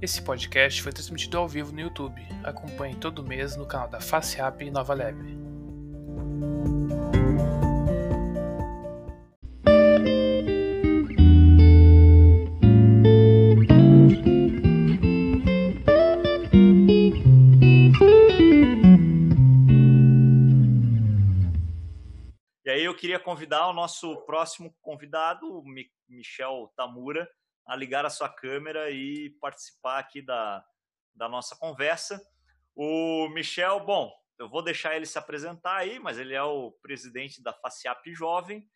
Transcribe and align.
Esse 0.00 0.22
podcast 0.22 0.80
foi 0.80 0.92
transmitido 0.92 1.38
ao 1.38 1.48
vivo 1.48 1.72
no 1.72 1.80
YouTube. 1.80 2.22
Acompanhe 2.44 2.94
todo 2.94 3.24
mês 3.24 3.56
no 3.56 3.66
canal 3.66 3.88
da 3.88 4.00
Face 4.00 4.40
App 4.40 4.70
Nova. 4.70 4.94
E 22.64 22.70
aí 22.70 22.84
eu 22.84 22.94
queria 22.94 23.18
convidar 23.18 23.66
o 23.66 23.72
nosso 23.72 24.16
próximo 24.18 24.72
convidado, 24.80 25.44
o 25.44 25.64
Michel 26.08 26.72
Tamura, 26.76 27.28
a 27.68 27.76
ligar 27.76 28.04
a 28.04 28.10
sua 28.10 28.28
câmera 28.28 28.90
e 28.90 29.30
participar 29.40 29.98
aqui 29.98 30.22
da, 30.22 30.64
da 31.14 31.28
nossa 31.28 31.54
conversa. 31.54 32.20
O 32.74 33.28
Michel, 33.28 33.80
bom, 33.84 34.12
eu 34.38 34.48
vou 34.48 34.62
deixar 34.62 34.96
ele 34.96 35.06
se 35.06 35.18
apresentar 35.18 35.76
aí, 35.76 35.98
mas 35.98 36.18
ele 36.18 36.34
é 36.34 36.42
o 36.42 36.72
presidente 36.82 37.42
da 37.42 37.52
FACIAP 37.52 38.12
Jovem. 38.14 38.68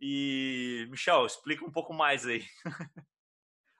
E, 0.00 0.86
Michel, 0.90 1.26
explica 1.26 1.64
um 1.64 1.70
pouco 1.70 1.92
mais 1.92 2.26
aí. 2.26 2.44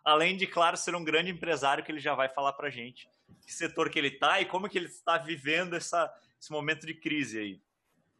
Além 0.04 0.36
de, 0.36 0.46
claro, 0.46 0.76
ser 0.76 0.94
um 0.94 1.04
grande 1.04 1.30
empresário 1.30 1.82
que 1.82 1.90
ele 1.90 2.00
já 2.00 2.14
vai 2.14 2.28
falar 2.28 2.52
para 2.52 2.70
gente 2.70 3.08
que 3.44 3.52
setor 3.52 3.88
que 3.88 3.98
ele 3.98 4.08
está 4.08 4.40
e 4.40 4.44
como 4.44 4.68
que 4.68 4.76
ele 4.76 4.86
está 4.86 5.16
vivendo 5.16 5.74
essa, 5.74 6.12
esse 6.40 6.50
momento 6.50 6.86
de 6.86 6.94
crise 6.94 7.38
aí. 7.38 7.62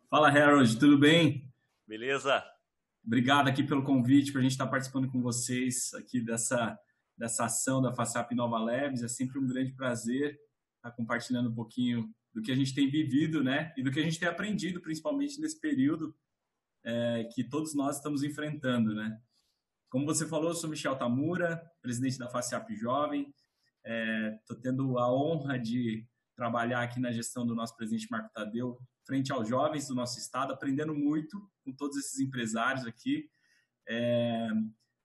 Fala, 0.09 0.29
Harold, 0.29 0.79
tudo 0.79 0.97
bem? 0.99 1.47
Beleza? 1.87 2.43
Obrigado 3.09 3.49
aqui 3.49 3.63
pelo 3.63 3.83
convite 3.83 4.31
para 4.31 4.41
a 4.41 4.43
gente 4.43 4.53
estar 4.53 4.67
participando 4.67 5.11
com 5.11 5.23
vocês 5.23 5.95
aqui 5.95 6.21
dessa, 6.21 6.79
dessa 7.17 7.47
ação 7.47 7.81
da 7.81 7.91
FACAP 7.91 8.35
Nova 8.35 8.63
Leves. 8.63 9.03
É 9.03 9.09
sempre 9.09 9.39
um 9.39 9.47
grande 9.47 9.73
prazer 9.73 10.39
estar 10.77 10.91
compartilhando 10.91 11.49
um 11.49 11.55
pouquinho 11.55 12.15
do 12.35 12.43
que 12.43 12.53
a 12.53 12.55
gente 12.55 12.75
tem 12.75 12.87
vivido, 12.87 13.43
né? 13.43 13.73
E 13.79 13.83
do 13.83 13.91
que 13.91 13.99
a 13.99 14.03
gente 14.03 14.21
tem 14.21 14.29
aprendido, 14.29 14.83
principalmente 14.83 15.41
nesse 15.41 15.59
período 15.59 16.15
é, 16.85 17.25
que 17.33 17.43
todos 17.43 17.75
nós 17.75 17.97
estamos 17.97 18.23
enfrentando, 18.23 18.95
né? 18.95 19.19
Como 19.89 20.05
você 20.05 20.29
falou, 20.29 20.51
eu 20.51 20.55
sou 20.55 20.69
Michel 20.69 20.95
Tamura, 20.95 21.63
presidente 21.81 22.19
da 22.19 22.29
FACIAP 22.29 22.77
Jovem. 22.77 23.33
Estou 24.43 24.59
é, 24.59 24.61
tendo 24.61 24.99
a 24.99 25.11
honra 25.11 25.59
de 25.59 26.07
trabalhar 26.37 26.83
aqui 26.83 27.01
na 27.01 27.11
gestão 27.11 27.47
do 27.47 27.55
nosso 27.55 27.75
presidente 27.75 28.07
Marco 28.11 28.31
Tadeu, 28.35 28.79
frente 29.09 29.33
aos 29.33 29.49
jovens 29.49 29.89
do 29.89 29.95
nosso 29.95 30.19
estado, 30.19 30.53
aprendendo 30.53 30.95
muito 30.95 31.51
com 31.65 31.73
todos 31.73 31.97
esses 31.97 32.21
empresários 32.21 32.85
aqui. 32.85 33.31
É, 33.89 34.51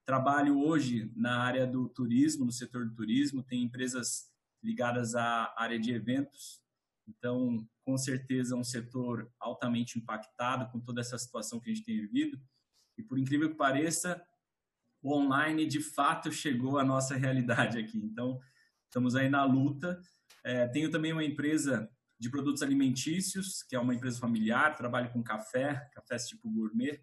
trabalho 0.05 0.59
hoje 0.59 1.09
na 1.15 1.41
área 1.41 1.65
do 1.65 1.87
turismo, 1.87 2.43
no 2.43 2.51
setor 2.51 2.85
do 2.85 2.93
turismo, 2.93 3.41
tem 3.41 3.63
empresas 3.63 4.29
ligadas 4.61 5.15
à 5.15 5.53
área 5.57 5.79
de 5.79 5.93
eventos, 5.93 6.61
então, 7.07 7.65
com 7.85 7.97
certeza, 7.97 8.55
é 8.55 8.57
um 8.57 8.63
setor 8.63 9.31
altamente 9.39 9.97
impactado 9.97 10.69
com 10.69 10.81
toda 10.81 10.99
essa 10.99 11.17
situação 11.17 11.59
que 11.59 11.69
a 11.69 11.73
gente 11.73 11.85
tem 11.85 11.99
vivido. 11.99 12.39
E 12.97 13.03
por 13.03 13.17
incrível 13.17 13.49
que 13.49 13.55
pareça, 13.55 14.21
o 15.01 15.13
online 15.13 15.65
de 15.65 15.81
fato 15.81 16.31
chegou 16.31 16.77
à 16.77 16.83
nossa 16.83 17.15
realidade 17.15 17.77
aqui. 17.77 17.97
Então, 17.97 18.39
estamos 18.87 19.15
aí 19.15 19.29
na 19.29 19.43
luta 19.43 20.01
é, 20.43 20.67
tenho 20.67 20.91
também 20.91 21.13
uma 21.13 21.23
empresa 21.23 21.89
de 22.23 22.29
produtos 22.29 22.61
alimentícios, 22.61 23.63
que 23.63 23.75
é 23.75 23.79
uma 23.79 23.93
empresa 23.93 24.17
familiar, 24.17 24.77
trabalho 24.77 25.11
com 25.11 25.21
café, 25.21 25.89
cafés 25.91 26.25
tipo 26.25 26.49
gourmet. 26.49 27.01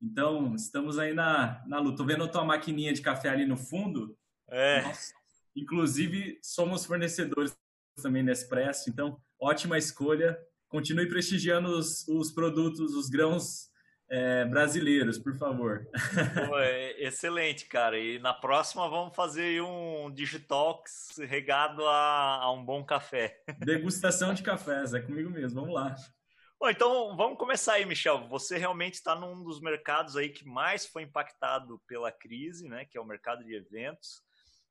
Então, 0.00 0.54
estamos 0.54 0.98
aí 0.98 1.12
na, 1.12 1.62
na 1.66 1.78
luta. 1.78 1.90
Estou 1.92 2.06
vendo 2.06 2.24
a 2.24 2.28
tua 2.28 2.46
maquininha 2.46 2.94
de 2.94 3.02
café 3.02 3.28
ali 3.28 3.44
no 3.44 3.58
fundo. 3.58 4.16
É. 4.48 4.80
Nossa. 4.84 5.12
Inclusive, 5.54 6.38
somos 6.42 6.86
fornecedores 6.86 7.54
também 8.02 8.22
Nespresso, 8.22 8.88
então, 8.88 9.20
ótima 9.38 9.76
escolha. 9.76 10.38
Continue 10.68 11.10
prestigiando 11.10 11.68
os, 11.68 12.08
os 12.08 12.30
produtos, 12.30 12.94
os 12.94 13.10
grãos 13.10 13.68
é, 14.10 14.44
brasileiros, 14.44 15.18
por 15.18 15.36
favor. 15.36 15.86
Pô, 16.48 16.58
é 16.58 17.00
excelente, 17.02 17.66
cara. 17.66 17.98
E 17.98 18.18
na 18.18 18.32
próxima 18.32 18.88
vamos 18.88 19.14
fazer 19.14 19.62
um 19.62 20.10
Digitox 20.10 21.18
regado 21.18 21.86
a, 21.86 22.42
a 22.42 22.52
um 22.52 22.64
bom 22.64 22.84
café. 22.84 23.42
Degustação 23.58 24.32
de 24.32 24.42
cafés, 24.42 24.94
é 24.94 25.00
comigo 25.00 25.30
mesmo. 25.30 25.60
Vamos 25.60 25.74
lá. 25.74 25.94
Bom, 26.60 26.70
então 26.70 27.16
vamos 27.16 27.38
começar 27.38 27.74
aí, 27.74 27.84
Michel. 27.84 28.26
Você 28.28 28.58
realmente 28.58 28.94
está 28.94 29.14
num 29.14 29.44
dos 29.44 29.60
mercados 29.60 30.16
aí 30.16 30.30
que 30.30 30.44
mais 30.44 30.86
foi 30.86 31.02
impactado 31.02 31.80
pela 31.86 32.10
crise, 32.10 32.68
né? 32.68 32.84
Que 32.84 32.98
é 32.98 33.00
o 33.00 33.06
mercado 33.06 33.44
de 33.44 33.54
eventos 33.54 34.22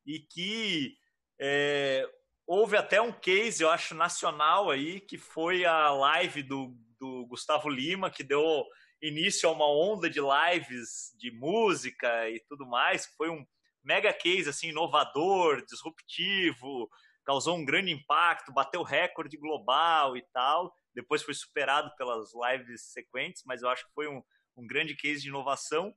e 0.06 0.20
que 0.20 0.98
é, 1.40 2.10
houve 2.46 2.78
até 2.78 3.02
um 3.02 3.12
case, 3.12 3.62
eu 3.62 3.70
acho, 3.70 3.94
nacional 3.94 4.72
aí, 4.72 5.02
que 5.02 5.18
foi 5.18 5.66
a 5.66 5.92
live 5.92 6.44
do, 6.44 6.76
do 7.00 7.26
Gustavo 7.28 7.70
Lima, 7.70 8.10
que 8.10 8.24
deu 8.24 8.66
início 9.02 9.48
a 9.48 9.52
uma 9.52 9.70
onda 9.70 10.10
de 10.10 10.20
lives 10.20 11.14
de 11.18 11.32
música 11.32 12.30
e 12.30 12.40
tudo 12.48 12.66
mais, 12.66 13.06
foi 13.18 13.30
um 13.30 13.46
mega 13.84 14.12
case 14.12 14.50
assim 14.50 14.70
inovador, 14.70 15.64
disruptivo, 15.66 16.90
causou 17.24 17.58
um 17.58 17.66
grande 17.66 17.92
impacto, 17.92 18.54
bateu 18.54 18.84
recorde 18.84 19.38
global 19.38 20.18
e 20.18 20.22
tal. 20.34 20.74
Depois 20.94 21.22
foi 21.22 21.34
superado 21.34 21.94
pelas 21.98 22.32
lives 22.34 22.92
sequentes, 22.92 23.44
mas 23.46 23.62
eu 23.62 23.70
acho 23.70 23.86
que 23.86 23.94
foi 23.94 24.08
um, 24.08 24.22
um 24.56 24.66
grande 24.66 24.96
case 24.96 25.22
de 25.22 25.28
inovação. 25.28 25.94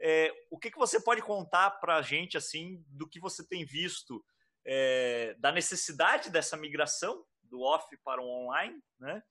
É, 0.00 0.32
o 0.50 0.58
que, 0.58 0.70
que 0.70 0.78
você 0.78 1.00
pode 1.00 1.20
contar 1.22 1.70
para 1.72 1.96
a 1.96 2.02
gente 2.02 2.36
assim 2.36 2.84
do 2.88 3.08
que 3.08 3.18
você 3.18 3.46
tem 3.46 3.64
visto 3.64 4.24
é, 4.64 5.34
da 5.38 5.50
necessidade 5.50 6.30
dessa 6.30 6.56
migração 6.56 7.24
do 7.42 7.60
off 7.62 7.84
para 8.04 8.22
o 8.22 8.28
online, 8.28 8.80
né? 8.98 9.22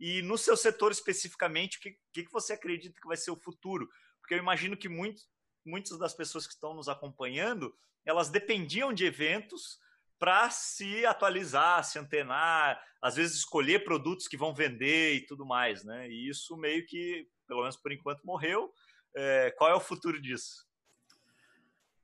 E 0.00 0.22
no 0.22 0.38
seu 0.38 0.56
setor 0.56 0.90
especificamente, 0.90 1.76
o 1.76 1.80
que, 1.80 2.24
que, 2.24 2.32
você 2.32 2.54
acredita 2.54 2.98
que 2.98 3.06
vai 3.06 3.18
ser 3.18 3.30
o 3.30 3.36
futuro? 3.36 3.86
Porque 4.18 4.32
eu 4.32 4.38
imagino 4.38 4.76
que 4.76 4.88
muito, 4.88 5.22
muitas 5.64 5.98
das 5.98 6.14
pessoas 6.14 6.46
que 6.46 6.54
estão 6.54 6.72
nos 6.72 6.88
acompanhando, 6.88 7.76
elas 8.06 8.30
dependiam 8.30 8.94
de 8.94 9.04
eventos 9.04 9.78
para 10.18 10.48
se 10.50 11.04
atualizar, 11.04 11.84
se 11.84 11.98
antenar, 11.98 12.82
às 13.00 13.16
vezes 13.16 13.38
escolher 13.38 13.84
produtos 13.84 14.26
que 14.26 14.36
vão 14.38 14.54
vender 14.54 15.16
e 15.16 15.26
tudo 15.26 15.44
mais, 15.44 15.84
né? 15.84 16.08
E 16.08 16.28
isso 16.28 16.56
meio 16.56 16.84
que, 16.86 17.28
pelo 17.46 17.60
menos 17.60 17.76
por 17.76 17.92
enquanto, 17.92 18.24
morreu. 18.24 18.72
É, 19.14 19.50
qual 19.52 19.70
é 19.70 19.74
o 19.74 19.80
futuro 19.80 20.20
disso? 20.20 20.66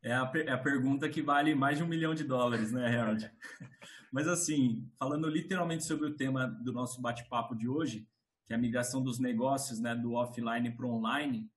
É 0.03 0.13
a, 0.13 0.31
é 0.35 0.53
a 0.53 0.59
pergunta 0.59 1.09
que 1.09 1.23
vale 1.23 1.55
mais 1.55 1.79
de 1.79 1.85
um 1.85 1.89
milhão 1.89 2.15
de 2.15 2.25
dólares, 2.25 2.73
né, 2.73 2.99
Harold? 2.99 3.31
Mas 4.17 4.29
assim, 4.29 4.91
falando 4.99 5.29
literalmente 5.29 5.85
sobre 5.85 6.07
o 6.07 6.15
tema 6.15 6.47
do 6.47 6.73
nosso 6.73 7.03
bate-papo 7.03 7.55
de 7.55 7.69
hoje, 7.69 8.09
que 8.47 8.55
é 8.55 8.57
a 8.57 8.59
migração 8.59 9.03
dos 9.03 9.19
negócios, 9.19 9.79
né, 9.79 9.95
do 9.95 10.15
offline 10.15 10.75
para 10.75 10.87
online, 10.87 11.51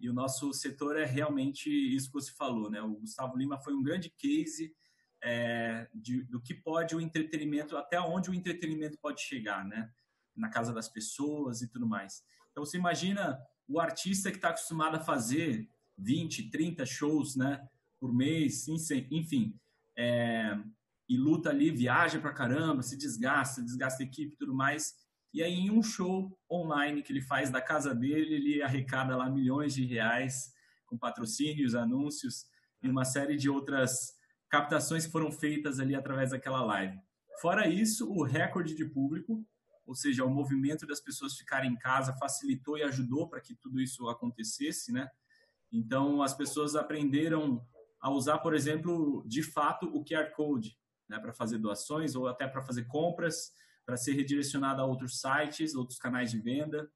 e 0.00 0.10
o 0.10 0.12
nosso 0.12 0.52
setor 0.52 0.98
é 0.98 1.04
realmente 1.04 1.70
isso 1.70 2.08
que 2.08 2.14
você 2.14 2.32
falou, 2.32 2.68
né? 2.68 2.82
O 2.82 2.96
Gustavo 2.96 3.36
Lima 3.36 3.60
foi 3.60 3.74
um 3.74 3.82
grande 3.82 4.10
case 4.10 4.74
é, 5.22 5.88
de, 5.94 6.24
do 6.24 6.40
que 6.40 6.52
pode 6.52 6.96
o 6.96 7.00
entretenimento, 7.00 7.76
até 7.76 8.00
onde 8.00 8.28
o 8.28 8.34
entretenimento 8.34 8.98
pode 8.98 9.20
chegar, 9.20 9.64
né? 9.64 9.88
Na 10.34 10.48
casa 10.48 10.72
das 10.72 10.88
pessoas 10.88 11.62
e 11.62 11.68
tudo 11.68 11.86
mais. 11.86 12.24
Então, 12.50 12.64
você 12.64 12.76
imagina 12.76 13.40
o 13.68 13.78
artista 13.78 14.32
que 14.32 14.36
está 14.36 14.48
acostumado 14.48 14.96
a 14.96 15.00
fazer 15.00 15.70
20, 15.96 16.50
30 16.50 16.84
shows, 16.86 17.36
né? 17.36 17.68
Por 18.00 18.12
mês, 18.12 18.66
enfim. 19.12 19.54
É, 19.96 20.58
e 21.10 21.16
luta 21.16 21.50
ali, 21.50 21.72
viaja 21.72 22.20
pra 22.20 22.32
caramba, 22.32 22.84
se 22.84 22.96
desgasta, 22.96 23.60
desgasta 23.60 24.00
a 24.00 24.06
equipe 24.06 24.32
e 24.32 24.36
tudo 24.36 24.54
mais. 24.54 24.94
E 25.34 25.42
aí, 25.42 25.54
em 25.54 25.68
um 25.68 25.82
show 25.82 26.38
online 26.48 27.02
que 27.02 27.12
ele 27.12 27.20
faz 27.20 27.50
da 27.50 27.60
casa 27.60 27.92
dele, 27.92 28.32
ele 28.32 28.62
arrecada 28.62 29.16
lá 29.16 29.28
milhões 29.28 29.74
de 29.74 29.84
reais 29.84 30.52
com 30.86 30.96
patrocínios, 30.96 31.74
anúncios 31.74 32.44
e 32.80 32.88
uma 32.88 33.04
série 33.04 33.36
de 33.36 33.50
outras 33.50 34.12
captações 34.48 35.04
que 35.04 35.10
foram 35.10 35.32
feitas 35.32 35.80
ali 35.80 35.96
através 35.96 36.30
daquela 36.30 36.62
live. 36.62 36.96
Fora 37.40 37.66
isso, 37.66 38.08
o 38.08 38.22
recorde 38.22 38.76
de 38.76 38.84
público, 38.84 39.44
ou 39.84 39.96
seja, 39.96 40.24
o 40.24 40.30
movimento 40.30 40.86
das 40.86 41.00
pessoas 41.00 41.34
ficarem 41.34 41.72
em 41.72 41.76
casa 41.76 42.16
facilitou 42.20 42.78
e 42.78 42.84
ajudou 42.84 43.28
para 43.28 43.40
que 43.40 43.56
tudo 43.56 43.80
isso 43.80 44.08
acontecesse, 44.08 44.92
né? 44.92 45.08
Então, 45.72 46.22
as 46.22 46.34
pessoas 46.34 46.76
aprenderam 46.76 47.60
a 48.00 48.10
usar, 48.10 48.38
por 48.38 48.54
exemplo, 48.54 49.24
de 49.26 49.42
fato, 49.42 49.86
o 49.86 50.04
QR 50.04 50.30
Code 50.36 50.78
né, 51.10 51.18
para 51.18 51.32
fazer 51.32 51.58
doações 51.58 52.14
ou 52.14 52.28
até 52.28 52.46
para 52.46 52.62
fazer 52.62 52.84
compras, 52.84 53.52
para 53.84 53.96
ser 53.96 54.12
redirecionado 54.12 54.80
a 54.80 54.86
outros 54.86 55.20
sites, 55.20 55.74
outros 55.74 55.98
canais 55.98 56.30
de 56.30 56.38
venda. 56.38 56.88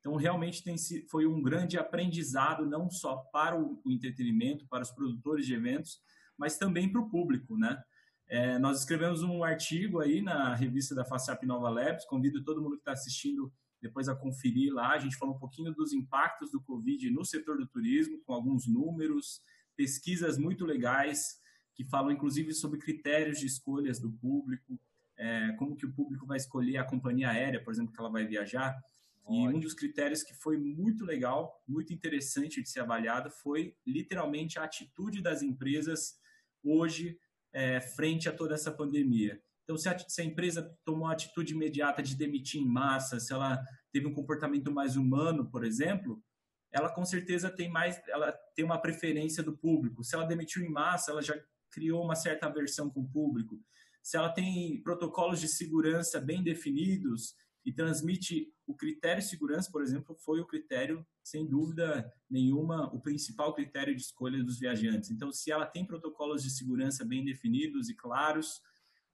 Então, 0.00 0.16
realmente 0.16 0.64
tem, 0.64 0.76
foi 1.08 1.24
um 1.24 1.40
grande 1.40 1.78
aprendizado, 1.78 2.66
não 2.66 2.90
só 2.90 3.16
para 3.32 3.56
o, 3.56 3.80
entretenimento, 3.86 4.66
para 4.66 4.82
os 4.82 4.90
produtores 4.90 5.46
de 5.46 5.54
eventos, 5.54 6.00
mas 6.36 6.58
também 6.58 6.90
para 6.90 7.00
o 7.00 7.08
público, 7.08 7.56
né? 7.56 7.80
É, 8.26 8.58
nós 8.58 8.80
escrevemos 8.80 9.22
um 9.22 9.42
artigo 9.44 10.00
aí 10.00 10.22
na 10.22 10.54
revista 10.54 10.94
da 10.94 11.04
FACEP 11.04 11.46
Nova 11.46 11.68
Labs, 11.68 12.04
convido 12.06 12.42
todo 12.42 12.62
mundo 12.62 12.76
que 12.76 12.82
está 12.82 12.92
assistindo 12.92 13.52
depois 13.82 14.08
a 14.08 14.14
conferir 14.14 14.72
lá. 14.72 14.92
A 14.92 14.98
gente 14.98 15.16
falou 15.16 15.34
um 15.34 15.38
pouquinho 15.38 15.74
dos 15.74 15.92
impactos 15.92 16.50
do 16.50 16.62
Covid 16.62 17.10
no 17.10 17.24
setor 17.24 17.58
do 17.58 17.66
turismo, 17.66 18.20
com 18.24 18.32
alguns 18.32 18.66
números, 18.66 19.40
pesquisas 19.76 20.38
muito 20.38 20.64
legais, 20.64 21.40
que 21.80 21.88
falam 21.88 22.12
inclusive 22.12 22.52
sobre 22.52 22.78
critérios 22.78 23.38
de 23.38 23.46
escolhas 23.46 23.98
do 23.98 24.12
público, 24.12 24.78
é, 25.16 25.52
como 25.52 25.74
que 25.74 25.86
o 25.86 25.92
público 25.92 26.26
vai 26.26 26.36
escolher 26.36 26.76
a 26.76 26.84
companhia 26.84 27.30
aérea, 27.30 27.62
por 27.64 27.72
exemplo, 27.72 27.90
que 27.90 27.98
ela 27.98 28.10
vai 28.10 28.26
viajar. 28.26 28.78
E 29.26 29.48
um 29.48 29.58
dos 29.58 29.72
critérios 29.72 30.22
que 30.22 30.34
foi 30.34 30.58
muito 30.58 31.06
legal, 31.06 31.58
muito 31.66 31.94
interessante 31.94 32.62
de 32.62 32.68
ser 32.68 32.80
avaliado, 32.80 33.30
foi 33.30 33.74
literalmente 33.86 34.58
a 34.58 34.64
atitude 34.64 35.22
das 35.22 35.40
empresas 35.40 36.18
hoje 36.62 37.18
é, 37.50 37.80
frente 37.80 38.28
a 38.28 38.32
toda 38.32 38.54
essa 38.54 38.70
pandemia. 38.70 39.40
Então, 39.64 39.78
se 39.78 39.88
a, 39.88 39.98
se 39.98 40.20
a, 40.20 40.24
empresa 40.24 40.76
tomou 40.84 41.06
a 41.06 41.12
atitude 41.12 41.54
imediata 41.54 42.02
de 42.02 42.14
demitir 42.14 42.60
em 42.60 42.68
massa, 42.68 43.18
se 43.18 43.32
ela 43.32 43.58
teve 43.90 44.06
um 44.06 44.12
comportamento 44.12 44.70
mais 44.70 44.96
humano, 44.96 45.50
por 45.50 45.64
exemplo, 45.64 46.22
ela 46.70 46.92
com 46.92 47.06
certeza 47.06 47.48
tem 47.48 47.70
mais, 47.70 47.98
ela 48.08 48.32
tem 48.54 48.66
uma 48.66 48.78
preferência 48.78 49.42
do 49.42 49.56
público. 49.56 50.04
Se 50.04 50.14
ela 50.14 50.26
demitiu 50.26 50.62
em 50.62 50.68
massa, 50.68 51.10
ela 51.10 51.22
já 51.22 51.34
criou 51.70 52.04
uma 52.04 52.14
certa 52.14 52.46
aversão 52.46 52.90
com 52.90 53.00
o 53.00 53.08
público. 53.08 53.60
Se 54.02 54.16
ela 54.16 54.30
tem 54.30 54.82
protocolos 54.82 55.40
de 55.40 55.48
segurança 55.48 56.20
bem 56.20 56.42
definidos 56.42 57.34
e 57.64 57.72
transmite 57.72 58.52
o 58.66 58.74
critério 58.74 59.22
de 59.22 59.28
segurança, 59.28 59.70
por 59.70 59.82
exemplo, 59.82 60.16
foi 60.16 60.40
o 60.40 60.46
critério, 60.46 61.06
sem 61.22 61.46
dúvida 61.46 62.10
nenhuma, 62.28 62.92
o 62.94 63.00
principal 63.00 63.52
critério 63.54 63.94
de 63.94 64.00
escolha 64.00 64.42
dos 64.42 64.58
viajantes. 64.58 65.10
Então, 65.10 65.30
se 65.30 65.50
ela 65.50 65.66
tem 65.66 65.84
protocolos 65.84 66.42
de 66.42 66.50
segurança 66.50 67.04
bem 67.04 67.24
definidos 67.24 67.90
e 67.90 67.94
claros, 67.94 68.62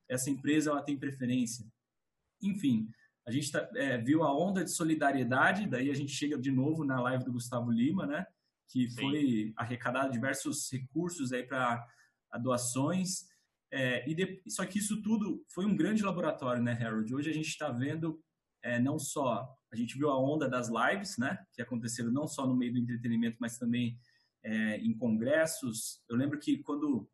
essa 0.09 0.31
empresa 0.31 0.71
ela 0.71 0.83
tem 0.83 0.97
preferência. 0.99 1.67
Enfim, 2.41 2.89
a 3.27 3.33
gente 3.33 3.51
tá, 3.51 3.69
é, 3.75 3.99
viu 3.99 4.23
a 4.23 4.37
onda 4.37 4.63
de 4.63 4.71
solidariedade, 4.71 5.67
daí 5.67 5.91
a 5.91 5.95
gente 5.95 6.13
chega 6.13 6.39
de 6.39 6.53
novo 6.53 6.85
na 6.85 7.01
live 7.01 7.25
do 7.25 7.33
Gustavo 7.33 7.71
Lima, 7.71 8.07
né? 8.07 8.25
Que 8.69 8.89
foi 8.91 9.21
Sim. 9.21 9.53
arrecadado 9.57 10.13
diversos 10.13 10.71
recursos 10.71 11.33
aí 11.33 11.43
para 11.43 11.85
doações. 12.41 13.27
É, 13.73 14.09
e 14.09 14.15
de, 14.15 14.43
só 14.49 14.65
que 14.65 14.79
isso 14.79 15.03
tudo 15.03 15.45
foi 15.53 15.65
um 15.65 15.77
grande 15.77 16.03
laboratório, 16.03 16.63
né, 16.63 16.73
Harold? 16.73 17.15
Hoje 17.15 17.31
a 17.31 17.35
gente 17.35 17.49
está 17.49 17.71
vendo 17.71 18.21
é, 18.63 18.81
não 18.81 18.99
só 18.99 19.57
a 19.73 19.77
gente 19.77 19.97
viu 19.99 20.11
a 20.11 20.19
onda 20.19 20.49
das 20.49 20.69
lives, 20.69 21.19
né, 21.19 21.39
que 21.53 21.61
aconteceram 21.61 22.11
não 22.11 22.27
só 22.27 22.47
no 22.47 22.57
meio 22.57 22.73
do 22.73 22.79
entretenimento, 22.79 23.37
mas 23.41 23.59
também 23.59 23.99
é, 24.43 24.79
em 24.79 24.97
congressos. 24.97 26.03
Eu 26.09 26.17
lembro 26.17 26.39
que 26.39 26.63
quando 26.63 27.09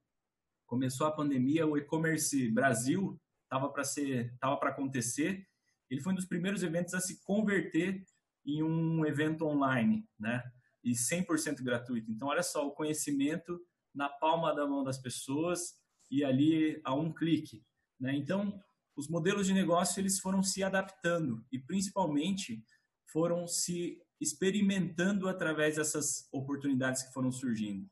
começou 0.66 1.06
a 1.06 1.12
pandemia, 1.12 1.66
o 1.66 1.76
e-commerce 1.76 2.50
Brasil 2.50 3.20
estava 3.44 3.68
para 3.70 3.84
ser, 3.84 4.32
estava 4.32 4.56
para 4.56 4.70
acontecer. 4.70 5.46
Ele 5.90 6.00
foi 6.00 6.12
um 6.12 6.16
dos 6.16 6.24
primeiros 6.24 6.62
eventos 6.62 6.94
a 6.94 7.00
se 7.00 7.22
converter 7.24 8.04
em 8.46 8.62
um 8.62 9.04
evento 9.04 9.44
online, 9.44 10.06
né? 10.18 10.42
E 10.82 10.92
100% 10.92 11.62
gratuito. 11.62 12.10
Então, 12.10 12.28
olha 12.28 12.42
só, 12.42 12.66
o 12.66 12.72
conhecimento 12.72 13.60
na 13.94 14.08
palma 14.08 14.54
da 14.54 14.66
mão 14.66 14.82
das 14.82 14.98
pessoas 14.98 15.74
e 16.10 16.24
ali 16.24 16.80
a 16.84 16.94
um 16.94 17.12
clique, 17.12 17.64
né? 17.98 18.14
Então, 18.14 18.60
os 18.96 19.08
modelos 19.08 19.46
de 19.46 19.54
negócio 19.54 20.00
eles 20.00 20.18
foram 20.20 20.42
se 20.42 20.62
adaptando 20.62 21.44
e 21.50 21.58
principalmente 21.58 22.62
foram 23.06 23.46
se 23.46 24.00
experimentando 24.20 25.28
através 25.28 25.76
dessas 25.76 26.28
oportunidades 26.32 27.02
que 27.02 27.12
foram 27.12 27.32
surgindo. 27.32 27.88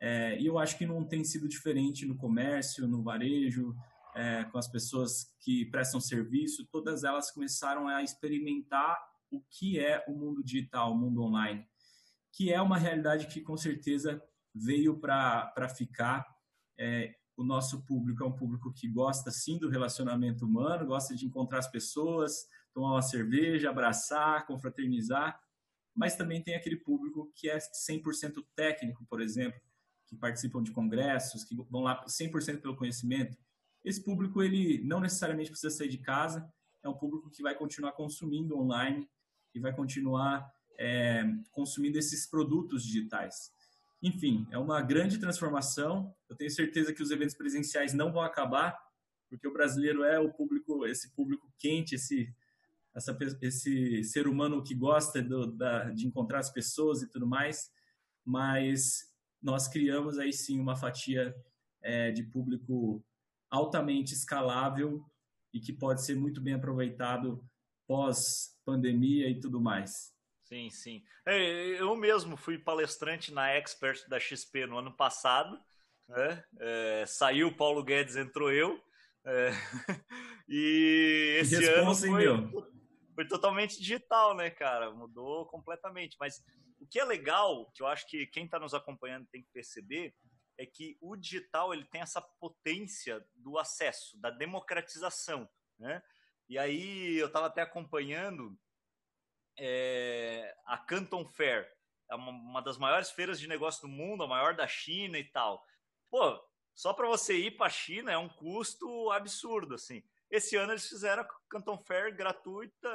É, 0.00 0.40
e 0.40 0.46
eu 0.46 0.58
acho 0.58 0.76
que 0.78 0.86
não 0.86 1.04
tem 1.04 1.24
sido 1.24 1.48
diferente 1.48 2.06
no 2.06 2.16
comércio, 2.16 2.86
no 2.86 3.02
varejo, 3.02 3.74
é, 4.14 4.44
com 4.44 4.58
as 4.58 4.68
pessoas 4.68 5.34
que 5.40 5.66
prestam 5.66 6.00
serviço, 6.00 6.66
todas 6.72 7.04
elas 7.04 7.30
começaram 7.30 7.88
a 7.88 8.02
experimentar 8.02 8.98
o 9.30 9.40
que 9.50 9.78
é 9.78 10.04
o 10.08 10.12
mundo 10.12 10.42
digital, 10.42 10.92
o 10.92 10.96
mundo 10.96 11.22
online, 11.22 11.64
que 12.32 12.52
é 12.52 12.60
uma 12.60 12.78
realidade 12.78 13.26
que 13.26 13.40
com 13.40 13.56
certeza 13.56 14.22
veio 14.58 14.98
para 14.98 15.68
ficar. 15.68 16.26
É, 16.78 17.14
o 17.36 17.44
nosso 17.44 17.84
público 17.84 18.22
é 18.22 18.26
um 18.26 18.36
público 18.36 18.72
que 18.72 18.88
gosta 18.88 19.30
sim 19.30 19.58
do 19.58 19.68
relacionamento 19.68 20.44
humano, 20.44 20.86
gosta 20.86 21.14
de 21.14 21.24
encontrar 21.24 21.60
as 21.60 21.70
pessoas, 21.70 22.46
tomar 22.72 22.92
uma 22.92 23.02
cerveja, 23.02 23.70
abraçar, 23.70 24.46
confraternizar, 24.46 25.38
mas 25.94 26.16
também 26.16 26.42
tem 26.42 26.54
aquele 26.54 26.76
público 26.76 27.30
que 27.34 27.48
é 27.48 27.58
100% 27.58 28.44
técnico, 28.54 29.06
por 29.06 29.20
exemplo, 29.20 29.60
que 30.06 30.16
participam 30.16 30.62
de 30.62 30.72
congressos, 30.72 31.44
que 31.44 31.54
vão 31.70 31.82
lá 31.82 32.04
100% 32.06 32.60
pelo 32.60 32.76
conhecimento. 32.76 33.36
Esse 33.84 34.02
público 34.02 34.42
ele 34.42 34.82
não 34.84 35.00
necessariamente 35.00 35.50
precisa 35.50 35.74
sair 35.74 35.88
de 35.88 35.98
casa, 35.98 36.52
é 36.82 36.88
um 36.88 36.94
público 36.94 37.30
que 37.30 37.42
vai 37.42 37.54
continuar 37.54 37.92
consumindo 37.92 38.58
online 38.58 39.08
e 39.54 39.60
vai 39.60 39.74
continuar 39.74 40.48
é, 40.78 41.24
consumindo 41.50 41.98
esses 41.98 42.26
produtos 42.26 42.84
digitais. 42.84 43.52
Enfim, 44.02 44.46
é 44.50 44.58
uma 44.58 44.80
grande 44.80 45.18
transformação. 45.18 46.14
Eu 46.28 46.36
tenho 46.36 46.50
certeza 46.50 46.92
que 46.92 47.02
os 47.02 47.10
eventos 47.10 47.34
presenciais 47.34 47.92
não 47.92 48.12
vão 48.12 48.22
acabar, 48.22 48.78
porque 49.28 49.46
o 49.46 49.52
brasileiro 49.52 50.04
é 50.04 50.18
o 50.18 50.32
público, 50.32 50.86
esse 50.86 51.14
público 51.14 51.52
quente, 51.58 51.94
esse 51.94 52.32
essa, 52.94 53.16
esse 53.40 54.02
ser 54.04 54.26
humano 54.26 54.62
que 54.62 54.74
gosta 54.74 55.22
do, 55.22 55.46
da, 55.46 55.84
de 55.90 56.06
encontrar 56.06 56.40
as 56.40 56.50
pessoas 56.50 57.02
e 57.02 57.08
tudo 57.08 57.26
mais. 57.26 57.70
Mas 58.24 59.12
nós 59.40 59.68
criamos 59.68 60.18
aí 60.18 60.32
sim 60.32 60.60
uma 60.60 60.76
fatia 60.76 61.34
é, 61.80 62.10
de 62.10 62.24
público 62.24 63.04
altamente 63.50 64.12
escalável 64.12 65.04
e 65.54 65.60
que 65.60 65.72
pode 65.72 66.04
ser 66.04 66.16
muito 66.16 66.40
bem 66.40 66.54
aproveitado 66.54 67.42
pós 67.86 68.54
pandemia 68.64 69.30
e 69.30 69.40
tudo 69.40 69.60
mais. 69.60 70.12
Sim, 70.48 70.70
sim. 70.70 71.04
É, 71.26 71.38
eu 71.78 71.94
mesmo 71.94 72.34
fui 72.34 72.58
palestrante 72.58 73.30
na 73.30 73.50
Expert 73.50 74.08
da 74.08 74.18
XP 74.18 74.66
no 74.66 74.78
ano 74.78 74.96
passado. 74.96 75.62
Né? 76.08 76.42
É, 76.58 77.04
saiu 77.06 77.54
Paulo 77.54 77.84
Guedes, 77.84 78.16
entrou 78.16 78.50
eu. 78.50 78.82
É, 79.26 79.50
e 80.48 81.36
esse 81.40 81.62
ano 81.66 81.94
foi, 81.94 82.24
foi 83.14 83.28
totalmente 83.28 83.78
digital, 83.78 84.34
né, 84.34 84.48
cara? 84.48 84.90
Mudou 84.90 85.44
completamente. 85.44 86.16
Mas 86.18 86.42
o 86.80 86.86
que 86.86 86.98
é 86.98 87.04
legal, 87.04 87.70
que 87.72 87.82
eu 87.82 87.86
acho 87.86 88.08
que 88.08 88.26
quem 88.28 88.46
está 88.46 88.58
nos 88.58 88.72
acompanhando 88.72 89.28
tem 89.30 89.42
que 89.42 89.50
perceber, 89.52 90.14
é 90.56 90.64
que 90.64 90.96
o 90.98 91.14
digital 91.14 91.74
ele 91.74 91.84
tem 91.84 92.00
essa 92.00 92.22
potência 92.40 93.22
do 93.34 93.58
acesso, 93.58 94.18
da 94.18 94.30
democratização, 94.30 95.46
né? 95.78 96.02
E 96.48 96.58
aí 96.58 97.18
eu 97.18 97.26
estava 97.26 97.48
até 97.48 97.60
acompanhando 97.60 98.58
é, 99.58 100.54
a 100.66 100.78
Canton 100.78 101.26
Fair, 101.26 101.68
é 102.10 102.14
uma, 102.14 102.30
uma, 102.30 102.62
das 102.62 102.78
maiores 102.78 103.10
feiras 103.10 103.38
de 103.38 103.46
negócio 103.46 103.82
do 103.82 103.88
mundo, 103.88 104.22
a 104.22 104.28
maior 104.28 104.54
da 104.54 104.66
China 104.66 105.18
e 105.18 105.24
tal. 105.24 105.62
Pô, 106.10 106.40
só 106.74 106.92
para 106.92 107.08
você 107.08 107.36
ir 107.36 107.56
para 107.56 107.66
a 107.66 107.70
China 107.70 108.12
é 108.12 108.16
um 108.16 108.28
custo 108.28 109.10
absurdo, 109.10 109.74
assim. 109.74 110.02
Esse 110.30 110.56
ano 110.56 110.72
eles 110.72 110.88
fizeram 110.88 111.22
a 111.22 111.28
Canton 111.50 111.78
Fair 111.78 112.14
gratuita, 112.14 112.88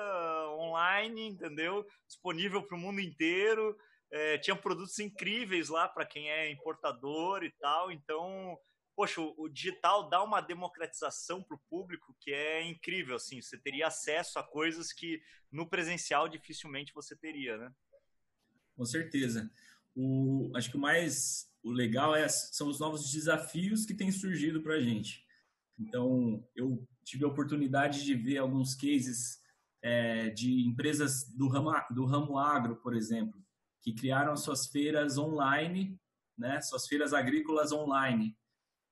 online, 0.52 1.28
entendeu? 1.28 1.86
Disponível 2.08 2.64
para 2.64 2.78
o 2.78 2.80
mundo 2.80 3.02
inteiro. 3.02 3.76
É, 4.12 4.38
tinha 4.38 4.56
produtos 4.56 5.00
incríveis 5.00 5.70
lá 5.70 5.88
para 5.88 6.06
quem 6.06 6.30
é 6.30 6.50
importador 6.52 7.44
e 7.44 7.52
tal. 7.60 7.92
Então, 7.92 8.58
poxa, 8.96 9.22
o, 9.22 9.50
digital 9.50 10.10
dá 10.10 10.24
uma 10.24 10.42
democratização 10.42 11.42
para 11.42 11.56
o 11.56 11.62
público 11.70 12.16
que 12.20 12.32
é 12.32 12.64
incrível, 12.64 13.16
assim, 13.16 13.42
você 13.42 13.58
teria 13.58 13.88
acesso 13.88 14.40
a 14.40 14.44
coisas 14.44 14.94
que 14.94 15.22
no 15.52 15.70
presencial 15.70 16.30
dificilmente 16.30 16.94
você 16.94 17.16
teria, 17.16 17.58
né? 17.58 17.74
Com 18.76 18.86
certeza. 18.86 19.52
O, 19.96 20.52
acho 20.56 20.72
que 20.72 20.78
o 20.78 20.80
mais 20.80 21.52
o 21.64 21.72
legal 21.72 22.16
é, 22.16 22.28
são 22.28 22.68
os 22.68 22.80
novos 22.80 23.12
desafios 23.12 23.86
que 23.86 23.94
têm 23.94 24.12
surgido 24.12 24.62
para 24.62 24.76
a 24.76 24.82
gente. 24.82 25.24
Então, 25.80 26.46
eu 26.56 26.86
tive 27.04 27.24
a 27.24 27.28
oportunidade 27.28 28.04
de 28.04 28.14
ver 28.14 28.38
alguns 28.38 28.76
cases 28.76 29.42
é, 29.82 30.30
de 30.30 30.68
empresas 30.68 31.28
do 31.36 31.48
ramo, 31.48 31.72
do 31.92 32.06
ramo 32.06 32.38
agro, 32.38 32.76
por 32.78 32.96
exemplo, 32.96 33.42
que 33.82 33.94
criaram 33.94 34.36
suas 34.36 34.68
feiras 34.68 35.18
online, 35.18 36.00
né, 36.38 36.62
suas 36.62 36.88
feiras 36.88 37.14
agrícolas 37.14 37.72
online. 37.72 38.36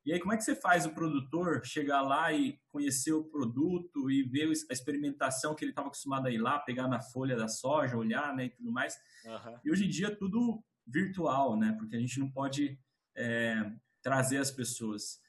E 0.03 0.11
aí, 0.11 0.19
como 0.19 0.33
é 0.33 0.37
que 0.37 0.43
você 0.43 0.55
faz 0.55 0.85
o 0.85 0.93
produtor 0.93 1.63
chegar 1.63 2.01
lá 2.01 2.33
e 2.33 2.59
conhecer 2.69 3.13
o 3.13 3.23
produto 3.23 4.09
e 4.09 4.23
ver 4.23 4.49
a 4.49 4.73
experimentação 4.73 5.53
que 5.53 5.63
ele 5.63 5.71
estava 5.71 5.89
acostumado 5.89 6.25
a 6.25 6.31
ir 6.31 6.39
lá, 6.39 6.57
pegar 6.57 6.87
na 6.87 6.99
folha 6.99 7.35
da 7.35 7.47
soja, 7.47 7.95
olhar, 7.95 8.35
né, 8.35 8.45
e 8.45 8.49
tudo 8.49 8.71
mais? 8.71 8.95
Uhum. 9.23 9.59
E 9.63 9.71
hoje 9.71 9.85
em 9.85 9.89
dia 9.89 10.07
é 10.07 10.15
tudo 10.15 10.63
virtual, 10.87 11.55
né, 11.57 11.75
porque 11.77 11.95
a 11.95 11.99
gente 11.99 12.19
não 12.19 12.31
pode 12.31 12.79
é, 13.15 13.71
trazer 14.01 14.37
as 14.37 14.49
pessoas. 14.49 15.19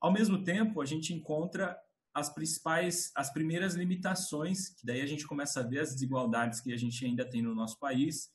Ao 0.00 0.12
mesmo 0.12 0.44
tempo, 0.44 0.80
a 0.80 0.86
gente 0.86 1.12
encontra 1.12 1.76
as 2.14 2.32
principais, 2.32 3.10
as 3.16 3.32
primeiras 3.32 3.74
limitações, 3.74 4.68
que 4.70 4.86
daí 4.86 5.00
a 5.00 5.06
gente 5.06 5.26
começa 5.26 5.60
a 5.60 5.62
ver 5.66 5.80
as 5.80 5.92
desigualdades 5.92 6.60
que 6.60 6.72
a 6.72 6.76
gente 6.76 7.04
ainda 7.04 7.28
tem 7.28 7.42
no 7.42 7.54
nosso 7.54 7.78
país, 7.78 8.30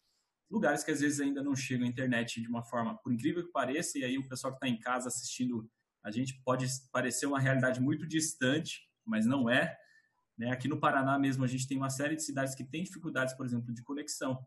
lugares 0.49 0.83
que 0.83 0.91
às 0.91 0.99
vezes 0.99 1.19
ainda 1.19 1.41
não 1.41 1.55
chegam 1.55 1.85
à 1.85 1.89
internet 1.89 2.41
de 2.41 2.47
uma 2.47 2.63
forma, 2.63 2.97
por 2.97 3.13
incrível 3.13 3.45
que 3.45 3.51
pareça, 3.51 3.97
e 3.97 4.03
aí 4.03 4.17
o 4.17 4.27
pessoal 4.27 4.53
que 4.53 4.57
está 4.57 4.67
em 4.67 4.79
casa 4.79 5.07
assistindo 5.07 5.69
a 6.05 6.11
gente 6.11 6.39
pode 6.43 6.67
parecer 6.91 7.25
uma 7.25 7.39
realidade 7.39 7.81
muito 7.81 8.05
distante, 8.05 8.87
mas 9.03 9.25
não 9.25 9.49
é. 9.49 9.75
Né? 10.37 10.51
Aqui 10.51 10.67
no 10.67 10.79
Paraná 10.79 11.17
mesmo, 11.17 11.43
a 11.43 11.47
gente 11.47 11.67
tem 11.67 11.77
uma 11.77 11.89
série 11.89 12.15
de 12.15 12.21
cidades 12.21 12.53
que 12.53 12.63
têm 12.63 12.83
dificuldades, 12.83 13.33
por 13.33 13.43
exemplo, 13.43 13.73
de 13.73 13.81
conexão. 13.81 14.45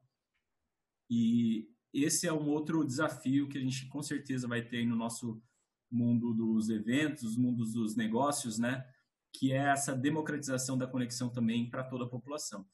E 1.11 1.69
esse 1.93 2.29
é 2.29 2.33
um 2.33 2.49
outro 2.49 2.87
desafio 2.87 3.49
que 3.49 3.59
a 3.59 3.61
gente 3.61 3.89
com 3.89 4.01
certeza 4.01 4.47
vai 4.47 4.63
ter 4.63 4.87
no 4.87 4.95
nosso 4.95 5.43
mundo 5.91 6.33
dos 6.33 6.71
eventos, 6.71 7.37
mundos 7.37 7.73
dos 7.73 7.97
negócios, 7.97 8.57
né? 8.57 8.89
Que 9.33 9.53
é 9.53 9.57
essa 9.57 9.97
democratização 9.97 10.79
da 10.79 10.87
conexão 10.87 11.29
também 11.29 11.69
para 11.69 11.83
toda 11.83 12.05
a 12.05 12.09
população. 12.09 12.65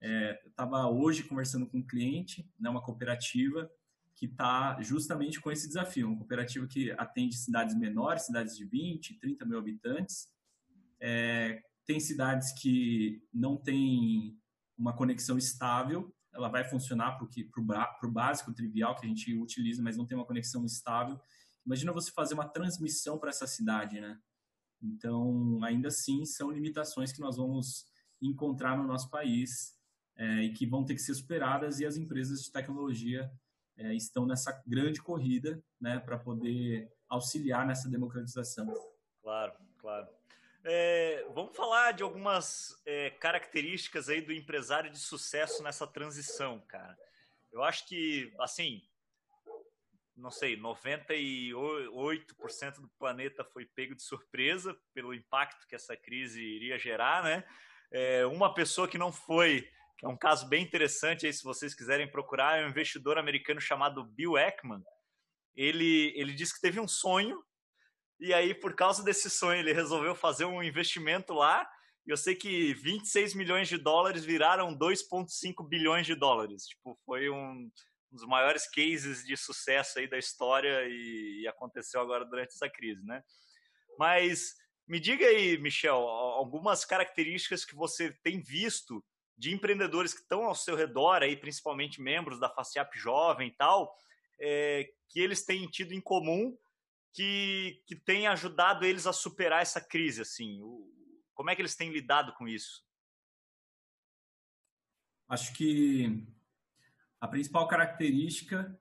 É, 0.00 0.40
eu 0.42 0.48
estava 0.48 0.88
hoje 0.88 1.24
conversando 1.24 1.66
com 1.66 1.76
um 1.76 1.86
cliente, 1.86 2.50
né, 2.58 2.70
uma 2.70 2.80
cooperativa, 2.80 3.70
que 4.16 4.26
está 4.26 4.80
justamente 4.82 5.40
com 5.40 5.50
esse 5.50 5.66
desafio. 5.66 6.08
Uma 6.08 6.18
cooperativa 6.18 6.66
que 6.66 6.90
atende 6.92 7.36
cidades 7.36 7.74
menores, 7.76 8.26
cidades 8.26 8.56
de 8.56 8.64
20, 8.64 9.18
30 9.18 9.44
mil 9.46 9.58
habitantes. 9.58 10.28
É, 11.00 11.62
tem 11.86 11.98
cidades 11.98 12.52
que 12.52 13.22
não 13.32 13.56
têm 13.56 14.38
uma 14.76 14.94
conexão 14.94 15.36
estável, 15.36 16.14
ela 16.32 16.48
vai 16.48 16.64
funcionar 16.64 17.18
para 17.18 18.08
o 18.08 18.12
básico, 18.12 18.54
trivial 18.54 18.94
que 18.94 19.04
a 19.04 19.08
gente 19.08 19.34
utiliza, 19.34 19.82
mas 19.82 19.96
não 19.96 20.06
tem 20.06 20.16
uma 20.16 20.26
conexão 20.26 20.64
estável. 20.64 21.20
Imagina 21.66 21.92
você 21.92 22.10
fazer 22.10 22.34
uma 22.34 22.48
transmissão 22.48 23.18
para 23.18 23.30
essa 23.30 23.46
cidade, 23.46 24.00
né? 24.00 24.18
Então, 24.82 25.62
ainda 25.62 25.88
assim, 25.88 26.24
são 26.24 26.50
limitações 26.50 27.12
que 27.12 27.20
nós 27.20 27.36
vamos 27.36 27.84
encontrar 28.22 28.76
no 28.76 28.86
nosso 28.86 29.10
país 29.10 29.74
é, 30.16 30.44
e 30.44 30.52
que 30.52 30.66
vão 30.66 30.84
ter 30.84 30.94
que 30.94 31.02
ser 31.02 31.14
superadas 31.14 31.80
e 31.80 31.86
as 31.86 31.96
empresas 31.96 32.42
de 32.42 32.52
tecnologia 32.52 33.30
é, 33.80 33.94
estão 33.94 34.26
nessa 34.26 34.62
grande 34.66 35.00
corrida 35.02 35.62
né, 35.80 35.98
para 35.98 36.18
poder 36.18 36.92
auxiliar 37.08 37.66
nessa 37.66 37.88
democratização. 37.88 38.72
Claro, 39.22 39.54
claro. 39.78 40.06
É, 40.62 41.24
vamos 41.34 41.56
falar 41.56 41.92
de 41.92 42.02
algumas 42.02 42.78
é, 42.84 43.08
características 43.10 44.10
aí 44.10 44.20
do 44.20 44.32
empresário 44.32 44.90
de 44.90 44.98
sucesso 44.98 45.62
nessa 45.62 45.86
transição, 45.86 46.60
cara. 46.68 46.98
Eu 47.50 47.64
acho 47.64 47.88
que, 47.88 48.30
assim, 48.38 48.82
não 50.14 50.30
sei, 50.30 50.60
98% 50.60 52.80
do 52.80 52.88
planeta 52.98 53.42
foi 53.42 53.64
pego 53.64 53.94
de 53.94 54.02
surpresa 54.02 54.76
pelo 54.92 55.14
impacto 55.14 55.66
que 55.66 55.74
essa 55.74 55.96
crise 55.96 56.42
iria 56.42 56.78
gerar, 56.78 57.24
né? 57.24 57.42
É, 57.90 58.26
uma 58.26 58.52
pessoa 58.52 58.86
que 58.86 58.98
não 58.98 59.10
foi 59.10 59.66
é 60.02 60.08
um 60.08 60.16
caso 60.16 60.48
bem 60.48 60.62
interessante 60.62 61.26
aí, 61.26 61.32
se 61.32 61.44
vocês 61.44 61.74
quiserem 61.74 62.10
procurar, 62.10 62.58
é 62.58 62.64
um 62.64 62.70
investidor 62.70 63.18
americano 63.18 63.60
chamado 63.60 64.04
Bill 64.04 64.36
Ackman. 64.36 64.82
Ele, 65.54 66.12
ele 66.16 66.32
disse 66.32 66.54
que 66.54 66.60
teve 66.60 66.80
um 66.80 66.88
sonho, 66.88 67.42
e 68.18 68.34
aí, 68.34 68.54
por 68.54 68.74
causa 68.74 69.02
desse 69.02 69.30
sonho, 69.30 69.60
ele 69.60 69.72
resolveu 69.72 70.14
fazer 70.14 70.44
um 70.44 70.62
investimento 70.62 71.32
lá. 71.32 71.68
E 72.06 72.10
eu 72.10 72.16
sei 72.18 72.34
que 72.34 72.74
26 72.74 73.34
milhões 73.34 73.66
de 73.66 73.78
dólares 73.78 74.24
viraram 74.24 74.76
2,5 74.76 75.66
bilhões 75.66 76.06
de 76.06 76.14
dólares. 76.14 76.66
Tipo, 76.66 76.98
foi 77.06 77.30
um, 77.30 77.52
um, 77.52 77.70
dos 78.10 78.26
maiores 78.26 78.68
cases 78.70 79.24
de 79.24 79.36
sucesso 79.38 79.98
aí 79.98 80.06
da 80.06 80.18
história 80.18 80.86
e, 80.86 81.42
e 81.42 81.48
aconteceu 81.48 82.00
agora 82.00 82.26
durante 82.26 82.48
essa 82.48 82.68
crise, 82.68 83.02
né? 83.06 83.22
Mas 83.98 84.54
me 84.86 85.00
diga 85.00 85.24
aí, 85.24 85.56
Michel, 85.56 85.96
algumas 85.96 86.84
características 86.84 87.64
que 87.64 87.74
você 87.74 88.12
tem 88.22 88.42
visto 88.42 89.02
de 89.40 89.54
empreendedores 89.54 90.12
que 90.12 90.20
estão 90.20 90.44
ao 90.44 90.54
seu 90.54 90.76
redor, 90.76 91.22
aí, 91.22 91.34
principalmente 91.34 92.02
membros 92.02 92.38
da 92.38 92.50
FACIAP 92.50 92.94
Jovem 92.98 93.48
e 93.48 93.52
tal, 93.52 93.96
é, 94.38 94.92
que 95.08 95.18
eles 95.18 95.46
têm 95.46 95.66
tido 95.66 95.94
em 95.94 96.00
comum 96.00 96.54
que, 97.14 97.82
que 97.86 97.96
tem 97.96 98.26
ajudado 98.26 98.84
eles 98.84 99.06
a 99.06 99.14
superar 99.14 99.62
essa 99.62 99.80
crise? 99.80 100.20
Assim, 100.20 100.60
o, 100.60 100.86
como 101.32 101.48
é 101.48 101.56
que 101.56 101.62
eles 101.62 101.74
têm 101.74 101.90
lidado 101.90 102.34
com 102.34 102.46
isso? 102.46 102.84
Acho 105.26 105.54
que 105.54 106.22
a 107.18 107.26
principal 107.26 107.66
característica 107.66 108.78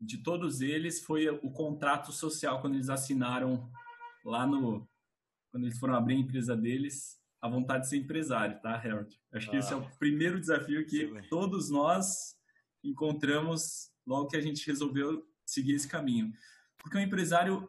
de 0.00 0.18
todos 0.18 0.60
eles 0.60 1.02
foi 1.02 1.28
o 1.28 1.50
contrato 1.50 2.12
social 2.12 2.60
quando 2.60 2.74
eles 2.74 2.90
assinaram 2.90 3.68
lá 4.24 4.46
no 4.46 4.88
quando 5.50 5.64
eles 5.64 5.78
foram 5.80 5.94
abrir 5.94 6.14
a 6.14 6.18
empresa 6.18 6.56
deles 6.56 7.20
a 7.40 7.48
vontade 7.48 7.84
de 7.84 7.90
ser 7.90 7.96
empresário, 7.98 8.60
tá, 8.60 8.74
Harold? 8.74 9.18
Acho 9.32 9.50
que 9.50 9.56
esse 9.56 9.72
é 9.72 9.76
o 9.76 9.84
ah. 9.84 9.90
primeiro 9.98 10.40
desafio 10.40 10.86
que 10.86 11.10
todos 11.28 11.70
nós 11.70 12.36
encontramos 12.82 13.90
logo 14.06 14.28
que 14.28 14.36
a 14.36 14.40
gente 14.40 14.66
resolveu 14.66 15.26
seguir 15.44 15.74
esse 15.74 15.88
caminho. 15.88 16.32
Porque 16.78 16.96
o 16.96 17.00
empresário, 17.00 17.68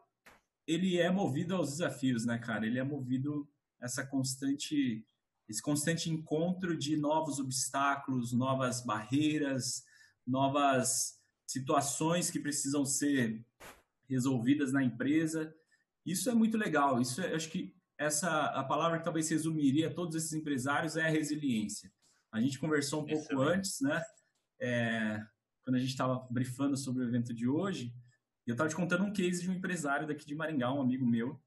ele 0.65 0.97
é 0.97 1.09
movido 1.09 1.55
aos 1.55 1.71
desafios, 1.71 2.25
né, 2.25 2.37
cara? 2.37 2.65
Ele 2.65 2.79
é 2.79 2.83
movido 2.83 3.47
essa 3.79 4.05
constante 4.05 5.05
esse 5.47 5.61
constante 5.61 6.09
encontro 6.09 6.77
de 6.77 6.97
novos 6.97 7.39
obstáculos, 7.39 8.33
novas 8.33 8.81
barreiras, 8.81 9.85
novas 10.25 11.21
situações 11.45 12.29
que 12.29 12.37
precisam 12.37 12.85
ser 12.85 13.45
resolvidas 14.09 14.73
na 14.73 14.83
empresa. 14.83 15.55
Isso 16.05 16.29
é 16.29 16.33
muito 16.33 16.57
legal. 16.57 16.99
Isso 16.99 17.21
é, 17.21 17.33
acho 17.33 17.49
que 17.49 17.76
essa 17.97 18.45
a 18.47 18.63
palavra 18.63 18.99
que 18.99 19.03
talvez 19.03 19.29
resumiria 19.29 19.93
todos 19.93 20.15
esses 20.15 20.33
empresários 20.33 20.95
é 20.95 21.05
a 21.05 21.09
resiliência. 21.09 21.91
A 22.31 22.39
gente 22.39 22.59
conversou 22.59 23.03
um 23.03 23.05
pouco 23.05 23.41
antes, 23.41 23.81
né? 23.81 24.03
É, 24.59 25.25
quando 25.63 25.75
a 25.75 25.79
gente 25.79 25.89
estava 25.89 26.25
brifando 26.29 26.77
sobre 26.77 27.03
o 27.03 27.07
evento 27.07 27.33
de 27.33 27.47
hoje, 27.47 27.93
eu 28.45 28.53
estava 28.53 28.69
te 28.69 28.75
contando 28.75 29.03
um 29.03 29.11
case 29.11 29.41
de 29.41 29.49
um 29.49 29.53
empresário 29.53 30.07
daqui 30.07 30.25
de 30.25 30.35
Maringá, 30.35 30.71
um 30.71 30.81
amigo 30.81 31.05
meu, 31.05 31.41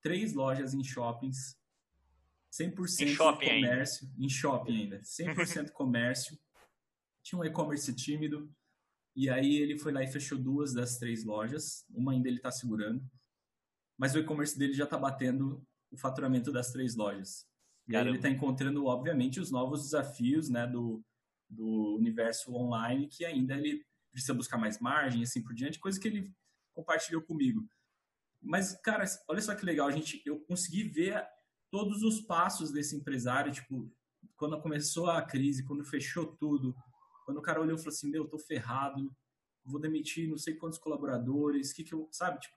três 0.00 0.32
lojas 0.32 0.72
em 0.72 0.82
shoppings, 0.82 1.58
100% 2.52 3.02
em 3.02 3.08
shopping 3.08 3.46
comércio, 3.46 4.06
ainda. 4.06 4.24
em 4.24 4.28
shopping 4.28 4.82
ainda, 4.82 5.00
100% 5.00 5.70
comércio, 5.72 6.38
tinha 7.22 7.38
um 7.38 7.44
e-commerce 7.44 7.92
tímido, 7.92 8.50
e 9.14 9.28
aí 9.28 9.56
ele 9.56 9.78
foi 9.78 9.92
lá 9.92 10.02
e 10.02 10.06
fechou 10.06 10.38
duas 10.38 10.72
das 10.72 10.96
três 10.98 11.24
lojas, 11.24 11.84
uma 11.90 12.12
ainda 12.12 12.28
ele 12.28 12.38
está 12.38 12.50
segurando, 12.50 13.04
mas 13.98 14.14
o 14.14 14.18
e-commerce 14.18 14.58
dele 14.58 14.72
já 14.72 14.84
está 14.84 14.96
batendo 14.96 15.66
o 15.96 16.00
faturamento 16.00 16.52
das 16.52 16.70
três 16.72 16.94
lojas. 16.94 17.46
E 17.86 17.92
Caramba. 17.92 18.08
aí 18.08 18.10
ele 18.10 18.18
está 18.18 18.28
encontrando, 18.28 18.84
obviamente, 18.86 19.40
os 19.40 19.50
novos 19.50 19.82
desafios 19.82 20.48
né, 20.48 20.66
do, 20.66 21.04
do 21.48 21.96
universo 21.96 22.54
online, 22.54 23.08
que 23.08 23.24
ainda 23.24 23.54
ele 23.54 23.84
precisa 24.10 24.34
buscar 24.34 24.58
mais 24.58 24.80
margem, 24.80 25.22
assim 25.22 25.42
por 25.42 25.54
diante, 25.54 25.78
coisa 25.78 26.00
que 26.00 26.08
ele 26.08 26.32
compartilhou 26.74 27.22
comigo. 27.22 27.68
Mas, 28.40 28.78
cara, 28.80 29.04
olha 29.28 29.40
só 29.40 29.54
que 29.54 29.64
legal, 29.64 29.88
a 29.88 29.92
gente, 29.92 30.22
eu 30.24 30.40
consegui 30.40 30.84
ver 30.84 31.26
todos 31.70 32.02
os 32.02 32.20
passos 32.20 32.70
desse 32.70 32.96
empresário, 32.96 33.52
tipo, 33.52 33.92
quando 34.36 34.60
começou 34.60 35.10
a 35.10 35.22
crise, 35.22 35.64
quando 35.64 35.84
fechou 35.84 36.26
tudo, 36.36 36.74
quando 37.24 37.38
o 37.38 37.42
cara 37.42 37.60
olhou 37.60 37.76
e 37.76 37.78
falou 37.78 37.92
assim, 37.92 38.10
meu, 38.10 38.24
eu 38.24 38.28
tô 38.28 38.38
ferrado, 38.38 39.14
vou 39.64 39.80
demitir 39.80 40.28
não 40.28 40.38
sei 40.38 40.54
quantos 40.54 40.78
colaboradores, 40.78 41.72
que 41.72 41.82
que 41.82 41.92
eu, 41.92 42.08
sabe, 42.12 42.40
tipo, 42.40 42.55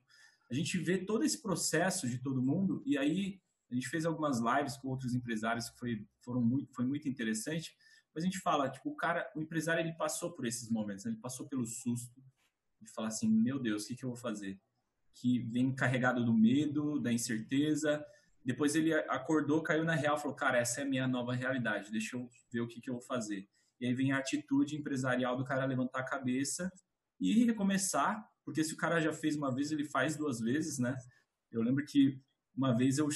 a 0.49 0.53
gente 0.53 0.77
vê 0.77 0.97
todo 0.97 1.23
esse 1.23 1.41
processo 1.41 2.07
de 2.09 2.17
todo 2.17 2.41
mundo 2.41 2.81
e 2.85 2.97
aí 2.97 3.39
a 3.69 3.75
gente 3.75 3.87
fez 3.87 4.05
algumas 4.05 4.39
lives 4.39 4.77
com 4.77 4.87
outros 4.87 5.13
empresários 5.13 5.69
que 5.69 5.77
foi, 5.77 6.07
foram 6.23 6.41
muito, 6.41 6.73
foi 6.73 6.85
muito 6.85 7.07
interessante, 7.07 7.75
mas 8.13 8.23
a 8.23 8.25
gente 8.25 8.39
fala, 8.39 8.69
tipo, 8.69 8.89
o 8.89 8.95
cara, 8.95 9.29
o 9.35 9.41
empresário 9.41 9.81
ele 9.81 9.93
passou 9.93 10.31
por 10.31 10.45
esses 10.45 10.69
momentos, 10.69 11.05
né? 11.05 11.11
ele 11.11 11.19
passou 11.19 11.47
pelo 11.47 11.65
susto 11.65 12.23
de 12.81 12.89
falar 12.91 13.09
assim, 13.09 13.29
meu 13.29 13.59
Deus, 13.59 13.83
o 13.83 13.87
que, 13.87 13.95
que 13.95 14.05
eu 14.05 14.09
vou 14.09 14.17
fazer? 14.17 14.59
Que 15.13 15.39
vem 15.39 15.73
carregado 15.75 16.25
do 16.25 16.33
medo, 16.33 16.99
da 16.99 17.13
incerteza, 17.13 18.03
depois 18.43 18.73
ele 18.73 18.93
acordou, 18.93 19.61
caiu 19.61 19.83
na 19.83 19.93
real, 19.93 20.17
falou, 20.17 20.35
cara, 20.35 20.57
essa 20.57 20.81
é 20.81 20.83
a 20.83 20.87
minha 20.87 21.07
nova 21.07 21.33
realidade, 21.35 21.91
deixa 21.91 22.17
eu 22.17 22.27
ver 22.51 22.61
o 22.61 22.67
que, 22.67 22.81
que 22.81 22.89
eu 22.89 22.95
vou 22.95 23.03
fazer. 23.03 23.47
E 23.79 23.85
aí 23.85 23.93
vem 23.93 24.11
a 24.11 24.17
atitude 24.17 24.75
empresarial 24.75 25.37
do 25.37 25.43
cara 25.43 25.65
levantar 25.65 25.99
a 25.99 26.05
cabeça 26.05 26.71
e 27.19 27.45
recomeçar 27.45 28.27
porque 28.49 28.63
se 28.63 28.73
o 28.73 28.77
cara 28.77 28.99
já 28.99 29.13
fez 29.13 29.35
uma 29.35 29.53
vez, 29.53 29.71
ele 29.71 29.85
faz 29.85 30.17
duas 30.17 30.39
vezes, 30.39 30.79
né? 30.79 30.97
Eu 31.51 31.61
lembro 31.61 31.85
que 31.85 32.19
uma 32.55 32.75
vez 32.75 32.97
eu 32.97 33.07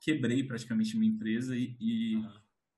quebrei 0.00 0.42
praticamente 0.44 0.96
minha 0.96 1.12
empresa 1.12 1.56
e, 1.56 1.76
e 1.78 2.16
uhum. 2.16 2.32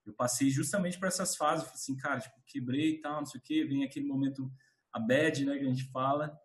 eu 0.05 0.13
passei 0.13 0.51
justamente 0.51 0.99
por 0.99 1.09
essas 1.09 1.35
fases, 1.35 1.67
assim, 1.73 1.97
cara, 1.97 2.21
tipo, 2.21 2.35
quebrei 2.47 2.91
e 2.91 3.01
tal, 3.01 3.21
não 3.21 3.27
sei 3.27 3.41
o 3.41 3.43
quê, 3.43 3.65
vem 3.65 3.85
aquele 3.85 4.07
momento, 4.07 4.53
a 4.93 5.01
bad, 5.01 5.47
né, 5.47 5.57
que 5.57 5.65
a 5.65 5.69
gente 5.69 5.91
fala, 5.91 6.39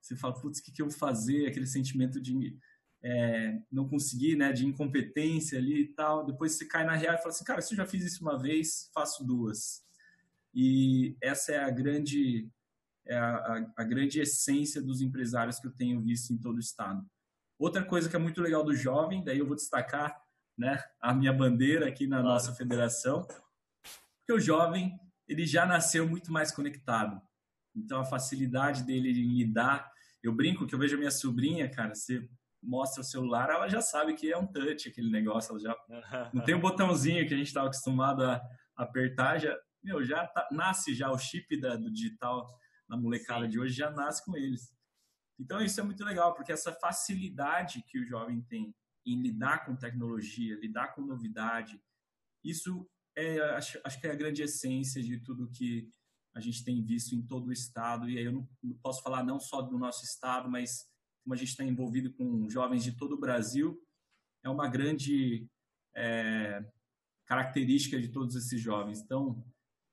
você 0.00 0.16
fala, 0.16 0.32
putz, 0.32 0.60
o 0.60 0.64
que, 0.64 0.72
que 0.72 0.80
eu 0.80 0.88
vou 0.88 0.98
fazer? 0.98 1.46
Aquele 1.46 1.66
sentimento 1.66 2.18
de 2.18 2.56
é, 3.02 3.60
não 3.70 3.86
conseguir, 3.86 4.34
né, 4.34 4.50
de 4.50 4.64
incompetência 4.64 5.58
ali 5.58 5.82
e 5.82 5.88
tal. 5.88 6.24
Depois 6.24 6.52
você 6.52 6.64
cai 6.64 6.86
na 6.86 6.96
real 6.96 7.16
e 7.16 7.18
fala 7.18 7.28
assim, 7.28 7.44
cara, 7.44 7.60
se 7.60 7.74
eu 7.74 7.76
já 7.76 7.84
fiz 7.84 8.02
isso 8.02 8.22
uma 8.22 8.40
vez, 8.40 8.90
faço 8.94 9.26
duas. 9.26 9.84
E 10.54 11.18
essa 11.20 11.52
é 11.52 11.58
a 11.58 11.70
grande 11.70 12.50
é 13.06 13.16
a, 13.16 13.36
a, 13.36 13.72
a, 13.78 13.84
grande 13.84 14.20
essência 14.20 14.80
dos 14.80 15.00
empresários 15.00 15.58
que 15.58 15.66
eu 15.66 15.72
tenho 15.72 16.00
visto 16.00 16.32
em 16.32 16.38
todo 16.38 16.56
o 16.56 16.60
estado. 16.60 17.04
Outra 17.58 17.84
coisa 17.84 18.08
que 18.08 18.16
é 18.16 18.18
muito 18.18 18.40
legal 18.40 18.64
do 18.64 18.74
jovem, 18.74 19.24
daí 19.24 19.38
eu 19.38 19.46
vou 19.46 19.56
destacar 19.56 20.20
né, 20.56 20.82
a 21.00 21.14
minha 21.14 21.32
bandeira 21.32 21.88
aqui 21.88 22.06
na 22.06 22.16
claro. 22.16 22.34
nossa 22.34 22.54
federação, 22.54 23.26
que 24.26 24.32
o 24.32 24.40
jovem 24.40 24.98
ele 25.28 25.46
já 25.46 25.64
nasceu 25.64 26.08
muito 26.08 26.32
mais 26.32 26.52
conectado. 26.52 27.20
Então 27.74 28.00
a 28.00 28.04
facilidade 28.04 28.84
dele 28.84 29.10
em 29.10 29.38
lidar, 29.38 29.90
eu 30.22 30.34
brinco 30.34 30.66
que 30.66 30.74
eu 30.74 30.78
vejo 30.78 30.96
a 30.96 30.98
minha 30.98 31.10
sobrinha, 31.10 31.68
cara, 31.68 31.94
você 31.94 32.28
mostra 32.62 33.00
o 33.00 33.04
celular, 33.04 33.50
ela 33.50 33.68
já 33.68 33.80
sabe 33.80 34.14
que 34.14 34.30
é 34.30 34.36
um 34.36 34.46
touch 34.46 34.88
aquele 34.88 35.10
negócio, 35.10 35.52
ela 35.52 35.60
já 35.60 35.76
não 36.32 36.44
tem 36.44 36.54
um 36.54 36.60
botãozinho 36.60 37.26
que 37.26 37.34
a 37.34 37.36
gente 37.36 37.48
estava 37.48 37.66
acostumado 37.66 38.24
a 38.24 38.40
apertar, 38.76 39.38
já, 39.38 39.56
meu, 39.82 40.04
já 40.04 40.26
tá, 40.26 40.46
nasce 40.52 40.94
já 40.94 41.10
o 41.10 41.18
chip 41.18 41.60
da, 41.60 41.74
do 41.74 41.90
digital 41.90 42.46
na 42.92 42.98
molecada 42.98 43.46
Sim. 43.46 43.50
de 43.50 43.58
hoje 43.58 43.74
já 43.74 43.90
nasce 43.90 44.22
com 44.22 44.36
eles. 44.36 44.70
Então 45.40 45.62
isso 45.62 45.80
é 45.80 45.82
muito 45.82 46.04
legal, 46.04 46.34
porque 46.34 46.52
essa 46.52 46.72
facilidade 46.74 47.82
que 47.88 47.98
o 47.98 48.04
jovem 48.04 48.42
tem 48.42 48.74
em 49.06 49.20
lidar 49.20 49.64
com 49.64 49.74
tecnologia, 49.74 50.60
lidar 50.60 50.94
com 50.94 51.00
novidade, 51.00 51.82
isso 52.44 52.86
é, 53.16 53.40
acho, 53.56 53.80
acho 53.82 53.98
que 53.98 54.06
é 54.06 54.10
a 54.10 54.16
grande 54.16 54.42
essência 54.42 55.02
de 55.02 55.18
tudo 55.18 55.50
que 55.50 55.90
a 56.34 56.40
gente 56.40 56.62
tem 56.64 56.84
visto 56.84 57.14
em 57.14 57.22
todo 57.22 57.48
o 57.48 57.52
estado. 57.52 58.08
E 58.08 58.18
aí 58.18 58.24
eu 58.24 58.32
não, 58.32 58.48
não 58.62 58.76
posso 58.78 59.02
falar 59.02 59.24
não 59.24 59.40
só 59.40 59.62
do 59.62 59.78
nosso 59.78 60.04
estado, 60.04 60.50
mas 60.50 60.86
como 61.24 61.34
a 61.34 61.36
gente 61.36 61.48
está 61.48 61.64
envolvido 61.64 62.12
com 62.12 62.48
jovens 62.48 62.84
de 62.84 62.92
todo 62.96 63.14
o 63.14 63.20
Brasil, 63.20 63.80
é 64.44 64.50
uma 64.50 64.68
grande 64.68 65.46
é, 65.94 66.64
característica 67.26 67.98
de 67.98 68.08
todos 68.08 68.36
esses 68.36 68.60
jovens. 68.60 69.00
Então, 69.00 69.42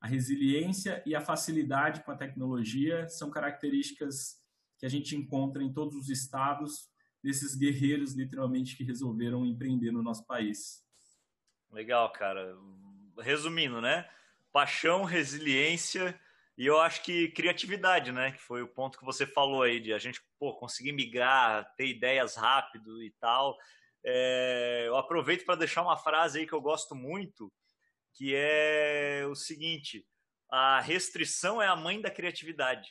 a 0.02 0.08
resiliência 0.08 1.04
e 1.06 1.14
a 1.16 1.22
facilidade 1.22 2.04
com 2.04 2.12
a 2.12 2.16
tecnologia 2.16 3.08
são 3.10 3.30
características 3.30 4.42
que 4.78 4.86
a 4.86 4.90
gente 4.90 5.16
encontra 5.16 5.62
em 5.62 5.74
todos 5.74 5.96
os 5.96 6.10
estados 6.10 6.90
desses 7.22 7.54
guerreiros, 7.56 8.14
literalmente, 8.14 8.78
que 8.78 8.84
resolveram 8.84 9.46
empreender 9.46 9.92
no 9.92 10.02
nosso 10.02 10.26
país. 10.26 10.86
Legal, 11.70 12.10
cara. 12.12 12.58
Resumindo, 13.20 13.82
né? 13.82 14.10
Paixão, 14.54 15.04
resiliência 15.04 16.18
e 16.60 16.66
eu 16.66 16.78
acho 16.78 17.02
que 17.04 17.30
criatividade, 17.30 18.12
né? 18.12 18.34
Que 18.34 18.42
foi 18.42 18.62
o 18.62 18.68
ponto 18.68 19.00
que 19.00 19.06
você 19.06 19.26
falou 19.26 19.64
aí, 19.64 19.80
de 19.80 19.94
a 19.94 19.98
gente 19.98 20.22
pô, 20.38 20.54
conseguir 20.54 20.92
migrar, 20.92 21.74
ter 21.78 21.88
ideias 21.88 22.36
rápido 22.36 23.02
e 23.02 23.12
tal. 23.12 23.58
É, 24.04 24.84
eu 24.86 24.98
aproveito 24.98 25.46
para 25.46 25.56
deixar 25.56 25.82
uma 25.82 25.96
frase 25.96 26.40
aí 26.40 26.46
que 26.46 26.52
eu 26.52 26.60
gosto 26.60 26.94
muito, 26.94 27.50
que 28.20 28.36
é 28.36 29.26
o 29.26 29.34
seguinte: 29.34 30.06
a 30.52 30.82
restrição 30.82 31.62
é 31.62 31.68
a 31.68 31.76
mãe 31.76 32.02
da 32.02 32.12
criatividade. 32.12 32.90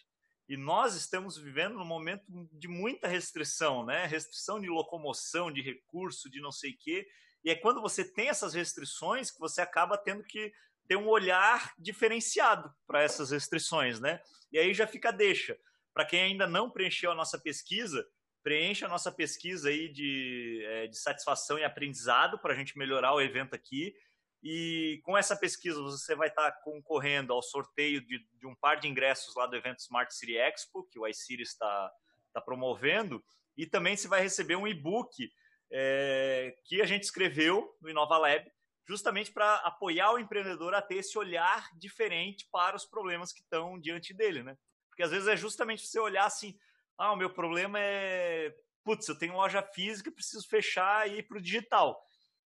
E 0.49 0.56
nós 0.56 0.94
estamos 0.94 1.37
vivendo 1.37 1.75
num 1.75 1.85
momento 1.85 2.25
de 2.50 2.66
muita 2.66 3.06
restrição, 3.06 3.85
né? 3.85 4.06
Restrição 4.06 4.58
de 4.58 4.68
locomoção, 4.68 5.52
de 5.52 5.61
recurso, 5.61 6.30
de 6.30 6.40
não 6.40 6.50
sei 6.50 6.70
o 6.70 6.78
quê. 6.78 7.06
E 7.44 7.50
é 7.50 7.54
quando 7.54 7.82
você 7.82 8.02
tem 8.02 8.30
essas 8.30 8.54
restrições 8.54 9.30
que 9.30 9.38
você 9.38 9.61
acaba 9.61 9.99
tendo 9.99 10.25
que 10.25 10.50
ter 10.88 10.97
um 10.97 11.06
olhar 11.06 11.75
diferenciado 11.78 12.75
para 12.87 13.02
essas 13.02 13.30
restrições, 13.30 14.00
né? 14.00 14.23
E 14.50 14.58
aí 14.58 14.73
já 14.73 14.87
fica 14.87 15.12
deixa. 15.12 15.58
Para 15.92 16.06
quem 16.06 16.23
ainda 16.23 16.47
não 16.47 16.70
preencheu 16.70 17.12
a 17.12 17.14
nossa 17.14 17.38
pesquisa, 17.38 18.08
preencha 18.42 18.87
a 18.87 18.88
nossa 18.88 19.12
pesquisa 19.12 19.68
aí 19.68 19.92
de, 19.92 20.64
é, 20.64 20.87
de 20.87 20.97
satisfação 20.97 21.58
e 21.58 21.64
aprendizado 21.64 22.38
para 22.38 22.54
a 22.54 22.56
gente 22.56 22.78
melhorar 22.78 23.12
o 23.12 23.20
evento 23.20 23.52
aqui. 23.52 23.94
E 24.42 25.00
com 25.04 25.18
essa 25.18 25.37
pesquisa 25.37 25.80
você 25.80 26.14
vai 26.14 26.28
estar 26.28 26.50
concorrendo 26.62 27.33
ao 27.33 27.42
sorteio 27.42 28.00
de, 28.00 28.25
de, 28.35 28.47
um 28.47 28.54
par 28.54 28.78
de 28.78 28.87
ingressos 28.87 29.35
lá 29.35 29.47
do 29.47 29.57
evento 29.57 29.80
Smart 29.80 30.14
City 30.14 30.37
Expo, 30.37 30.85
que 30.85 30.99
o 30.99 31.07
iCity 31.07 31.42
está, 31.42 31.92
está 32.28 32.40
promovendo. 32.40 33.23
E 33.57 33.66
também 33.66 33.97
você 33.97 34.07
vai 34.07 34.21
receber 34.21 34.57
um 34.57 34.66
e-book 34.66 35.30
é, 35.71 36.57
que 36.64 36.80
a 36.80 36.87
gente 36.87 37.02
escreveu 37.02 37.76
no 37.80 37.90
Inova 37.90 38.16
Lab, 38.16 38.50
justamente 38.87 39.33
para 39.33 39.57
apoiar 39.57 40.12
o 40.12 40.18
empreendedor 40.18 40.75
a 40.75 40.80
ter 40.80 40.97
esse 40.97 41.18
olhar 41.18 41.68
diferente 41.76 42.49
para 42.50 42.76
os 42.76 42.87
problemas 42.87 43.33
que 43.33 43.40
estão 43.40 43.78
diante 43.78 44.14
dele, 44.14 44.42
né? 44.42 44.57
Porque 44.88 45.02
às 45.02 45.11
vezes 45.11 45.28
é 45.28 45.37
justamente 45.37 45.87
você 45.87 45.99
olhar 45.99 46.25
assim, 46.25 46.59
ah, 46.97 47.12
o 47.12 47.16
meu 47.16 47.30
problema 47.30 47.78
é, 47.78 48.54
putz, 48.85 49.07
eu 49.07 49.18
tenho 49.18 49.35
loja 49.35 49.62
física, 49.62 50.11
preciso 50.11 50.49
fechar 50.49 51.09
e 51.09 51.18
ir 51.18 51.23
para 51.25 51.37
o 51.37 51.42
digital. 51.42 52.02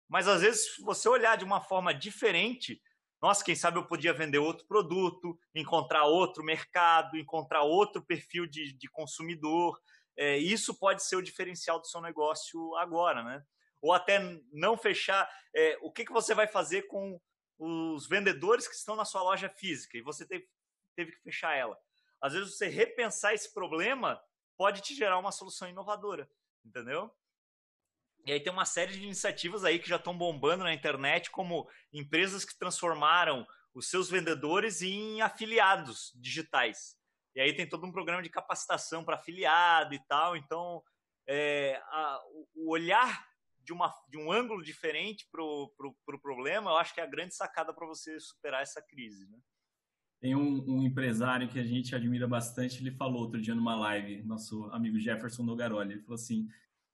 Mas 0.09 0.27
às 0.27 0.43
vezes 0.43 0.77
você 0.83 1.09
olhar 1.09 1.37
de 1.37 1.45
uma 1.45 1.61
forma 1.61 1.93
diferente, 1.93 2.81
nossa, 3.21 3.45
quem 3.45 3.55
sabe 3.55 3.79
eu 3.79 3.87
podia 3.87 4.13
vender 4.13 4.39
outro 4.39 4.67
produto, 4.67 5.39
encontrar 5.55 6.05
outro 6.05 6.43
mercado, 6.45 7.17
encontrar 7.17 7.63
outro 7.63 8.03
perfil 8.05 8.47
de, 8.47 8.73
de 8.73 8.89
consumidor. 8.91 9.79
É, 10.17 10.39
isso 10.39 10.79
pode 10.79 11.05
ser 11.05 11.17
o 11.17 11.23
diferencial 11.23 11.81
do 11.81 11.87
seu 11.87 12.01
negócio 12.01 12.75
agora, 12.77 13.23
né? 13.23 13.43
ou 13.81 13.93
até 13.93 14.19
não 14.53 14.77
fechar, 14.77 15.29
é, 15.55 15.79
o 15.81 15.91
que, 15.91 16.05
que 16.05 16.13
você 16.13 16.35
vai 16.35 16.47
fazer 16.47 16.83
com 16.83 17.21
os 17.59 18.09
vendedores 18.09 18.69
que 18.69 18.75
estão 18.75 18.97
na 18.97 19.05
sua 19.05 19.23
loja 19.23 19.49
física 19.49 19.97
e 19.97 20.03
você 20.03 20.27
teve, 20.27 20.49
teve 20.97 21.13
que 21.13 21.23
fechar 21.23 21.57
ela. 21.57 21.77
Às 22.21 22.33
vezes 22.33 22.57
você 22.57 22.69
repensar 22.69 23.35
esse 23.35 23.53
problema 23.53 24.21
pode 24.57 24.81
te 24.81 24.95
gerar 24.95 25.19
uma 25.19 25.33
solução 25.33 25.69
inovadora, 25.69 26.29
entendeu? 26.65 27.13
E 28.29 28.33
aí 28.33 28.41
tem 28.41 28.53
uma 28.53 28.67
série 28.67 28.93
de 28.93 29.03
iniciativas 29.03 29.65
aí 29.65 29.79
que 29.79 29.89
já 29.89 29.97
estão 29.97 30.15
bombando 30.15 30.63
na 30.63 30.75
internet, 30.75 31.31
como 31.31 31.67
empresas 31.91 32.45
que 32.45 32.59
transformaram 32.59 33.47
os 33.73 33.89
seus 33.89 34.11
vendedores 34.11 34.83
em 34.83 35.23
afiliados 35.23 36.13
digitais. 36.15 36.95
E 37.35 37.41
aí 37.41 37.57
tem 37.57 37.67
todo 37.67 37.87
um 37.87 37.91
programa 37.91 38.23
de 38.23 38.29
capacitação 38.29 39.03
para 39.03 39.17
afiliado 39.17 39.95
e 39.95 39.99
tal. 40.07 40.37
Então, 40.37 40.83
é, 41.27 41.81
a, 41.87 42.21
o 42.55 42.71
olhar 42.71 43.27
de, 43.65 43.73
uma, 43.73 43.91
de 44.11 44.19
um 44.19 44.31
ângulo 44.31 44.63
diferente 44.63 45.27
para 45.33 45.43
o 45.43 45.73
pro, 45.75 45.97
pro 46.05 46.21
problema, 46.21 46.73
eu 46.73 46.77
acho 46.77 46.93
que 46.93 47.01
é 47.01 47.05
a 47.05 47.11
grande 47.11 47.35
sacada 47.35 47.73
para 47.73 47.87
você 47.87 48.21
superar 48.21 48.61
essa 48.61 48.83
crise. 48.83 49.27
Né? 49.31 49.39
Tem 50.21 50.37
um, 50.37 50.63
um, 50.69 50.83
empresário 50.83 51.49
que 51.49 51.59
a 51.59 51.65
gente 51.65 51.95
admira 51.95 52.29
bastante, 52.29 52.83
ele 52.83 52.91
falou 52.91 53.23
outro 53.23 53.41
dia 53.41 53.55
numa 53.55 53.75
live, 53.75 54.23
nosso 54.25 54.67
amigo 54.67 54.99
Jefferson 54.99 55.45
Nogaroli, 55.45 55.95
ele 55.95 56.03
falou 56.03 56.17
assim, 56.17 56.47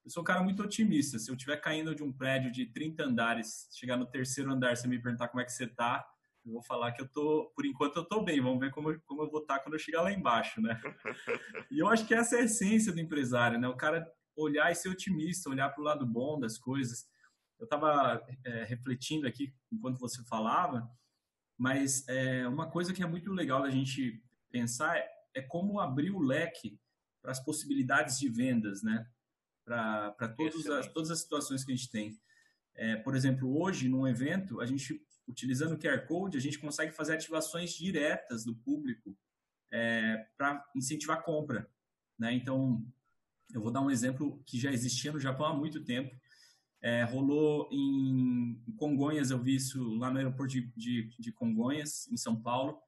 eu 0.05 0.11
sou 0.11 0.21
um 0.21 0.25
cara 0.25 0.43
muito 0.43 0.61
otimista, 0.61 1.17
se 1.17 1.31
eu 1.31 1.35
estiver 1.35 1.57
caindo 1.57 1.95
de 1.95 2.03
um 2.03 2.13
prédio 2.13 2.51
de 2.51 2.67
30 2.67 3.03
andares, 3.03 3.67
chegar 3.71 3.97
no 3.97 4.05
terceiro 4.05 4.51
andar, 4.51 4.77
você 4.77 4.87
me 4.87 5.01
perguntar 5.01 5.29
como 5.29 5.41
é 5.41 5.45
que 5.45 5.51
você 5.51 5.63
está, 5.63 6.05
eu 6.45 6.53
vou 6.53 6.61
falar 6.61 6.91
que 6.91 7.01
eu 7.01 7.07
tô, 7.07 7.51
por 7.55 7.65
enquanto 7.65 7.97
eu 7.97 8.05
tô 8.05 8.23
bem, 8.23 8.39
vamos 8.39 8.59
ver 8.59 8.69
como, 8.69 8.97
como 9.01 9.23
eu 9.23 9.31
vou 9.31 9.41
estar 9.41 9.57
tá 9.57 9.63
quando 9.63 9.73
eu 9.73 9.79
chegar 9.79 10.03
lá 10.03 10.11
embaixo, 10.11 10.61
né? 10.61 10.79
E 11.71 11.79
eu 11.79 11.87
acho 11.87 12.05
que 12.05 12.13
essa 12.13 12.35
é 12.35 12.41
a 12.41 12.43
essência 12.43 12.93
do 12.93 12.99
empresário, 12.99 13.59
né? 13.59 13.67
O 13.67 13.75
cara 13.75 14.07
olhar 14.35 14.71
e 14.71 14.75
ser 14.75 14.89
otimista, 14.89 15.49
olhar 15.49 15.69
para 15.69 15.81
o 15.81 15.83
lado 15.83 16.05
bom 16.05 16.39
das 16.39 16.59
coisas. 16.59 17.07
Eu 17.59 17.63
estava 17.63 18.23
é, 18.43 18.63
refletindo 18.63 19.25
aqui 19.25 19.55
enquanto 19.71 19.97
você 19.97 20.23
falava, 20.25 20.87
mas 21.57 22.07
é, 22.07 22.47
uma 22.47 22.69
coisa 22.69 22.93
que 22.93 23.01
é 23.01 23.07
muito 23.07 23.33
legal 23.33 23.63
da 23.63 23.71
gente 23.71 24.21
pensar 24.51 24.97
é, 24.97 25.09
é 25.33 25.41
como 25.41 25.79
abrir 25.79 26.11
o 26.11 26.19
leque 26.19 26.79
para 27.23 27.31
as 27.31 27.43
possibilidades 27.43 28.19
de 28.19 28.29
vendas, 28.29 28.83
né? 28.83 29.07
Para 29.65 30.29
todas 30.37 30.67
as, 30.67 30.87
todas 30.87 31.11
as 31.11 31.19
situações 31.19 31.63
que 31.63 31.71
a 31.71 31.75
gente 31.75 31.89
tem. 31.89 32.17
É, 32.75 32.95
por 32.97 33.15
exemplo, 33.15 33.59
hoje, 33.59 33.89
num 33.89 34.07
evento, 34.07 34.61
a 34.61 34.65
gente, 34.65 35.01
utilizando 35.27 35.73
o 35.73 35.79
QR 35.79 36.05
Code, 36.05 36.37
a 36.37 36.41
gente 36.41 36.59
consegue 36.59 36.91
fazer 36.91 37.15
ativações 37.15 37.73
diretas 37.73 38.45
do 38.45 38.55
público 38.55 39.17
é, 39.71 40.27
para 40.37 40.63
incentivar 40.75 41.17
a 41.17 41.21
compra. 41.21 41.69
Né? 42.17 42.33
Então, 42.33 42.85
eu 43.53 43.61
vou 43.61 43.71
dar 43.71 43.81
um 43.81 43.89
exemplo 43.89 44.41
que 44.45 44.59
já 44.59 44.71
existia 44.71 45.11
no 45.11 45.19
Japão 45.19 45.47
há 45.47 45.53
muito 45.53 45.83
tempo. 45.83 46.15
É, 46.81 47.03
rolou 47.03 47.67
em, 47.71 48.61
Congonhas, 48.77 49.31
eu 49.31 49.41
vi 49.41 49.55
isso 49.55 49.95
lá 49.95 50.11
no 50.11 50.17
aeroporto 50.17 50.53
de, 50.53 50.71
de, 50.75 51.09
de 51.17 51.31
Congonhas, 51.31 52.07
em 52.11 52.17
São 52.17 52.39
Paulo. 52.39 52.79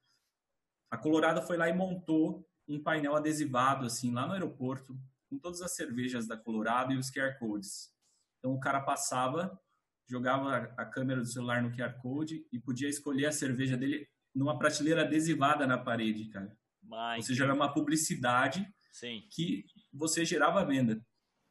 A 0.91 0.97
Colorado 0.97 1.41
foi 1.41 1.57
lá 1.57 1.67
e 1.67 1.73
montou 1.73 2.47
um 2.67 2.81
painel 2.81 3.15
adesivado, 3.15 3.85
assim, 3.85 4.11
lá 4.11 4.27
no 4.27 4.33
aeroporto, 4.33 4.99
com 5.29 5.37
todas 5.37 5.61
as 5.61 5.75
cervejas 5.75 6.27
da 6.27 6.37
Colorado 6.37 6.93
e 6.93 6.97
os 6.97 7.09
QR 7.11 7.37
Codes. 7.37 7.91
Então, 8.39 8.53
o 8.53 8.59
cara 8.59 8.81
passava, 8.81 9.59
jogava 10.07 10.73
a 10.77 10.85
câmera 10.85 11.21
do 11.21 11.27
celular 11.27 11.61
no 11.61 11.75
QR 11.75 11.93
Code 12.01 12.45
e 12.51 12.59
podia 12.59 12.87
escolher 12.87 13.25
a 13.25 13.31
cerveja 13.31 13.75
dele 13.75 14.07
numa 14.33 14.57
prateleira 14.57 15.01
adesivada 15.01 15.65
na 15.65 15.77
parede, 15.77 16.29
cara. 16.29 16.55
Mas... 16.81 17.17
Ou 17.17 17.23
seja, 17.23 17.43
era 17.43 17.53
uma 17.53 17.73
publicidade 17.73 18.65
Sim. 18.91 19.27
que 19.31 19.65
você 19.91 20.23
gerava 20.23 20.65
venda. 20.65 21.03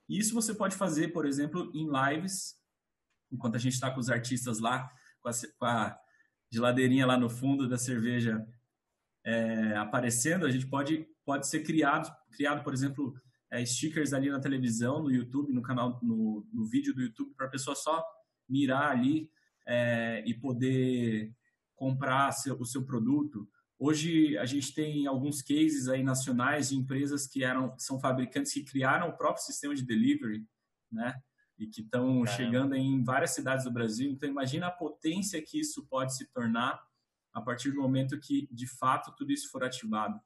E 0.08 0.18
isso 0.18 0.34
você 0.34 0.54
pode 0.54 0.76
fazer, 0.76 1.08
por 1.08 1.26
exemplo, 1.26 1.70
em 1.74 1.88
lives, 1.90 2.56
enquanto 3.30 3.56
a 3.56 3.58
gente 3.58 3.74
está 3.74 3.90
com 3.90 4.00
os 4.00 4.08
artistas 4.08 4.60
lá, 4.60 4.88
com 5.20 5.28
a, 5.28 5.32
com 5.58 5.64
a, 5.64 5.98
geladeirinha 6.50 7.06
lá 7.06 7.18
no 7.18 7.28
fundo 7.28 7.68
da 7.68 7.76
cerveja 7.76 8.46
é, 9.24 9.76
aparecendo, 9.76 10.46
a 10.46 10.50
gente 10.50 10.66
pode, 10.66 11.06
pode 11.24 11.46
ser 11.48 11.64
criado, 11.64 12.10
criado, 12.30 12.62
por 12.62 12.72
exemplo, 12.72 13.14
é, 13.50 13.64
stickers 13.64 14.12
ali 14.12 14.30
na 14.30 14.40
televisão, 14.40 15.02
no 15.02 15.10
YouTube, 15.10 15.52
no 15.52 15.62
canal, 15.62 15.98
no, 16.02 16.46
no 16.52 16.64
vídeo 16.64 16.94
do 16.94 17.02
YouTube, 17.02 17.34
para 17.34 17.46
a 17.46 17.50
pessoa 17.50 17.76
só 17.76 18.04
mirar 18.48 18.90
ali 18.90 19.30
é, 19.66 20.22
e 20.26 20.34
poder 20.34 21.34
comprar 21.74 22.32
seu, 22.32 22.58
o 22.58 22.64
seu 22.64 22.84
produto. 22.84 23.48
Hoje 23.78 24.38
a 24.38 24.46
gente 24.46 24.72
tem 24.74 25.06
alguns 25.06 25.42
cases 25.42 25.88
aí 25.88 26.02
nacionais 26.02 26.70
de 26.70 26.76
empresas 26.76 27.26
que 27.26 27.44
eram 27.44 27.74
são 27.78 28.00
fabricantes 28.00 28.52
que 28.52 28.64
criaram 28.64 29.08
o 29.08 29.16
próprio 29.16 29.44
sistema 29.44 29.74
de 29.74 29.84
delivery, 29.84 30.46
né? 30.90 31.20
E 31.58 31.66
que 31.66 31.82
estão 31.82 32.24
chegando 32.26 32.74
em 32.74 33.02
várias 33.02 33.30
cidades 33.30 33.64
do 33.64 33.72
Brasil. 33.72 34.10
Então 34.10 34.28
imagina 34.28 34.66
a 34.66 34.70
potência 34.70 35.42
que 35.42 35.60
isso 35.60 35.86
pode 35.86 36.16
se 36.16 36.26
tornar 36.32 36.80
a 37.32 37.40
partir 37.40 37.70
do 37.70 37.80
momento 37.80 38.18
que 38.18 38.48
de 38.50 38.66
fato 38.66 39.14
tudo 39.16 39.30
isso 39.30 39.50
for 39.50 39.62
ativado. 39.62 40.18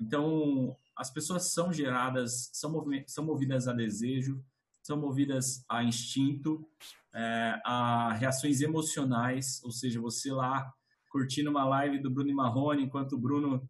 Então 0.00 0.76
as 0.98 1.10
pessoas 1.10 1.52
são 1.52 1.72
geradas, 1.72 2.50
são, 2.52 2.84
são 3.06 3.24
movidas 3.24 3.68
a 3.68 3.72
desejo, 3.72 4.44
são 4.82 4.96
movidas 4.96 5.64
a 5.68 5.84
instinto, 5.84 6.68
é, 7.14 7.60
a 7.64 8.12
reações 8.14 8.60
emocionais, 8.60 9.62
ou 9.62 9.70
seja, 9.70 10.00
você 10.00 10.32
lá 10.32 10.72
curtindo 11.08 11.50
uma 11.50 11.64
live 11.64 12.00
do 12.00 12.10
Bruno 12.10 12.34
Marrone, 12.34 12.82
enquanto 12.82 13.12
o 13.12 13.18
Bruno 13.18 13.68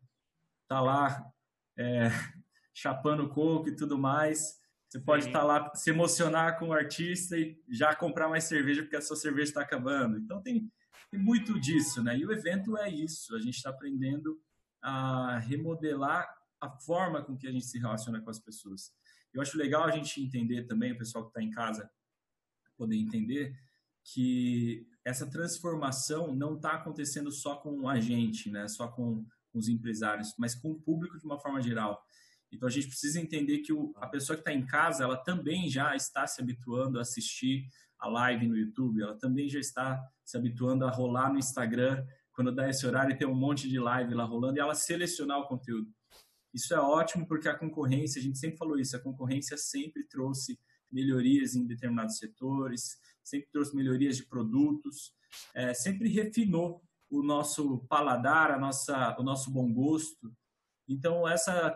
tá 0.66 0.80
lá 0.80 1.22
é, 1.76 2.08
chapando 2.72 3.28
coco 3.28 3.68
e 3.68 3.76
tudo 3.76 3.98
mais. 3.98 4.58
Você 4.88 4.98
pode 4.98 5.26
estar 5.26 5.40
tá 5.40 5.44
lá, 5.44 5.74
se 5.74 5.90
emocionar 5.90 6.58
com 6.58 6.68
o 6.68 6.72
artista 6.72 7.36
e 7.36 7.60
já 7.68 7.94
comprar 7.94 8.28
mais 8.28 8.44
cerveja 8.44 8.82
porque 8.82 8.96
a 8.96 9.02
sua 9.02 9.16
cerveja 9.16 9.50
está 9.50 9.60
acabando. 9.60 10.16
Então 10.16 10.40
tem, 10.40 10.72
tem 11.10 11.20
muito 11.20 11.60
disso, 11.60 12.02
né? 12.02 12.16
E 12.16 12.24
o 12.24 12.32
evento 12.32 12.76
é 12.78 12.88
isso. 12.88 13.36
A 13.36 13.38
gente 13.38 13.56
está 13.56 13.68
aprendendo 13.68 14.40
a 14.80 15.38
remodelar 15.40 16.26
a 16.60 16.70
forma 16.70 17.22
com 17.22 17.36
que 17.36 17.46
a 17.46 17.52
gente 17.52 17.66
se 17.66 17.78
relaciona 17.78 18.20
com 18.20 18.30
as 18.30 18.38
pessoas. 18.38 18.92
Eu 19.32 19.40
acho 19.40 19.56
legal 19.58 19.84
a 19.84 19.90
gente 19.90 20.20
entender 20.22 20.64
também, 20.64 20.92
o 20.92 20.98
pessoal 20.98 21.24
que 21.24 21.30
está 21.30 21.42
em 21.42 21.50
casa 21.50 21.90
poder 22.76 22.96
entender, 22.96 23.56
que 24.04 24.86
essa 25.04 25.26
transformação 25.26 26.34
não 26.34 26.54
está 26.54 26.72
acontecendo 26.72 27.30
só 27.30 27.56
com 27.56 27.88
a 27.88 28.00
gente, 28.00 28.50
né? 28.50 28.68
só 28.68 28.88
com 28.88 29.26
os 29.52 29.68
empresários, 29.68 30.34
mas 30.38 30.54
com 30.54 30.70
o 30.70 30.80
público 30.80 31.18
de 31.18 31.24
uma 31.24 31.38
forma 31.38 31.60
geral. 31.60 32.02
Então 32.50 32.68
a 32.68 32.70
gente 32.70 32.88
precisa 32.88 33.20
entender 33.20 33.58
que 33.58 33.72
o, 33.72 33.92
a 33.96 34.06
pessoa 34.06 34.36
que 34.36 34.40
está 34.40 34.52
em 34.52 34.64
casa, 34.64 35.04
ela 35.04 35.16
também 35.16 35.68
já 35.68 35.94
está 35.94 36.26
se 36.26 36.40
habituando 36.40 36.98
a 36.98 37.02
assistir 37.02 37.68
a 37.98 38.08
live 38.08 38.46
no 38.46 38.56
YouTube, 38.56 39.02
ela 39.02 39.18
também 39.18 39.48
já 39.48 39.58
está 39.58 40.02
se 40.24 40.36
habituando 40.36 40.86
a 40.86 40.90
rolar 40.90 41.32
no 41.32 41.38
Instagram 41.38 42.06
quando 42.32 42.54
dá 42.54 42.68
esse 42.70 42.86
horário 42.86 43.12
e 43.12 43.18
tem 43.18 43.26
um 43.26 43.34
monte 43.34 43.68
de 43.68 43.78
live 43.80 44.14
lá 44.14 44.24
rolando 44.24 44.56
e 44.56 44.60
ela 44.60 44.74
selecionar 44.74 45.40
o 45.40 45.46
conteúdo. 45.46 45.92
Isso 46.58 46.74
é 46.74 46.80
ótimo 46.80 47.24
porque 47.24 47.48
a 47.48 47.56
concorrência, 47.56 48.18
a 48.18 48.22
gente 48.22 48.36
sempre 48.36 48.58
falou 48.58 48.76
isso, 48.76 48.96
a 48.96 49.00
concorrência 49.00 49.56
sempre 49.56 50.02
trouxe 50.08 50.58
melhorias 50.90 51.54
em 51.54 51.64
determinados 51.64 52.18
setores, 52.18 52.98
sempre 53.22 53.48
trouxe 53.52 53.76
melhorias 53.76 54.16
de 54.16 54.26
produtos, 54.26 55.14
é, 55.54 55.72
sempre 55.72 56.08
refinou 56.08 56.82
o 57.08 57.22
nosso 57.22 57.78
paladar, 57.88 58.50
a 58.50 58.58
nossa, 58.58 59.16
o 59.20 59.22
nosso 59.22 59.52
bom 59.52 59.72
gosto. 59.72 60.34
Então, 60.88 61.28
essa 61.28 61.68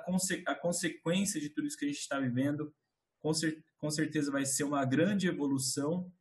a 0.46 0.54
consequência 0.56 1.40
de 1.40 1.48
tudo 1.48 1.68
isso 1.68 1.78
que 1.78 1.84
a 1.84 1.88
gente 1.88 2.00
está 2.00 2.18
vivendo, 2.18 2.74
com, 3.20 3.32
cer 3.32 3.64
com 3.78 3.88
certeza 3.88 4.32
vai 4.32 4.44
ser 4.44 4.64
uma 4.64 4.84
grande 4.84 5.28
evolução 5.28 6.12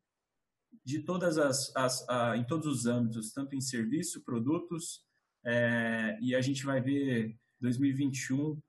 de 0.85 0.99
todas 0.99 1.39
as, 1.39 1.75
as 1.75 2.07
a, 2.07 2.37
em 2.37 2.45
todos 2.45 2.67
os 2.67 2.85
âmbitos, 2.85 3.33
tanto 3.33 3.55
em 3.55 3.61
serviço, 3.61 4.23
produtos, 4.23 5.03
é, 5.43 6.19
e 6.21 6.35
a 6.35 6.41
gente 6.41 6.63
vai 6.63 6.79
ver 6.79 7.35
2021 7.61 8.59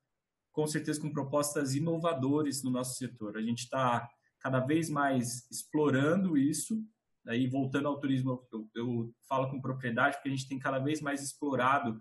com 0.53 0.67
certeza 0.67 1.01
com 1.01 1.11
propostas 1.11 1.75
inovadoras 1.75 2.63
no 2.63 2.71
nosso 2.71 2.97
setor. 2.97 3.37
A 3.37 3.43
gente 3.43 3.61
está 3.61 4.09
cada 4.39 4.61
vez 4.61 4.91
mais 4.91 5.51
explorando 5.51 6.37
isso. 6.37 6.85
Aí, 7.27 7.47
voltando 7.47 7.89
ao 7.89 7.99
turismo, 7.99 8.47
eu, 8.53 8.71
eu, 8.75 9.15
falo 9.29 9.49
com 9.49 9.61
propriedade, 9.61 10.17
porque 10.17 10.29
a 10.29 10.33
gente 10.33 10.49
tem 10.49 10.59
cada 10.59 10.79
vez 10.79 11.01
mais 11.01 11.23
explorado 11.23 12.01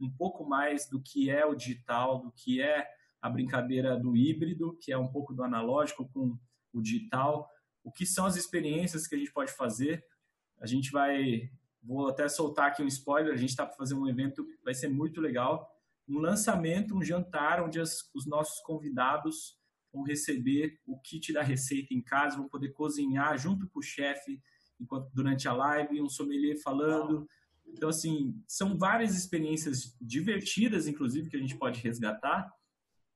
um 0.00 0.10
pouco 0.10 0.44
mais 0.44 0.88
do 0.88 1.00
que 1.00 1.30
é 1.30 1.46
o 1.46 1.54
digital, 1.54 2.20
do 2.20 2.32
que 2.32 2.60
é 2.60 2.88
a 3.20 3.30
brincadeira 3.30 3.96
do 3.96 4.16
híbrido, 4.16 4.76
que 4.80 4.90
é 4.90 4.98
um 4.98 5.06
pouco 5.06 5.32
do 5.32 5.44
analógico 5.44 6.08
com 6.08 6.36
o 6.72 6.82
digital, 6.82 7.48
o 7.84 7.92
que 7.92 8.04
são 8.04 8.26
as 8.26 8.34
experiências 8.36 9.06
que 9.06 9.14
a 9.14 9.18
gente 9.18 9.32
pode 9.32 9.52
fazer. 9.52 10.04
A 10.60 10.66
gente 10.66 10.90
vai, 10.90 11.50
vou 11.80 12.08
até 12.08 12.26
soltar 12.28 12.68
aqui 12.68 12.82
um 12.82 12.88
spoiler, 12.88 13.32
a 13.32 13.36
gente 13.36 13.50
está 13.50 13.64
para 13.64 13.76
fazer 13.76 13.94
um 13.94 14.08
evento, 14.08 14.44
vai 14.64 14.74
ser 14.74 14.88
muito 14.88 15.20
legal, 15.20 15.71
um 16.08 16.18
lançamento, 16.18 16.96
um 16.96 17.02
jantar, 17.02 17.62
onde 17.62 17.80
as, 17.80 18.10
os 18.14 18.26
nossos 18.26 18.60
convidados 18.60 19.58
vão 19.92 20.02
receber 20.02 20.78
o 20.86 20.98
kit 21.00 21.32
da 21.32 21.42
receita 21.42 21.92
em 21.92 22.02
casa, 22.02 22.36
vão 22.36 22.48
poder 22.48 22.72
cozinhar 22.72 23.38
junto 23.38 23.68
com 23.68 23.78
o 23.78 23.82
chefe 23.82 24.40
durante 25.12 25.46
a 25.46 25.52
live, 25.52 26.00
um 26.00 26.08
sommelier 26.08 26.60
falando. 26.60 27.28
Então, 27.66 27.88
assim, 27.88 28.42
são 28.46 28.76
várias 28.76 29.16
experiências 29.16 29.96
divertidas, 30.00 30.86
inclusive, 30.86 31.30
que 31.30 31.36
a 31.36 31.40
gente 31.40 31.56
pode 31.56 31.80
resgatar. 31.80 32.50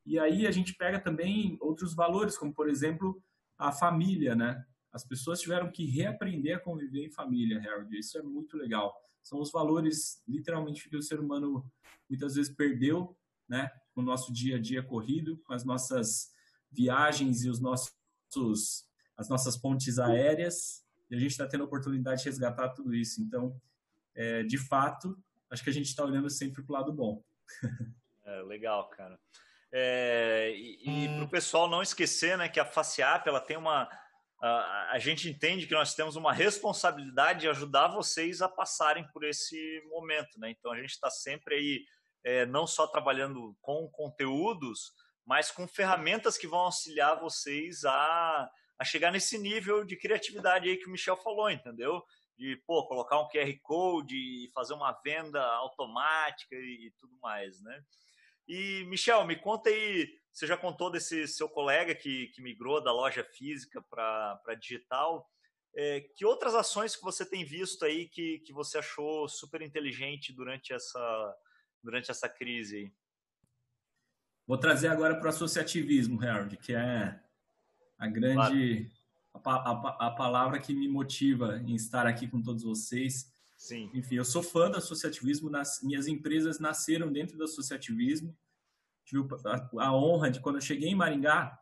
E 0.05 0.19
aí 0.19 0.47
a 0.47 0.51
gente 0.51 0.75
pega 0.75 1.01
também 1.01 1.57
outros 1.61 1.95
valores, 1.95 2.39
como, 2.39 2.55
por 2.55 2.69
exemplo, 2.69 3.21
a 3.59 3.73
família, 3.73 4.37
né? 4.37 4.65
As 4.97 5.05
pessoas 5.05 5.43
tiveram 5.43 5.71
que 5.71 5.85
reaprender 5.85 6.57
a 6.57 6.59
conviver 6.59 7.05
em 7.05 7.11
família, 7.11 7.61
Harold. 7.61 7.95
Isso 7.99 8.17
é 8.17 8.23
muito 8.23 8.57
legal. 8.57 8.99
São 9.23 9.39
os 9.41 9.53
valores, 9.53 10.23
literalmente, 10.27 10.89
que 10.89 10.97
o 10.97 11.03
ser 11.03 11.21
humano 11.21 11.71
muitas 12.09 12.35
vezes 12.35 12.51
perdeu, 12.51 13.15
né? 13.47 13.71
No 13.95 14.03
nosso 14.03 14.33
dia 14.33 14.57
a 14.57 14.59
dia 14.59 14.83
corrido, 14.83 15.37
com 15.45 15.53
as 15.53 15.67
nossas 15.67 16.33
viagens 16.73 17.45
e 17.45 17.51
os 17.51 17.61
nossos, 17.61 18.89
as 19.19 19.29
nossas 19.29 19.55
pontes 19.55 19.99
aéreas, 19.99 20.83
e 21.11 21.15
a 21.15 21.19
gente 21.19 21.33
está 21.33 21.47
tendo 21.47 21.65
a 21.65 21.67
oportunidade 21.67 22.23
de 22.23 22.29
resgatar 22.31 22.71
tudo 22.71 22.95
isso. 22.95 23.21
Então, 23.21 23.61
é, 24.15 24.45
de 24.45 24.57
fato, 24.57 25.23
acho 25.51 25.63
que 25.63 25.69
a 25.69 25.75
gente 25.75 25.89
está 25.89 26.07
olhando 26.07 26.31
sempre 26.31 26.63
para 26.63 26.73
o 26.73 26.77
lado 26.79 26.93
bom. 26.93 27.23
É, 28.29 28.43
legal, 28.43 28.89
cara. 28.89 29.17
É, 29.71 30.53
e, 30.53 31.05
e 31.05 31.09
para 31.15 31.25
o 31.25 31.29
pessoal 31.29 31.71
não 31.71 31.81
esquecer 31.81 32.37
né, 32.37 32.49
que 32.49 32.59
a 32.59 32.65
FaceApp 32.65 33.29
ela 33.29 33.41
tem 33.41 33.57
uma. 33.57 33.89
A, 34.41 34.93
a 34.93 34.99
gente 34.99 35.29
entende 35.29 35.67
que 35.67 35.75
nós 35.75 35.95
temos 35.95 36.17
uma 36.17 36.33
responsabilidade 36.33 37.41
de 37.41 37.49
ajudar 37.49 37.89
vocês 37.89 38.43
a 38.43 38.49
passarem 38.49 39.07
por 39.13 39.25
esse 39.25 39.83
momento. 39.89 40.39
Né? 40.39 40.51
Então 40.51 40.73
a 40.73 40.77
gente 40.77 40.91
está 40.91 41.11
sempre 41.11 41.55
aí, 41.55 41.85
é, 42.25 42.47
não 42.47 42.67
só 42.67 42.87
trabalhando 42.87 43.57
com 43.61 43.89
conteúdos, 43.89 44.93
mas 45.25 45.51
com 45.51 45.67
ferramentas 45.67 46.39
que 46.39 46.47
vão 46.47 46.61
auxiliar 46.61 47.21
vocês 47.21 47.85
a, 47.85 48.51
a 48.79 48.85
chegar 48.85 49.11
nesse 49.11 49.39
nível 49.39 49.85
de 49.85 49.97
criatividade 49.97 50.69
aí 50.69 50.77
que 50.77 50.87
o 50.87 50.91
Michel 50.91 51.17
falou, 51.17 51.51
entendeu? 51.51 52.03
De, 52.39 52.57
pô, 52.67 52.87
colocar 52.87 53.19
um 53.19 53.29
QR 53.29 53.53
Code, 53.63 54.51
fazer 54.55 54.75
uma 54.75 54.93
venda 55.03 55.43
automática 55.43 56.55
e, 56.55 56.87
e 56.87 56.91
tudo 57.01 57.17
mais, 57.21 57.61
né? 57.63 57.83
E, 58.47 58.85
Michel, 58.85 59.27
me 59.27 59.35
conta 59.35 59.71
aí, 59.71 60.09
você 60.37 60.47
já 60.47 60.55
contou 60.55 60.91
desse 60.91 61.27
seu 61.27 61.49
colega 61.49 61.95
que, 61.95 62.27
que 62.27 62.43
migrou 62.43 62.85
da 62.85 62.93
loja 62.93 63.25
física 63.25 63.81
para 63.81 64.55
digital, 64.61 65.27
é, 65.75 66.03
que 66.15 66.27
outras 66.27 66.55
ações 66.55 66.95
que 66.95 67.03
você 67.03 67.25
tem 67.25 67.43
visto 67.43 67.87
aí 67.87 68.07
que, 68.07 68.41
que 68.41 68.53
você 68.53 68.77
achou 68.77 69.27
super 69.31 69.63
inteligente 69.63 70.35
durante 70.35 70.75
essa, 70.75 71.37
durante 71.83 72.11
essa 72.11 72.29
crise 72.29 72.77
aí? 72.77 72.93
Vou 74.47 74.59
trazer 74.59 74.89
agora 74.89 75.17
para 75.17 75.25
o 75.25 75.31
associativismo, 75.31 76.23
Harold, 76.23 76.59
que 76.59 76.75
é 76.75 77.19
a 77.99 78.07
grande 78.07 78.91
claro. 79.43 79.59
a, 79.59 79.71
a, 79.71 80.07
a, 80.09 80.11
palavra 80.11 80.61
que 80.61 80.75
me 80.75 80.87
motiva 80.87 81.63
em 81.67 81.75
estar 81.75 82.07
aqui 82.07 82.29
com 82.29 82.43
todos 82.43 82.63
vocês. 82.63 83.35
Sim. 83.57 83.91
Enfim, 83.95 84.17
eu 84.17 84.25
sou 84.25 84.43
fã 84.43 84.71
do 84.71 84.77
associativismo, 84.77 85.49
nas, 85.49 85.83
minhas 85.83 86.07
empresas 86.07 86.61
nasceram 86.61 87.11
dentro 87.11 87.39
do 87.39 87.45
associativismo. 87.45 88.37
Tive 89.07 89.25
a, 89.47 89.87
a 89.87 89.97
honra 89.97 90.31
de, 90.31 90.41
quando 90.41 90.57
eu 90.57 90.61
cheguei 90.61 90.91
em 90.91 90.95
Maringá, 90.95 91.59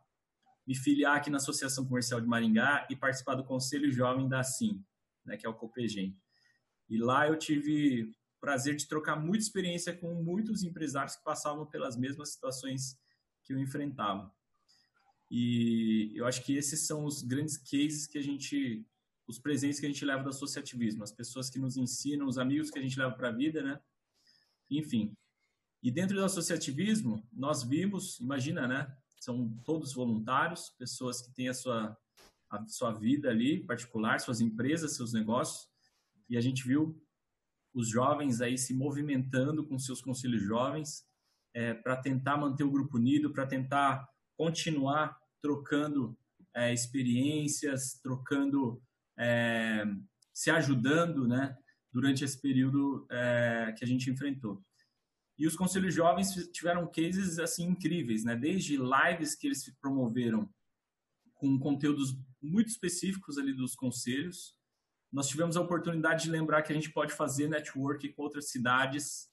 me 0.65 0.75
filiar 0.75 1.15
aqui 1.15 1.29
na 1.29 1.37
Associação 1.37 1.85
Comercial 1.85 2.19
de 2.19 2.27
Maringá 2.27 2.87
e 2.89 2.95
participar 2.95 3.35
do 3.35 3.45
Conselho 3.45 3.91
Jovem 3.91 4.27
da 4.27 4.43
SIM, 4.43 4.83
né, 5.23 5.37
que 5.37 5.45
é 5.45 5.49
o 5.49 5.53
Copegem. 5.53 6.17
E 6.89 6.97
lá 6.97 7.27
eu 7.27 7.37
tive 7.37 8.11
prazer 8.41 8.75
de 8.75 8.87
trocar 8.87 9.15
muita 9.15 9.43
experiência 9.43 9.95
com 9.95 10.13
muitos 10.23 10.63
empresários 10.63 11.15
que 11.15 11.23
passavam 11.23 11.65
pelas 11.67 11.95
mesmas 11.95 12.33
situações 12.33 12.97
que 13.43 13.53
eu 13.53 13.59
enfrentava. 13.59 14.31
E 15.29 16.11
eu 16.15 16.25
acho 16.25 16.43
que 16.43 16.55
esses 16.55 16.85
são 16.85 17.05
os 17.05 17.21
grandes 17.21 17.57
cases 17.57 18.07
que 18.07 18.17
a 18.17 18.21
gente, 18.21 18.85
os 19.27 19.39
presentes 19.39 19.79
que 19.79 19.85
a 19.85 19.89
gente 19.89 20.05
leva 20.05 20.23
do 20.23 20.29
associativismo, 20.29 21.03
as 21.03 21.11
pessoas 21.11 21.49
que 21.49 21.59
nos 21.59 21.77
ensinam, 21.77 22.27
os 22.27 22.37
amigos 22.37 22.69
que 22.69 22.79
a 22.79 22.81
gente 22.81 22.97
leva 22.97 23.11
para 23.11 23.29
a 23.29 23.31
vida, 23.31 23.61
né? 23.61 23.79
Enfim. 24.69 25.15
E 25.85 25.91
dentro 25.91 26.15
do 26.15 26.25
associativismo, 26.25 27.23
nós 27.31 27.61
vimos, 27.61 28.19
imagina, 28.19 28.67
né? 28.67 28.91
São 29.19 29.55
todos 29.63 29.93
voluntários, 29.93 30.71
pessoas 30.79 31.21
que 31.21 31.31
têm 31.31 31.47
a 31.47 31.53
sua, 31.53 31.95
a 32.49 32.65
sua 32.65 32.91
vida 32.91 33.29
ali 33.29 33.63
particular, 33.63 34.19
suas 34.19 34.41
empresas, 34.41 34.95
seus 34.95 35.13
negócios, 35.13 35.69
e 36.27 36.35
a 36.37 36.41
gente 36.41 36.67
viu 36.67 36.99
os 37.71 37.87
jovens 37.87 38.41
aí 38.41 38.57
se 38.57 38.73
movimentando 38.73 39.63
com 39.63 39.77
seus 39.77 40.01
conselhos 40.01 40.41
jovens 40.41 41.05
é, 41.53 41.75
para 41.75 41.95
tentar 41.97 42.35
manter 42.35 42.63
o 42.63 42.71
grupo 42.71 42.97
unido, 42.97 43.31
para 43.31 43.45
tentar 43.45 44.09
continuar 44.35 45.15
trocando 45.39 46.17
é, 46.55 46.73
experiências, 46.73 47.99
trocando, 48.01 48.81
é, 49.19 49.85
se 50.33 50.49
ajudando, 50.49 51.27
né, 51.27 51.55
durante 51.93 52.23
esse 52.23 52.41
período 52.41 53.05
é, 53.11 53.71
que 53.77 53.83
a 53.83 53.87
gente 53.87 54.09
enfrentou. 54.09 54.65
E 55.37 55.45
os 55.45 55.55
conselhos 55.55 55.93
jovens 55.93 56.33
tiveram 56.51 56.87
cases 56.87 57.39
assim 57.39 57.65
incríveis, 57.65 58.23
né? 58.23 58.35
Desde 58.35 58.77
lives 58.77 59.35
que 59.35 59.47
eles 59.47 59.69
promoveram 59.81 60.49
com 61.33 61.59
conteúdos 61.59 62.17
muito 62.41 62.69
específicos 62.69 63.37
ali 63.37 63.53
dos 63.53 63.75
conselhos, 63.75 64.55
nós 65.11 65.27
tivemos 65.27 65.57
a 65.57 65.61
oportunidade 65.61 66.23
de 66.23 66.31
lembrar 66.31 66.61
que 66.61 66.71
a 66.71 66.75
gente 66.75 66.91
pode 66.91 67.13
fazer 67.13 67.47
network 67.47 68.07
com 68.13 68.23
outras 68.23 68.49
cidades 68.49 69.29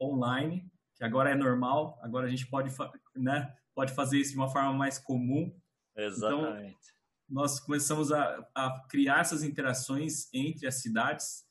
online, 0.00 0.70
que 0.96 1.04
agora 1.04 1.30
é 1.30 1.34
normal, 1.34 1.98
agora 2.02 2.26
a 2.26 2.30
gente 2.30 2.46
pode, 2.46 2.74
né, 3.16 3.54
pode 3.74 3.92
fazer 3.92 4.18
isso 4.18 4.32
de 4.32 4.36
uma 4.36 4.48
forma 4.48 4.72
mais 4.72 4.98
comum. 4.98 5.54
Exatamente. 5.96 6.76
Então, 6.76 7.00
nós 7.28 7.60
começamos 7.60 8.10
a, 8.10 8.44
a 8.54 8.84
criar 8.88 9.20
essas 9.20 9.42
interações 9.42 10.28
entre 10.32 10.66
as 10.66 10.80
cidades. 10.80 11.44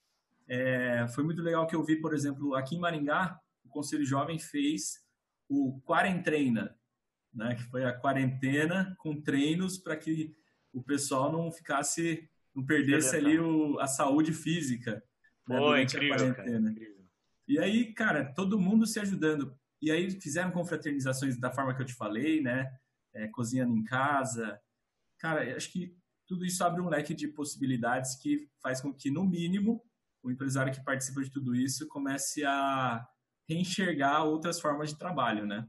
É, 0.48 1.08
foi 1.10 1.24
muito 1.24 1.42
legal 1.42 1.66
que 1.68 1.76
eu 1.76 1.84
vi, 1.84 1.96
por 2.02 2.14
exemplo, 2.14 2.56
aqui 2.56 2.76
em 2.76 2.80
Maringá, 2.80 3.40
o 3.70 3.72
Conselho 3.72 4.04
Jovem 4.04 4.40
fez 4.40 5.06
o 5.48 5.80
Quarentreina, 5.82 6.76
né? 7.34 7.56
Que 7.56 7.64
foi 7.64 7.86
a 7.86 7.94
quarentena 7.94 8.96
com 8.98 9.22
treinos 9.22 9.78
para 9.78 9.96
que 9.96 10.36
o 10.74 10.84
pessoal 10.84 11.32
não 11.32 11.52
ficasse, 11.52 12.28
não 12.54 12.66
perdesse 12.66 13.16
ali 13.16 13.40
o, 13.40 13.80
a 13.80 13.88
saúde 13.88 14.34
física 14.34 15.04
né, 15.48 15.58
Pô, 15.58 15.68
durante 15.68 15.96
incrível, 15.96 16.16
a 16.16 16.34
quarentena. 16.34 16.74
Cara, 16.74 17.00
e 17.48 17.60
aí, 17.60 17.94
cara, 17.94 18.34
todo 18.34 18.60
mundo 18.60 18.86
se 18.86 19.00
ajudando. 19.00 19.56
E 19.82 19.92
aí 19.92 20.12
fizeram 20.20 20.52
confraternizações 20.52 21.40
da 21.40 21.52
forma 21.52 21.76
que 21.76 21.82
eu 21.82 21.86
te 21.86 21.94
falei, 21.94 22.42
né? 22.42 22.72
É, 23.14 23.28
cozinhando 23.28 23.76
em 23.76 23.84
casa. 23.84 24.60
Cara, 25.18 25.56
acho 25.56 25.72
que 25.72 25.96
tudo 26.28 26.46
isso 26.46 26.64
abre 26.64 26.82
um 26.82 26.90
leque 26.90 27.14
de 27.14 27.28
possibilidades 27.28 28.16
que 28.16 28.48
faz 28.62 28.82
com 28.82 28.94
que, 28.94 29.10
no 29.10 29.26
mínimo, 29.26 29.84
o 30.22 30.30
empresário 30.30 30.72
que 30.72 30.84
participa 30.84 31.22
de 31.24 31.32
tudo 31.32 31.56
isso 31.56 31.88
comece 31.88 32.46
a 32.46 33.08
reenxergar 33.50 34.26
outras 34.26 34.60
formas 34.60 34.90
de 34.90 35.00
trabalho, 35.00 35.46
né? 35.46 35.68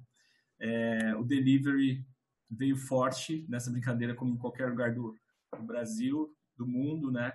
É, 0.61 1.15
o 1.17 1.25
delivery 1.25 2.05
veio 2.51 2.77
forte 2.77 3.47
nessa 3.49 3.71
brincadeira, 3.71 4.15
como 4.15 4.35
em 4.35 4.39
qualquer 4.39 4.69
lugar 4.69 4.93
do, 4.93 5.17
do 5.57 5.63
Brasil, 5.63 6.35
do 6.57 6.67
mundo, 6.67 7.11
né? 7.11 7.33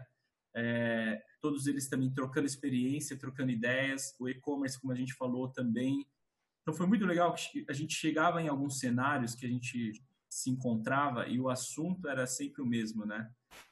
É, 0.53 1.21
todos 1.41 1.65
eles 1.67 1.89
também 1.89 2.13
trocando 2.13 2.45
experiência, 2.45 3.17
trocando 3.17 3.51
ideias, 3.51 4.15
o 4.19 4.29
e-commerce, 4.29 4.79
como 4.79 4.93
a 4.93 4.95
gente 4.95 5.13
falou 5.13 5.49
também. 5.49 6.05
Então 6.61 6.73
foi 6.73 6.85
muito 6.85 7.05
legal 7.05 7.33
que 7.33 7.65
a 7.67 7.73
gente 7.73 7.93
chegava 7.93 8.41
em 8.41 8.47
alguns 8.47 8.79
cenários 8.79 9.35
que 9.35 9.45
a 9.45 9.49
gente 9.49 9.93
se 10.29 10.49
encontrava 10.49 11.27
e 11.27 11.39
o 11.39 11.49
assunto 11.49 12.07
era 12.07 12.27
sempre 12.27 12.61
o 12.61 12.65
mesmo, 12.65 13.05
né? 13.05 13.29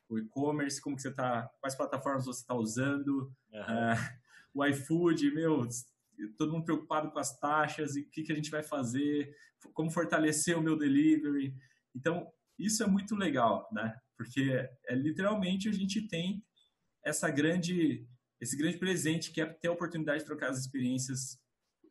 O 0.09 0.17
e-commerce, 0.17 0.81
como 0.81 0.95
que 0.95 1.01
você 1.01 1.12
tá, 1.12 1.49
quais 1.59 1.75
plataformas 1.75 2.25
você 2.25 2.41
está 2.41 2.53
usando, 2.53 3.31
uhum. 3.51 3.59
uh, 3.59 4.23
o 4.53 4.65
iFood, 4.65 5.31
meu, 5.31 5.67
todo 6.38 6.52
mundo 6.52 6.65
preocupado 6.65 7.12
com 7.12 7.19
as 7.19 7.38
taxas 7.39 7.95
e 7.95 8.02
o 8.02 8.10
que, 8.10 8.23
que 8.23 8.32
a 8.32 8.36
gente 8.36 8.52
vai 8.52 8.63
fazer, 8.63 9.36
como 9.73 9.91
fortalecer 9.91 10.58
o 10.58 10.62
meu 10.62 10.78
delivery. 10.78 11.56
Então, 11.95 12.28
isso 12.58 12.84
é 12.84 12.88
muito 12.88 13.15
legal, 13.15 13.69
né? 13.71 13.97
Porque 14.15 14.67
é 14.88 14.95
literalmente 14.95 15.69
a 15.69 15.71
gente 15.71 16.08
tem 16.08 16.43
essa 17.04 17.30
grande, 17.30 18.08
esse 18.39 18.56
grande 18.56 18.78
presente 18.78 19.32
que 19.32 19.41
é 19.41 19.45
ter 19.45 19.67
a 19.67 19.71
oportunidade 19.71 20.19
de 20.19 20.26
trocar 20.26 20.49
as 20.49 20.60
experiências 20.60 21.39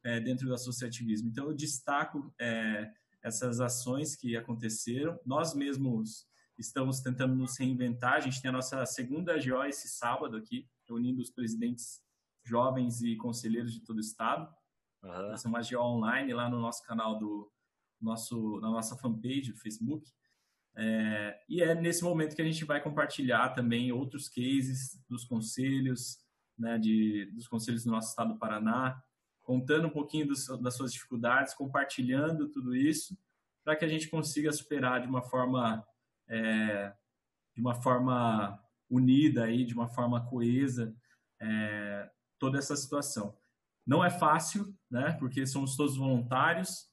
é, 0.05 0.21
dentro 0.21 0.47
do 0.47 0.55
associativismo. 0.55 1.29
Então, 1.29 1.47
eu 1.47 1.55
destaco 1.55 2.33
é, 2.41 2.91
essas 3.23 3.61
ações 3.61 4.17
que 4.17 4.37
aconteceram. 4.37 5.19
Nós 5.25 5.55
mesmos 5.55 6.27
estamos 6.59 7.01
tentando 7.01 7.35
nos 7.35 7.59
reinventar. 7.59 8.15
A 8.15 8.21
gente 8.21 8.41
tem 8.41 8.49
a 8.49 8.53
nossa 8.53 8.85
segunda 8.87 9.35
GO 9.35 9.65
esse 9.65 9.89
sábado 9.89 10.37
aqui, 10.37 10.69
reunindo 10.87 11.21
os 11.21 11.31
presidentes 11.31 12.03
jovens 12.45 13.03
e 13.03 13.17
conselheiros 13.17 13.73
de 13.73 13.81
todo 13.81 13.99
o 13.99 14.01
estado. 14.01 14.53
Uhum. 15.03 15.33
Essa 15.33 15.49
é 15.49 15.51
uma 15.51 15.61
GO 15.63 15.79
online 15.79 16.33
lá 16.33 16.49
no 16.49 16.61
nosso 16.61 16.85
canal 16.85 17.19
do 17.19 17.51
nosso 18.01 18.61
na 18.61 18.71
nossa 18.71 18.97
fanpage 18.97 19.53
do 19.53 19.59
Facebook. 19.59 20.11
É, 20.75 21.39
e 21.49 21.63
é 21.63 21.75
nesse 21.75 22.03
momento 22.03 22.35
que 22.35 22.43
a 22.43 22.45
gente 22.45 22.65
vai 22.65 22.83
compartilhar 22.83 23.51
também 23.51 23.93
outros 23.93 24.29
cases 24.29 25.01
dos 25.09 25.25
conselhos, 25.25 26.19
né, 26.59 26.79
de, 26.79 27.31
dos 27.35 27.47
conselhos 27.47 27.85
do 27.85 27.91
nosso 27.91 28.09
estado 28.09 28.33
do 28.33 28.39
Paraná, 28.39 29.01
contando 29.43 29.87
um 29.87 29.91
pouquinho 29.91 30.29
das 30.29 30.75
suas 30.75 30.93
dificuldades, 30.93 31.55
compartilhando 31.55 32.49
tudo 32.49 32.75
isso, 32.75 33.19
para 33.63 33.77
que 33.77 33.85
a 33.85 33.89
gente 33.89 34.09
consiga 34.09 34.51
superar 34.53 35.03
de 35.03 35.09
uma 35.09 35.23
forma 35.23 35.87
é, 36.29 36.95
de 37.55 37.61
uma 37.61 37.75
forma 37.75 38.59
unida 38.89 39.45
aí, 39.45 39.65
de 39.65 39.75
uma 39.75 39.89
forma 39.89 40.25
coesa 40.27 40.95
é, 41.43 42.11
toda 42.43 42.59
essa 42.59 42.75
situação. 42.75 43.39
Não 43.87 44.05
é 44.05 44.11
fácil, 44.11 44.77
né? 44.91 45.13
Porque 45.13 45.47
somos 45.47 45.77
todos 45.77 45.97
voluntários, 45.97 46.91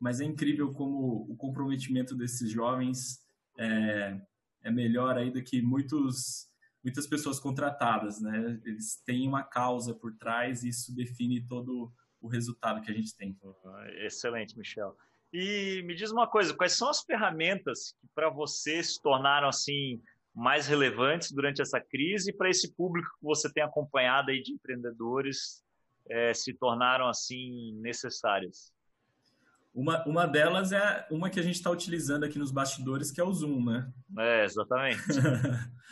mas 0.00 0.22
é 0.22 0.24
incrível 0.24 0.72
como 0.72 1.30
o 1.30 1.36
comprometimento 1.36 2.14
desses 2.14 2.50
jovens 2.50 3.20
é, 3.58 4.18
é 4.62 4.70
melhor 4.70 5.18
aí 5.18 5.30
do 5.30 5.42
que 5.42 5.60
muitos 5.60 6.48
muitas 6.82 7.06
pessoas 7.06 7.38
contratadas, 7.38 8.22
né? 8.22 8.58
Eles 8.64 9.02
têm 9.04 9.28
uma 9.28 9.42
causa 9.42 9.92
por 9.92 10.16
trás 10.16 10.62
e 10.62 10.68
isso 10.70 10.94
define 10.94 11.46
todo 11.46 11.92
o 12.18 12.28
resultado 12.28 12.80
que 12.80 12.90
a 12.90 12.94
gente 12.94 13.14
tem. 13.16 13.36
Excelente, 13.98 14.56
Michel. 14.56 14.96
E 15.32 15.82
me 15.84 15.94
diz 15.94 16.10
uma 16.10 16.28
coisa, 16.28 16.54
quais 16.54 16.72
são 16.72 16.88
as 16.88 17.02
ferramentas 17.02 17.92
que 18.00 18.06
para 18.14 18.30
você 18.30 18.82
se 18.82 19.02
tornaram 19.02 19.48
assim 19.48 20.00
mais 20.36 20.66
relevantes 20.66 21.32
durante 21.32 21.62
essa 21.62 21.80
crise 21.80 22.30
para 22.30 22.50
esse 22.50 22.70
público 22.74 23.08
que 23.18 23.24
você 23.24 23.50
tem 23.50 23.62
acompanhado 23.62 24.30
aí 24.30 24.42
de 24.42 24.52
empreendedores 24.52 25.64
é, 26.10 26.34
se 26.34 26.52
tornaram 26.52 27.08
assim 27.08 27.72
necessárias? 27.80 28.70
Uma, 29.74 30.04
uma 30.06 30.26
delas 30.26 30.72
é 30.72 31.06
uma 31.10 31.30
que 31.30 31.40
a 31.40 31.42
gente 31.42 31.54
está 31.54 31.70
utilizando 31.70 32.24
aqui 32.24 32.38
nos 32.38 32.50
bastidores, 32.50 33.10
que 33.10 33.20
é 33.20 33.24
o 33.24 33.32
Zoom, 33.32 33.64
né? 33.64 33.90
É, 34.18 34.44
exatamente. 34.44 35.02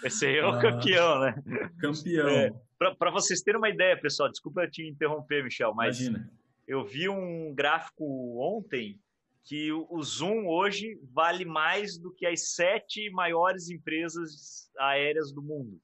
Esse 0.04 0.26
aí 0.26 0.36
é 0.36 0.46
o 0.46 0.58
campeão, 0.58 1.20
né? 1.20 1.34
Campeão. 1.80 2.28
É, 2.28 2.50
Para 2.98 3.10
vocês 3.10 3.40
terem 3.40 3.58
uma 3.58 3.70
ideia, 3.70 3.98
pessoal, 3.98 4.30
desculpa 4.30 4.68
te 4.68 4.86
interromper, 4.86 5.42
Michel, 5.42 5.74
mas 5.74 6.00
Imagina. 6.00 6.30
eu 6.68 6.84
vi 6.84 7.08
um 7.08 7.54
gráfico 7.54 8.04
ontem 8.38 9.00
que 9.44 9.70
o 9.72 10.02
Zoom 10.02 10.46
hoje 10.46 10.98
vale 11.12 11.44
mais 11.44 11.98
do 11.98 12.12
que 12.12 12.26
as 12.26 12.54
sete 12.54 13.10
maiores 13.10 13.68
empresas 13.68 14.70
aéreas 14.78 15.32
do 15.32 15.42
mundo. 15.42 15.80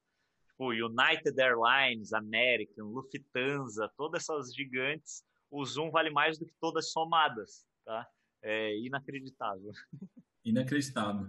Tipo, 0.49 0.71
United 0.71 1.39
Airlines, 1.39 2.13
American, 2.13 2.87
Lufthansa, 2.87 3.91
todas 3.97 4.23
essas 4.23 4.55
gigantes, 4.55 5.23
o 5.51 5.65
Zoom 5.65 5.91
vale 5.91 6.11
mais 6.11 6.39
do 6.39 6.47
que 6.47 6.55
todas 6.61 6.91
somadas 6.91 7.67
tá? 7.85 8.07
É 8.43 8.79
inacreditável. 8.79 9.73
Inacreditável. 10.45 11.29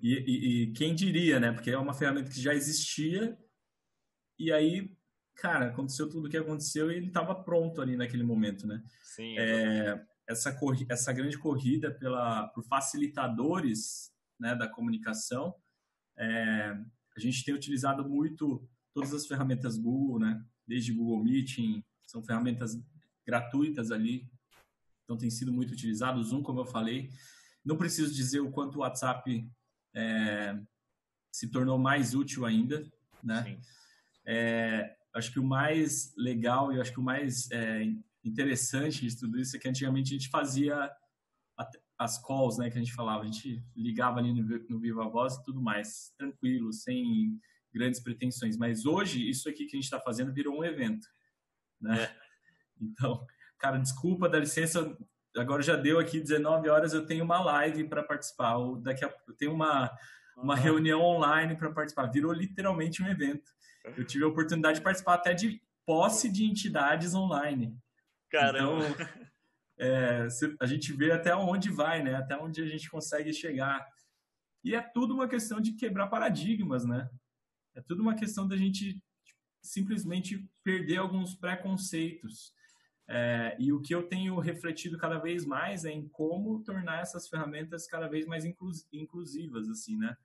E, 0.00 0.12
e, 0.12 0.62
e, 0.62 0.72
quem 0.72 0.94
diria, 0.94 1.40
né? 1.40 1.52
Porque 1.52 1.70
é 1.70 1.78
uma 1.78 1.94
ferramenta 1.94 2.30
que 2.30 2.40
já 2.40 2.54
existia 2.54 3.36
e 4.38 4.52
aí, 4.52 4.94
cara, 5.34 5.66
aconteceu 5.66 6.08
tudo 6.08 6.26
o 6.26 6.30
que 6.30 6.36
aconteceu 6.36 6.90
e 6.90 6.96
ele 6.96 7.08
estava 7.08 7.34
pronto 7.34 7.80
ali 7.80 7.96
naquele 7.96 8.22
momento, 8.22 8.66
né? 8.66 8.82
Sim. 9.02 9.36
É, 9.38 10.04
essa, 10.28 10.56
essa 10.88 11.12
grande 11.12 11.38
corrida 11.38 11.90
pela, 11.90 12.48
por 12.48 12.64
facilitadores 12.64 14.12
né, 14.38 14.54
da 14.54 14.68
comunicação, 14.68 15.54
é, 16.16 16.76
a 17.16 17.20
gente 17.20 17.44
tem 17.44 17.54
utilizado 17.54 18.08
muito 18.08 18.66
todas 18.92 19.12
as 19.12 19.26
ferramentas 19.26 19.76
Google, 19.76 20.18
né? 20.18 20.44
Desde 20.66 20.92
Google 20.92 21.22
Meeting, 21.22 21.84
são 22.06 22.22
ferramentas 22.22 22.78
gratuitas 23.26 23.90
ali 23.90 24.28
então 25.04 25.16
tem 25.16 25.30
sido 25.30 25.52
muito 25.52 25.72
utilizado. 25.72 26.18
O 26.18 26.24
Zoom, 26.24 26.42
como 26.42 26.60
eu 26.60 26.66
falei, 26.66 27.10
não 27.64 27.76
preciso 27.76 28.12
dizer 28.12 28.40
o 28.40 28.50
quanto 28.50 28.76
o 28.76 28.78
WhatsApp 28.80 29.46
é, 29.94 30.58
se 31.30 31.48
tornou 31.48 31.78
mais 31.78 32.14
útil 32.14 32.44
ainda, 32.44 32.90
né? 33.22 33.58
É, 34.26 34.96
acho 35.14 35.30
que 35.30 35.38
o 35.38 35.44
mais 35.44 36.12
legal 36.16 36.72
e 36.72 36.80
acho 36.80 36.92
que 36.92 37.00
o 37.00 37.02
mais 37.02 37.50
é, 37.50 37.84
interessante 38.24 39.06
de 39.06 39.18
tudo 39.18 39.38
isso 39.38 39.56
é 39.56 39.58
que 39.58 39.68
antigamente 39.68 40.14
a 40.14 40.18
gente 40.18 40.30
fazia 40.30 40.90
as 41.98 42.20
calls, 42.20 42.58
né, 42.58 42.70
que 42.70 42.76
a 42.76 42.80
gente 42.80 42.92
falava, 42.92 43.22
a 43.22 43.26
gente 43.26 43.64
ligava 43.76 44.18
ali 44.18 44.32
no, 44.32 44.42
no 44.68 44.80
Viva 44.80 45.08
Voz 45.08 45.34
e 45.34 45.42
tudo 45.44 45.62
mais, 45.62 46.12
tranquilo, 46.18 46.72
sem 46.72 47.38
grandes 47.72 48.00
pretensões. 48.00 48.56
Mas 48.56 48.84
hoje, 48.84 49.28
isso 49.28 49.48
aqui 49.48 49.66
que 49.66 49.76
a 49.76 49.78
gente 49.78 49.84
está 49.84 50.00
fazendo 50.00 50.32
virou 50.32 50.58
um 50.58 50.64
evento, 50.64 51.06
né? 51.80 52.02
É. 52.02 52.24
Então, 52.76 53.24
cara, 53.56 53.78
desculpa, 53.78 54.28
dá 54.28 54.36
licença, 54.36 54.98
agora 55.36 55.62
já 55.62 55.76
deu 55.76 56.00
aqui 56.00 56.18
19 56.18 56.68
horas, 56.68 56.92
eu 56.92 57.06
tenho 57.06 57.24
uma 57.24 57.40
live 57.40 57.84
para 57.84 58.02
participar, 58.02 58.56
ou 58.56 58.76
daqui 58.76 59.04
a 59.04 59.14
eu 59.28 59.34
tenho 59.36 59.54
uma, 59.54 59.96
uma 60.36 60.54
uhum. 60.54 60.60
reunião 60.60 61.00
online 61.00 61.56
para 61.56 61.72
participar. 61.72 62.10
Virou 62.10 62.32
literalmente 62.32 63.00
um 63.00 63.06
evento. 63.06 63.52
Eu 63.96 64.04
tive 64.04 64.24
a 64.24 64.28
oportunidade 64.28 64.78
de 64.78 64.84
participar 64.84 65.14
até 65.14 65.32
de 65.32 65.62
posse 65.86 66.28
de 66.28 66.44
entidades 66.44 67.14
online. 67.14 67.78
Então, 68.34 68.78
é, 69.78 70.28
a 70.60 70.66
gente 70.66 70.92
vê 70.92 71.12
até 71.12 71.34
onde 71.34 71.70
vai, 71.70 72.02
né? 72.02 72.14
Até 72.14 72.36
onde 72.36 72.62
a 72.62 72.66
gente 72.66 72.90
consegue 72.90 73.32
chegar. 73.32 73.86
E 74.62 74.74
é 74.74 74.80
tudo 74.80 75.14
uma 75.14 75.28
questão 75.28 75.60
de 75.60 75.72
quebrar 75.72 76.08
paradigmas, 76.08 76.84
né? 76.84 77.08
É 77.74 77.80
tudo 77.80 78.02
uma 78.02 78.14
questão 78.14 78.46
da 78.46 78.56
gente 78.56 79.02
simplesmente 79.60 80.48
perder 80.62 80.98
alguns 80.98 81.34
preconceitos. 81.34 82.52
É, 83.06 83.56
e 83.58 83.72
o 83.72 83.82
que 83.82 83.94
eu 83.94 84.04
tenho 84.04 84.38
refletido 84.38 84.96
cada 84.96 85.18
vez 85.18 85.44
mais 85.44 85.84
é 85.84 85.90
em 85.90 86.08
como 86.08 86.62
tornar 86.62 87.02
essas 87.02 87.28
ferramentas 87.28 87.86
cada 87.86 88.08
vez 88.08 88.26
mais 88.26 88.44
inclusivas, 88.92 89.68
assim, 89.68 89.98
né? 89.98 90.16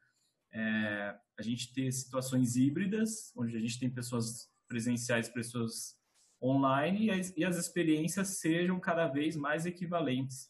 É, 0.51 1.15
a 1.37 1.41
gente 1.41 1.73
ter 1.73 1.91
situações 1.91 2.55
híbridas, 2.55 3.33
onde 3.35 3.55
a 3.55 3.59
gente 3.59 3.79
tem 3.79 3.89
pessoas 3.89 4.49
presenciais, 4.67 5.27
pessoas 5.27 5.98
online, 6.41 7.05
e 7.05 7.11
as, 7.11 7.33
e 7.35 7.43
as 7.43 7.57
experiências 7.57 8.39
sejam 8.39 8.79
cada 8.79 9.07
vez 9.07 9.35
mais 9.35 9.65
equivalentes. 9.65 10.49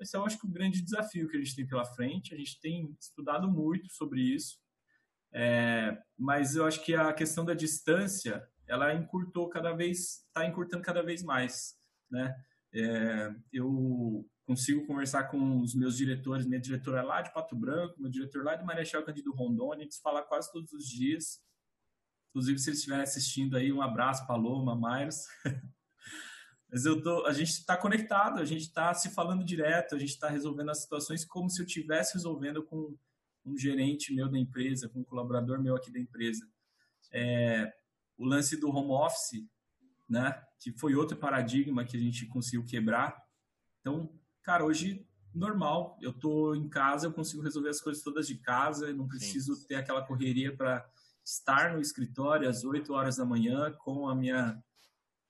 Esse 0.00 0.16
é, 0.16 0.18
eu 0.18 0.24
acho 0.24 0.38
que, 0.38 0.46
o 0.46 0.50
grande 0.50 0.82
desafio 0.82 1.28
que 1.28 1.36
a 1.36 1.40
gente 1.40 1.54
tem 1.54 1.66
pela 1.66 1.84
frente. 1.84 2.34
A 2.34 2.38
gente 2.38 2.60
tem 2.60 2.94
estudado 3.00 3.50
muito 3.50 3.90
sobre 3.92 4.20
isso, 4.20 4.58
é, 5.32 5.98
mas 6.18 6.56
eu 6.56 6.64
acho 6.64 6.84
que 6.84 6.94
a 6.94 7.12
questão 7.12 7.44
da 7.44 7.54
distância 7.54 8.46
ela 8.66 8.94
encurtou 8.94 9.48
cada 9.48 9.72
vez, 9.72 10.24
está 10.26 10.44
encurtando 10.46 10.82
cada 10.82 11.02
vez 11.02 11.22
mais, 11.22 11.74
né? 12.10 12.34
É, 12.74 13.34
eu 13.52 14.26
consigo 14.44 14.86
conversar 14.86 15.24
com 15.24 15.60
os 15.60 15.74
meus 15.74 15.96
diretores, 15.96 16.46
minha 16.46 16.60
diretora 16.60 17.02
lá 17.02 17.22
de 17.22 17.32
Pato 17.32 17.56
Branco, 17.56 18.00
meu 18.00 18.10
diretor 18.10 18.44
lá 18.44 18.54
de 18.54 18.64
Marechal 18.64 19.02
Cândido 19.02 19.32
Rondônia, 19.32 19.82
a 19.82 19.84
gente 19.84 20.00
fala 20.00 20.22
quase 20.22 20.52
todos 20.52 20.72
os 20.72 20.84
dias. 20.86 21.40
Inclusive, 22.36 22.58
se 22.58 22.68
eles 22.68 22.80
estiverem 22.80 23.02
assistindo 23.02 23.56
aí, 23.56 23.72
um 23.72 23.80
abraço, 23.80 24.26
Paloma, 24.26 24.76
Myers. 24.76 25.24
Mas 26.70 26.84
eu 26.84 27.02
tô, 27.02 27.24
a 27.24 27.32
gente 27.32 27.48
está 27.48 27.78
conectado, 27.78 28.38
a 28.40 28.44
gente 28.44 28.60
está 28.60 28.92
se 28.92 29.08
falando 29.08 29.42
direto, 29.42 29.94
a 29.94 29.98
gente 29.98 30.10
está 30.10 30.28
resolvendo 30.28 30.68
as 30.70 30.82
situações 30.82 31.24
como 31.24 31.48
se 31.48 31.62
eu 31.62 31.64
estivesse 31.64 32.12
resolvendo 32.12 32.62
com 32.62 32.94
um 33.42 33.56
gerente 33.56 34.12
meu 34.12 34.28
da 34.28 34.38
empresa, 34.38 34.86
com 34.86 35.00
um 35.00 35.04
colaborador 35.04 35.62
meu 35.62 35.76
aqui 35.76 35.90
da 35.90 35.98
empresa. 35.98 36.46
É, 37.10 37.72
o 38.18 38.26
lance 38.26 38.58
do 38.58 38.68
home 38.68 38.90
office, 38.90 39.42
né, 40.06 40.38
que 40.60 40.72
foi 40.72 40.94
outro 40.94 41.16
paradigma 41.16 41.86
que 41.86 41.96
a 41.96 42.00
gente 42.00 42.26
conseguiu 42.26 42.66
quebrar. 42.66 43.16
Então, 43.80 44.12
cara, 44.42 44.62
hoje 44.62 45.08
normal, 45.32 45.98
eu 46.02 46.12
tô 46.12 46.54
em 46.54 46.68
casa, 46.68 47.06
eu 47.06 47.14
consigo 47.14 47.42
resolver 47.42 47.70
as 47.70 47.80
coisas 47.80 48.02
todas 48.02 48.26
de 48.26 48.36
casa, 48.36 48.88
eu 48.88 48.94
não 48.94 49.08
preciso 49.08 49.54
Sim. 49.54 49.66
ter 49.68 49.76
aquela 49.76 50.04
correria 50.06 50.54
para 50.54 50.86
estar 51.26 51.74
no 51.74 51.80
escritório 51.80 52.48
às 52.48 52.62
8 52.62 52.92
horas 52.92 53.16
da 53.16 53.24
manhã 53.24 53.72
com 53.72 54.08
a 54.08 54.14
minha 54.14 54.62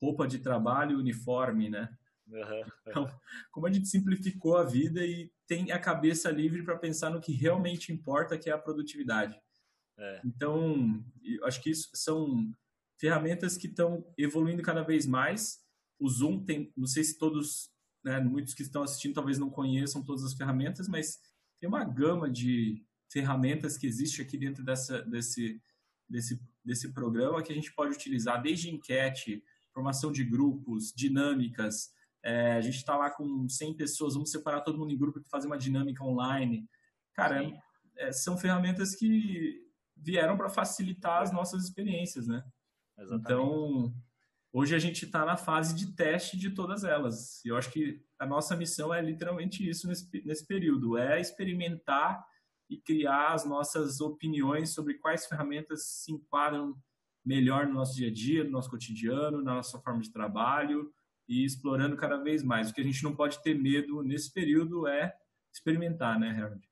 roupa 0.01 0.29
de 0.29 0.39
trabalho 0.39 0.93
e 0.93 1.01
uniforme, 1.01 1.71
né? 1.71 1.89
Uhum. 2.29 2.65
Então, 2.87 3.21
como 3.51 3.67
a 3.67 3.73
gente 3.73 3.89
simplificou 3.89 4.57
a 4.57 4.65
vida 4.65 5.05
e 5.05 5.33
tem 5.47 5.73
a 5.73 5.79
cabeça 5.79 6.31
livre 6.31 6.63
para 6.63 6.77
pensar 6.77 7.09
no 7.11 7.21
que 7.21 7.33
realmente 7.33 7.93
importa, 7.93 8.37
que 8.37 8.51
é 8.51 8.53
a 8.53 8.59
produtividade. 8.59 9.41
É. 9.99 10.21
Então, 10.25 11.03
acho 11.45 11.63
que 11.63 11.71
isso 11.71 11.89
são 11.95 12.53
ferramentas 12.99 13.57
que 13.57 13.67
estão 13.67 14.05
evoluindo 14.19 14.63
cada 14.63 14.83
vez 14.83 15.07
mais. 15.07 15.61
O 15.99 16.09
Zoom 16.09 16.45
tem, 16.45 16.73
não 16.77 16.87
sei 16.87 17.05
se 17.05 17.17
todos, 17.17 17.71
né, 18.05 18.21
muitos 18.21 18.53
que 18.53 18.63
estão 18.63 18.83
assistindo 18.83 19.15
talvez 19.15 19.39
não 19.39 19.49
conheçam 19.49 20.05
todas 20.05 20.25
as 20.25 20.35
ferramentas, 20.35 20.89
mas 20.89 21.19
tem 21.59 21.69
uma 21.69 21.85
gama 21.85 22.29
de 22.29 22.85
ferramentas 23.11 23.79
que 23.79 23.87
existe 23.87 24.21
aqui 24.21 24.37
dentro 24.37 24.65
dessa, 24.65 25.01
desse, 25.03 25.63
desse, 26.09 26.41
desse 26.65 26.93
programa 26.93 27.43
que 27.43 27.53
a 27.53 27.55
gente 27.55 27.73
pode 27.73 27.95
utilizar 27.95 28.41
desde 28.41 28.71
enquete, 28.71 29.43
formação 29.73 30.11
de 30.11 30.25
grupos, 30.25 30.93
dinâmicas. 30.95 31.91
É, 32.23 32.53
a 32.53 32.61
gente 32.61 32.77
está 32.77 32.97
lá 32.97 33.11
com 33.11 33.49
100 33.49 33.75
pessoas, 33.75 34.15
vamos 34.15 34.31
separar 34.31 34.63
todo 34.63 34.79
mundo 34.79 34.93
em 34.93 34.99
grupo 34.99 35.21
e 35.21 35.29
fazer 35.29 35.47
uma 35.47 35.59
dinâmica 35.59 36.05
online. 36.05 36.69
Cara, 37.15 37.43
é, 37.97 38.13
são 38.13 38.37
ferramentas 38.37 38.95
que 38.95 39.63
vieram 39.97 40.37
para 40.37 40.49
facilitar 40.49 41.23
as 41.23 41.33
nossas 41.33 41.65
experiências, 41.65 42.27
né? 42.27 42.45
Exatamente. 42.99 43.25
Então, 43.25 43.95
hoje 44.53 44.75
a 44.75 44.79
gente 44.79 45.05
está 45.05 45.25
na 45.25 45.37
fase 45.37 45.75
de 45.75 45.95
teste 45.95 46.37
de 46.37 46.51
todas 46.51 46.85
elas. 46.85 47.45
E 47.45 47.49
eu 47.49 47.57
acho 47.57 47.71
que 47.71 48.03
a 48.19 48.27
nossa 48.27 48.57
missão 48.57 48.93
é 48.93 49.01
literalmente 49.01 49.69
isso 49.69 49.87
nesse, 49.87 50.09
nesse 50.25 50.47
período, 50.47 50.97
é 50.97 51.21
experimentar 51.21 52.25
e 52.69 52.77
criar 52.77 53.33
as 53.33 53.45
nossas 53.45 54.01
opiniões 54.01 54.75
sobre 54.75 54.95
quais 54.95 55.27
ferramentas 55.27 55.87
se 55.87 56.13
enquadram 56.13 56.77
melhor 57.25 57.67
no 57.67 57.75
nosso 57.75 57.97
dia 57.97 58.09
a 58.09 58.13
dia, 58.13 58.45
no 58.45 58.51
nosso 58.51 58.71
cotidiano, 58.71 59.43
na 59.43 59.55
nossa 59.55 59.81
forma 59.81 60.01
de 60.01 60.13
trabalho 60.13 60.93
e 61.29 61.45
explorando 61.45 61.97
cada 61.97 62.17
vez 62.17 62.43
mais. 62.43 62.71
O 62.71 62.75
que 62.75 62.81
a 62.81 62.85
gente 62.85 63.03
não 63.03 63.15
pode 63.15 63.43
ter 63.43 63.55
medo 63.55 64.03
nesse 64.03 64.33
período 64.33 64.87
é 64.87 65.13
experimentar, 65.53 66.19
né, 66.19 66.31
Harold? 66.31 66.69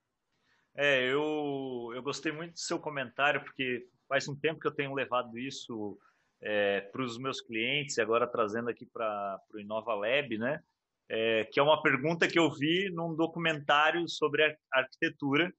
É, 0.76 1.12
eu, 1.12 1.92
eu 1.94 2.02
gostei 2.02 2.32
muito 2.32 2.52
do 2.52 2.58
seu 2.58 2.78
comentário, 2.78 3.42
porque 3.42 3.86
faz 4.08 4.28
um 4.28 4.34
tempo 4.34 4.60
que 4.60 4.66
eu 4.66 4.74
tenho 4.74 4.94
levado 4.94 5.38
isso 5.38 5.98
é, 6.42 6.80
para 6.80 7.02
os 7.02 7.18
meus 7.18 7.40
clientes 7.40 7.96
e 7.96 8.00
agora 8.00 8.26
trazendo 8.26 8.68
aqui 8.68 8.84
para 8.86 9.40
o 9.52 9.58
Inova 9.58 9.94
Lab, 9.94 10.36
né? 10.38 10.62
É, 11.08 11.44
que 11.44 11.60
é 11.60 11.62
uma 11.62 11.82
pergunta 11.82 12.26
que 12.26 12.38
eu 12.38 12.50
vi 12.50 12.90
num 12.90 13.14
documentário 13.14 14.08
sobre 14.08 14.56
arquitetura, 14.72 15.52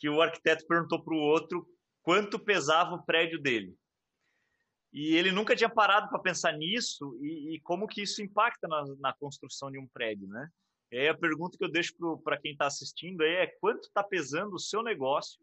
que 0.00 0.08
o 0.08 0.22
arquiteto 0.22 0.66
perguntou 0.66 1.04
para 1.04 1.14
o 1.14 1.18
outro 1.18 1.68
quanto 2.02 2.38
pesava 2.38 2.94
o 2.94 3.04
prédio 3.04 3.40
dele. 3.40 3.76
E 4.92 5.14
ele 5.14 5.30
nunca 5.30 5.54
tinha 5.54 5.68
parado 5.68 6.08
para 6.08 6.18
pensar 6.18 6.52
nisso 6.52 7.16
e, 7.22 7.54
e, 7.54 7.60
como 7.60 7.86
que 7.86 8.02
isso 8.02 8.20
impacta 8.22 8.66
na, 8.66 8.82
na, 8.98 9.12
construção 9.12 9.70
de 9.70 9.78
um 9.78 9.86
prédio, 9.86 10.26
né? 10.26 10.48
E 10.90 10.98
aí 10.98 11.08
a 11.08 11.16
pergunta 11.16 11.56
que 11.56 11.62
eu 11.62 11.70
deixo 11.70 11.94
para 12.24 12.40
quem 12.40 12.52
está 12.52 12.66
assistindo 12.66 13.22
é 13.22 13.46
quanto 13.60 13.84
está 13.84 14.02
pesando 14.02 14.54
o 14.54 14.58
seu 14.58 14.82
negócio 14.82 15.40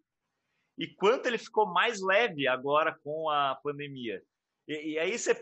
e 0.77 0.87
quanto 0.87 1.27
ele 1.27 1.37
ficou 1.37 1.65
mais 1.65 2.01
leve 2.01 2.45
agora 2.45 2.97
com 3.01 3.29
a 3.29 3.55
pandemia. 3.63 4.21
E, 4.67 4.93
e 4.93 4.99
aí 4.99 5.17
você, 5.17 5.33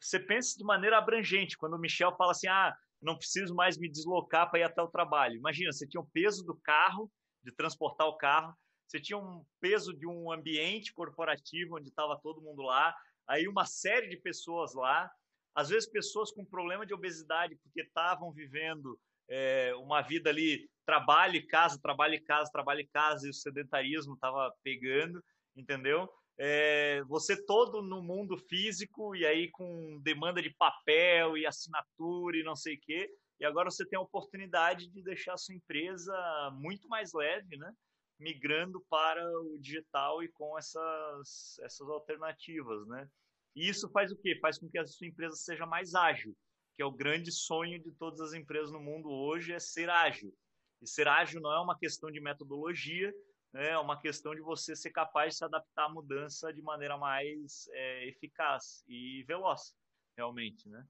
você 0.00 0.18
pensa 0.18 0.58
de 0.58 0.64
maneira 0.64 0.98
abrangente. 0.98 1.56
Quando 1.56 1.74
o 1.74 1.78
Michel 1.78 2.16
fala 2.16 2.32
assim, 2.32 2.48
ah, 2.48 2.76
não 3.00 3.16
preciso 3.16 3.54
mais 3.54 3.78
me 3.78 3.88
deslocar 3.88 4.50
para 4.50 4.60
ir 4.60 4.64
até 4.64 4.82
o 4.82 4.88
trabalho. 4.88 5.36
Imagina, 5.36 5.70
você 5.70 5.86
tinha 5.86 6.00
o 6.00 6.10
peso 6.12 6.44
do 6.44 6.56
carro, 6.56 7.08
de 7.42 7.52
transportar 7.52 8.06
o 8.06 8.16
carro, 8.16 8.54
você 8.86 9.00
tinha 9.00 9.18
um 9.18 9.44
peso 9.60 9.92
de 9.92 10.06
um 10.06 10.30
ambiente 10.30 10.92
corporativo 10.92 11.76
onde 11.76 11.88
estava 11.88 12.18
todo 12.22 12.42
mundo 12.42 12.62
lá, 12.62 12.94
aí 13.26 13.48
uma 13.48 13.64
série 13.64 14.08
de 14.08 14.16
pessoas 14.16 14.74
lá, 14.74 15.10
às 15.54 15.68
vezes 15.68 15.88
pessoas 15.88 16.30
com 16.30 16.44
problema 16.44 16.84
de 16.86 16.94
obesidade 16.94 17.56
porque 17.62 17.82
estavam 17.82 18.32
vivendo 18.32 18.98
é, 19.28 19.72
uma 19.76 20.02
vida 20.02 20.30
ali 20.30 20.68
trabalho 20.84 21.36
e 21.36 21.46
casa, 21.46 21.80
trabalho 21.80 22.14
e 22.14 22.20
casa, 22.20 22.50
trabalho 22.52 22.80
e 22.80 22.88
casa 22.88 23.26
e 23.26 23.30
o 23.30 23.34
sedentarismo 23.34 24.14
estava 24.14 24.52
pegando, 24.62 25.22
entendeu? 25.56 26.08
é, 26.38 27.02
você 27.04 27.36
todo 27.44 27.82
no 27.82 28.02
mundo 28.02 28.36
físico 28.36 29.14
e 29.14 29.26
aí 29.26 29.50
com 29.50 30.00
demanda 30.02 30.40
de 30.40 30.50
papel 30.50 31.36
e 31.36 31.46
assinatura 31.46 32.36
e 32.36 32.42
não 32.42 32.56
sei 32.56 32.74
o 32.74 32.80
quê, 32.80 33.10
e 33.42 33.44
agora 33.44 33.68
você 33.68 33.84
tem 33.84 33.98
a 33.98 34.02
oportunidade 34.02 34.86
de 34.86 35.02
deixar 35.02 35.34
a 35.34 35.36
sua 35.36 35.52
empresa 35.52 36.14
muito 36.54 36.86
mais 36.88 37.12
leve, 37.12 37.56
né? 37.56 37.74
Migrando 38.16 38.80
para 38.88 39.20
o 39.40 39.58
digital 39.58 40.22
e 40.22 40.28
com 40.28 40.56
essas, 40.56 41.58
essas 41.58 41.88
alternativas, 41.88 42.86
né? 42.86 43.10
E 43.56 43.68
isso 43.68 43.90
faz 43.90 44.12
o 44.12 44.16
quê? 44.16 44.38
Faz 44.40 44.60
com 44.60 44.70
que 44.70 44.78
a 44.78 44.86
sua 44.86 45.08
empresa 45.08 45.34
seja 45.34 45.66
mais 45.66 45.92
ágil, 45.92 46.36
que 46.76 46.82
é 46.82 46.86
o 46.86 46.92
grande 46.92 47.32
sonho 47.32 47.82
de 47.82 47.90
todas 47.94 48.20
as 48.20 48.32
empresas 48.32 48.70
no 48.70 48.78
mundo 48.78 49.10
hoje, 49.10 49.52
é 49.52 49.58
ser 49.58 49.90
ágil. 49.90 50.32
E 50.80 50.86
ser 50.86 51.08
ágil 51.08 51.40
não 51.40 51.52
é 51.52 51.60
uma 51.60 51.76
questão 51.76 52.12
de 52.12 52.20
metodologia, 52.20 53.12
né, 53.52 53.70
é 53.70 53.78
uma 53.78 54.00
questão 54.00 54.36
de 54.36 54.40
você 54.40 54.76
ser 54.76 54.92
capaz 54.92 55.32
de 55.32 55.38
se 55.38 55.44
adaptar 55.44 55.86
à 55.86 55.92
mudança 55.92 56.52
de 56.52 56.62
maneira 56.62 56.96
mais 56.96 57.68
é, 57.72 58.06
eficaz 58.06 58.84
e 58.86 59.24
veloz, 59.24 59.74
realmente, 60.16 60.68
né? 60.68 60.86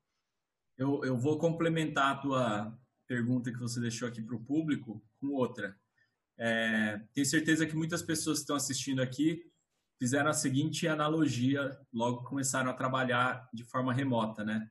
Eu, 0.76 1.04
eu 1.04 1.16
vou 1.16 1.38
complementar 1.38 2.12
a 2.12 2.18
tua 2.18 2.78
pergunta 3.06 3.52
que 3.52 3.58
você 3.58 3.80
deixou 3.80 4.08
aqui 4.08 4.22
para 4.22 4.36
o 4.36 4.44
público 4.44 5.04
com 5.20 5.28
outra. 5.28 5.76
É, 6.38 7.00
tenho 7.12 7.26
certeza 7.26 7.66
que 7.66 7.76
muitas 7.76 8.02
pessoas 8.02 8.38
que 8.38 8.42
estão 8.42 8.56
assistindo 8.56 9.02
aqui 9.02 9.42
fizeram 9.98 10.30
a 10.30 10.34
seguinte 10.34 10.88
analogia 10.88 11.70
logo 11.92 12.24
começaram 12.24 12.70
a 12.70 12.74
trabalhar 12.74 13.48
de 13.52 13.64
forma 13.64 13.92
remota, 13.92 14.44
né? 14.44 14.68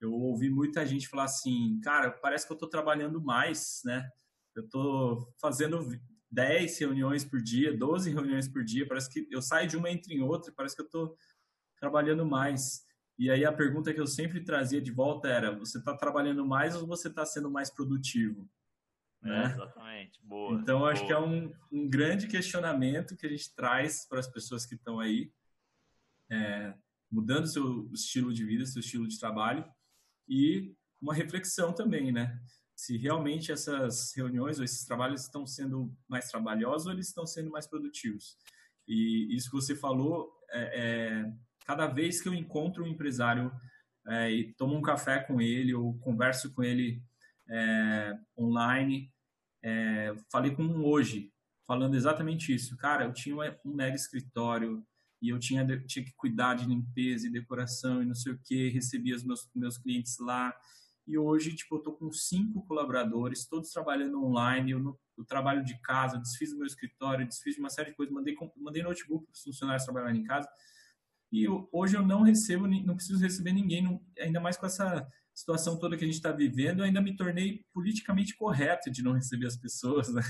Eu 0.00 0.12
ouvi 0.12 0.48
muita 0.48 0.86
gente 0.86 1.08
falar 1.08 1.24
assim, 1.24 1.80
cara, 1.82 2.10
parece 2.10 2.46
que 2.46 2.52
eu 2.52 2.56
estou 2.56 2.68
trabalhando 2.68 3.22
mais, 3.22 3.80
né? 3.84 4.08
Eu 4.54 4.64
estou 4.64 5.34
fazendo 5.40 5.86
10 6.30 6.78
reuniões 6.78 7.24
por 7.24 7.42
dia, 7.42 7.76
12 7.76 8.10
reuniões 8.10 8.48
por 8.48 8.64
dia, 8.64 8.86
parece 8.86 9.10
que 9.10 9.26
eu 9.30 9.42
saio 9.42 9.68
de 9.68 9.76
uma 9.76 9.90
entre 9.90 10.14
em 10.14 10.22
outra, 10.22 10.52
parece 10.56 10.74
que 10.74 10.82
eu 10.82 10.86
estou 10.86 11.16
trabalhando 11.78 12.24
mais. 12.24 12.84
E 13.18 13.30
aí 13.30 13.44
a 13.44 13.52
pergunta 13.52 13.92
que 13.92 14.00
eu 14.00 14.06
sempre 14.06 14.42
trazia 14.42 14.80
de 14.80 14.90
volta 14.90 15.28
era: 15.28 15.56
você 15.56 15.78
está 15.78 15.96
trabalhando 15.96 16.44
mais 16.46 16.74
ou 16.74 16.86
você 16.86 17.08
está 17.08 17.24
sendo 17.24 17.50
mais 17.50 17.70
produtivo? 17.70 18.48
É, 19.22 19.28
né? 19.28 19.44
exatamente, 19.52 20.20
boa. 20.22 20.60
Então 20.60 20.80
boa. 20.80 20.92
acho 20.92 21.06
que 21.06 21.12
é 21.12 21.18
um, 21.18 21.52
um, 21.72 21.88
grande 21.88 22.26
questionamento 22.26 23.16
que 23.16 23.26
a 23.26 23.30
gente 23.30 23.54
traz 23.54 24.06
para 24.06 24.20
as 24.20 24.26
pessoas 24.26 24.66
que 24.66 24.74
estão 24.74 25.00
aí, 25.00 25.32
é, 26.30 26.74
mudando 27.10 27.46
seu 27.46 27.90
estilo 27.92 28.32
de 28.32 28.44
vida, 28.44 28.66
seu 28.66 28.80
estilo 28.80 29.08
de 29.08 29.18
trabalho 29.18 29.64
e 30.28 30.74
uma 31.00 31.14
reflexão 31.14 31.72
também, 31.72 32.12
né? 32.12 32.38
se 32.76 32.96
realmente 32.96 33.52
essas 33.52 34.12
reuniões 34.14 34.58
ou 34.58 34.64
esses 34.64 34.84
trabalhos 34.84 35.22
estão 35.22 35.46
sendo 35.46 35.96
mais 36.08 36.28
trabalhosos 36.28 36.86
ou 36.86 36.92
eles 36.92 37.08
estão 37.08 37.26
sendo 37.26 37.50
mais 37.50 37.66
produtivos. 37.66 38.36
E 38.86 39.34
isso 39.34 39.48
que 39.48 39.56
você 39.56 39.76
falou, 39.76 40.32
é, 40.50 41.22
é 41.22 41.32
cada 41.64 41.86
vez 41.86 42.20
que 42.20 42.28
eu 42.28 42.34
encontro 42.34 42.84
um 42.84 42.88
empresário 42.88 43.52
é, 44.06 44.30
e 44.30 44.52
tomo 44.54 44.76
um 44.76 44.82
café 44.82 45.18
com 45.20 45.40
ele 45.40 45.74
ou 45.74 45.98
converso 45.98 46.52
com 46.52 46.62
ele 46.62 47.02
é, 47.48 48.18
online, 48.38 49.10
é, 49.62 50.14
falei 50.30 50.54
com 50.54 50.62
um 50.62 50.84
hoje, 50.84 51.32
falando 51.66 51.94
exatamente 51.94 52.54
isso. 52.54 52.76
Cara, 52.76 53.04
eu 53.04 53.12
tinha 53.12 53.36
um 53.64 53.74
mega 53.74 53.96
escritório 53.96 54.84
e 55.22 55.30
eu 55.30 55.38
tinha, 55.38 55.66
tinha 55.86 56.04
que 56.04 56.12
cuidar 56.16 56.54
de 56.54 56.66
limpeza 56.66 57.26
e 57.26 57.32
decoração 57.32 58.02
e 58.02 58.06
não 58.06 58.14
sei 58.14 58.32
o 58.32 58.40
que, 58.44 58.68
recebia 58.68 59.16
os 59.16 59.24
meus, 59.24 59.48
meus 59.54 59.78
clientes 59.78 60.18
lá 60.18 60.54
e 61.06 61.18
hoje, 61.18 61.54
tipo, 61.54 61.76
eu 61.76 61.80
tô 61.80 61.92
com 61.92 62.10
cinco 62.10 62.64
colaboradores, 62.66 63.46
todos 63.46 63.70
trabalhando 63.70 64.24
online, 64.24 64.70
eu, 64.70 64.98
eu 65.18 65.24
trabalho 65.24 65.62
de 65.62 65.78
casa, 65.80 66.18
desfiz 66.18 66.52
o 66.52 66.56
meu 66.56 66.66
escritório, 66.66 67.26
desfiz 67.26 67.54
de 67.54 67.60
uma 67.60 67.68
série 67.68 67.90
de 67.90 67.96
coisas, 67.96 68.14
mandei, 68.14 68.34
mandei 68.56 68.82
notebook 68.82 69.26
para 69.26 69.32
os 69.32 69.42
funcionários 69.42 69.84
trabalharem 69.84 70.22
em 70.22 70.24
casa. 70.24 70.48
E 71.34 71.42
eu, 71.42 71.68
hoje 71.72 71.96
eu 71.96 72.06
não 72.06 72.22
recebo, 72.22 72.68
não 72.68 72.94
preciso 72.94 73.20
receber 73.20 73.52
ninguém, 73.52 73.82
não, 73.82 74.00
ainda 74.16 74.38
mais 74.38 74.56
com 74.56 74.66
essa 74.66 75.04
situação 75.34 75.76
toda 75.76 75.96
que 75.96 76.04
a 76.04 76.06
gente 76.06 76.14
está 76.14 76.30
vivendo, 76.30 76.78
eu 76.78 76.84
ainda 76.84 77.00
me 77.00 77.16
tornei 77.16 77.66
politicamente 77.72 78.36
correto 78.36 78.88
de 78.88 79.02
não 79.02 79.10
receber 79.10 79.46
as 79.46 79.56
pessoas, 79.56 80.14
né? 80.14 80.22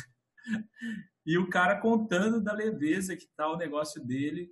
E 1.27 1.39
o 1.39 1.49
cara 1.49 1.81
contando 1.81 2.39
da 2.39 2.53
leveza 2.53 3.17
que 3.17 3.27
tá 3.35 3.51
o 3.51 3.57
negócio 3.57 4.05
dele, 4.05 4.51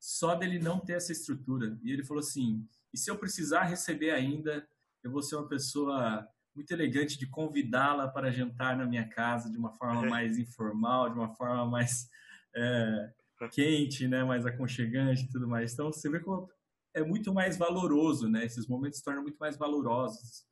só 0.00 0.36
dele 0.36 0.60
não 0.60 0.78
ter 0.78 0.92
essa 0.92 1.10
estrutura. 1.10 1.76
E 1.82 1.90
ele 1.90 2.04
falou 2.04 2.20
assim: 2.20 2.64
e 2.92 2.96
se 2.96 3.10
eu 3.10 3.18
precisar 3.18 3.64
receber 3.64 4.12
ainda, 4.12 4.64
eu 5.02 5.10
vou 5.10 5.20
ser 5.22 5.34
uma 5.34 5.48
pessoa 5.48 6.24
muito 6.54 6.70
elegante 6.70 7.18
de 7.18 7.26
convidá-la 7.26 8.06
para 8.06 8.30
jantar 8.30 8.76
na 8.76 8.86
minha 8.86 9.08
casa 9.08 9.50
de 9.50 9.58
uma 9.58 9.72
forma 9.72 10.02
mais 10.06 10.38
informal, 10.38 11.10
de 11.10 11.18
uma 11.18 11.34
forma 11.34 11.66
mais 11.66 12.08
é, 12.54 13.12
quente, 13.50 14.06
né, 14.08 14.24
mais 14.24 14.46
aconchegante 14.46 15.24
e 15.24 15.28
tudo 15.28 15.48
mais. 15.48 15.72
Então 15.72 15.92
você 15.92 16.08
vê 16.08 16.20
como 16.20 16.48
é 16.94 17.02
muito 17.02 17.32
mais 17.34 17.56
valoroso, 17.56 18.28
né? 18.28 18.44
Esses 18.44 18.66
momentos 18.66 18.98
se 18.98 19.04
tornam 19.04 19.22
muito 19.22 19.38
mais 19.38 19.56
valorosos. 19.56 20.44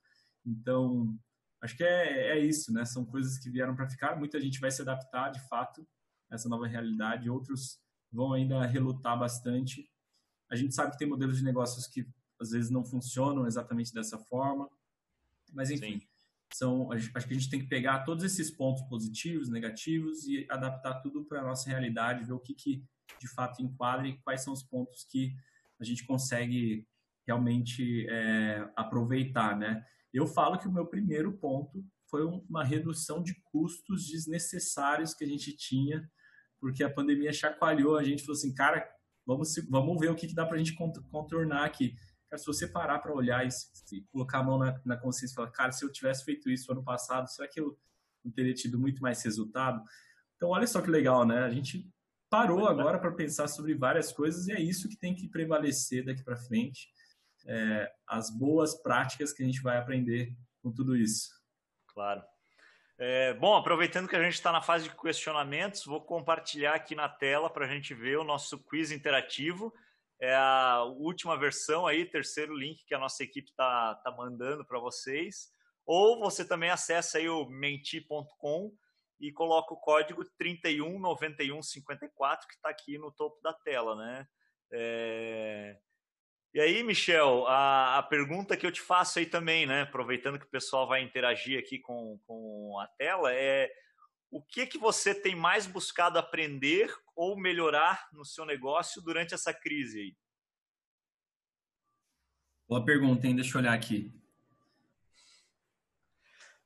Então 0.44 1.16
acho 1.60 1.76
que 1.76 1.84
é, 1.84 2.36
é 2.36 2.38
isso, 2.38 2.72
né? 2.72 2.84
São 2.84 3.04
coisas 3.04 3.38
que 3.38 3.48
vieram 3.48 3.74
para 3.74 3.88
ficar. 3.88 4.16
Muita 4.16 4.40
gente 4.40 4.60
vai 4.60 4.70
se 4.70 4.82
adaptar, 4.82 5.30
de 5.30 5.40
fato, 5.48 5.86
a 6.30 6.34
essa 6.34 6.48
nova 6.48 6.66
realidade. 6.66 7.30
Outros 7.30 7.80
vão 8.10 8.32
ainda 8.32 8.64
relutar 8.66 9.18
bastante. 9.18 9.88
A 10.50 10.56
gente 10.56 10.74
sabe 10.74 10.92
que 10.92 10.98
tem 10.98 11.08
modelos 11.08 11.38
de 11.38 11.44
negócios 11.44 11.86
que 11.86 12.06
às 12.40 12.50
vezes 12.50 12.70
não 12.70 12.84
funcionam 12.84 13.46
exatamente 13.46 13.94
dessa 13.94 14.18
forma. 14.18 14.68
Mas, 15.52 15.70
enfim, 15.70 16.00
Sim. 16.00 16.08
São, 16.56 16.90
acho 16.92 17.10
que 17.10 17.34
a 17.34 17.38
gente 17.38 17.50
tem 17.50 17.60
que 17.60 17.66
pegar 17.66 18.04
todos 18.04 18.24
esses 18.24 18.50
pontos 18.50 18.82
positivos, 18.84 19.48
negativos 19.48 20.26
e 20.26 20.46
adaptar 20.50 21.00
tudo 21.00 21.24
para 21.24 21.40
a 21.40 21.44
nossa 21.44 21.68
realidade, 21.68 22.24
ver 22.24 22.32
o 22.32 22.40
que, 22.40 22.54
que 22.54 22.84
de 23.20 23.28
fato 23.28 23.62
enquadra 23.62 24.06
e 24.08 24.18
quais 24.18 24.42
são 24.42 24.52
os 24.52 24.62
pontos 24.62 25.04
que 25.10 25.34
a 25.80 25.84
gente 25.84 26.04
consegue 26.04 26.86
realmente 27.26 28.06
é, 28.08 28.68
aproveitar, 28.76 29.56
né? 29.56 29.84
Eu 30.12 30.26
falo 30.26 30.58
que 30.58 30.68
o 30.68 30.72
meu 30.72 30.86
primeiro 30.86 31.32
ponto 31.38 31.84
foi 32.10 32.24
uma 32.24 32.62
redução 32.62 33.22
de 33.22 33.34
custos 33.44 34.06
desnecessários 34.08 35.14
que 35.14 35.24
a 35.24 35.26
gente 35.26 35.56
tinha, 35.56 36.06
porque 36.60 36.84
a 36.84 36.92
pandemia 36.92 37.32
chacoalhou 37.32 37.96
a 37.96 38.04
gente, 38.04 38.22
falou 38.22 38.36
assim, 38.36 38.54
cara, 38.54 38.86
vamos, 39.26 39.54
vamos 39.70 39.98
ver 39.98 40.10
o 40.10 40.14
que, 40.14 40.26
que 40.26 40.34
dá 40.34 40.44
para 40.44 40.56
a 40.56 40.58
gente 40.58 40.76
contornar 41.10 41.64
aqui. 41.64 41.94
Cara, 42.32 42.38
se 42.38 42.46
você 42.46 42.66
parar 42.66 42.98
para 42.98 43.12
olhar 43.12 43.46
e, 43.46 43.50
e, 43.92 44.00
colocar 44.04 44.38
a 44.38 44.42
mão 44.42 44.56
na, 44.56 44.80
na 44.86 44.96
consciência 44.96 45.34
e 45.34 45.36
falar, 45.36 45.50
cara, 45.50 45.70
se 45.70 45.84
eu 45.84 45.92
tivesse 45.92 46.24
feito 46.24 46.48
isso 46.48 46.72
ano 46.72 46.82
passado, 46.82 47.28
será 47.28 47.46
que 47.46 47.60
eu 47.60 47.78
não 48.24 48.32
teria 48.32 48.54
tido 48.54 48.78
muito 48.78 49.02
mais 49.02 49.22
resultado? 49.22 49.82
Então, 50.36 50.48
olha 50.48 50.66
só 50.66 50.80
que 50.80 50.88
legal, 50.88 51.26
né? 51.26 51.40
A 51.40 51.50
gente 51.50 51.86
parou 52.30 52.66
agora 52.66 52.98
para 52.98 53.12
pensar 53.12 53.48
sobre 53.48 53.74
várias 53.74 54.10
coisas 54.10 54.48
e 54.48 54.52
é 54.52 54.58
isso 54.58 54.88
que 54.88 54.96
tem 54.96 55.14
que 55.14 55.28
prevalecer 55.28 56.06
daqui 56.06 56.24
para 56.24 56.34
frente 56.34 56.88
é, 57.46 57.92
as 58.06 58.30
boas 58.30 58.80
práticas 58.80 59.30
que 59.34 59.42
a 59.42 59.46
gente 59.46 59.60
vai 59.60 59.76
aprender 59.76 60.34
com 60.62 60.72
tudo 60.72 60.96
isso. 60.96 61.28
Claro. 61.88 62.22
É, 62.96 63.34
bom, 63.34 63.54
aproveitando 63.54 64.08
que 64.08 64.16
a 64.16 64.22
gente 64.22 64.34
está 64.34 64.50
na 64.50 64.62
fase 64.62 64.88
de 64.88 64.96
questionamentos, 64.96 65.84
vou 65.84 66.00
compartilhar 66.00 66.76
aqui 66.76 66.94
na 66.94 67.10
tela 67.10 67.50
para 67.50 67.66
a 67.66 67.68
gente 67.68 67.92
ver 67.92 68.16
o 68.16 68.24
nosso 68.24 68.58
quiz 68.58 68.90
interativo. 68.90 69.70
É 70.22 70.34
a 70.36 70.84
última 70.84 71.36
versão 71.36 71.84
aí, 71.84 72.06
terceiro 72.06 72.56
link 72.56 72.86
que 72.86 72.94
a 72.94 72.98
nossa 72.98 73.24
equipe 73.24 73.50
está 73.50 73.96
tá 73.96 74.12
mandando 74.12 74.64
para 74.64 74.78
vocês. 74.78 75.52
Ou 75.84 76.20
você 76.20 76.46
também 76.46 76.70
acessa 76.70 77.18
aí 77.18 77.28
o 77.28 77.44
menti.com 77.46 78.72
e 79.18 79.32
coloca 79.32 79.74
o 79.74 79.80
código 79.80 80.24
319154 80.38 82.46
que 82.46 82.54
está 82.54 82.68
aqui 82.68 82.96
no 82.98 83.10
topo 83.10 83.42
da 83.42 83.52
tela, 83.52 83.96
né? 83.96 84.28
É... 84.70 85.76
E 86.54 86.60
aí, 86.60 86.84
Michel, 86.84 87.44
a, 87.48 87.98
a, 87.98 88.02
pergunta 88.04 88.56
que 88.56 88.64
eu 88.64 88.70
te 88.70 88.80
faço 88.80 89.18
aí 89.18 89.26
também, 89.26 89.66
né, 89.66 89.82
aproveitando 89.82 90.38
que 90.38 90.46
o 90.46 90.50
pessoal 90.50 90.86
vai 90.86 91.02
interagir 91.02 91.58
aqui 91.58 91.80
com, 91.80 92.16
com 92.26 92.78
a 92.78 92.86
tela, 92.96 93.34
é 93.34 93.68
o 94.32 94.40
que 94.40 94.66
que 94.66 94.78
você 94.78 95.14
tem 95.14 95.36
mais 95.36 95.66
buscado 95.66 96.18
aprender 96.18 96.90
ou 97.14 97.38
melhorar 97.38 98.08
no 98.14 98.24
seu 98.24 98.46
negócio 98.46 99.02
durante 99.02 99.34
essa 99.34 99.52
crise 99.52 100.00
aí? 100.00 100.16
Boa 102.66 102.82
pergunta, 102.82 103.26
hein? 103.26 103.36
Deixa 103.36 103.58
eu 103.58 103.60
olhar 103.60 103.74
aqui. 103.74 104.10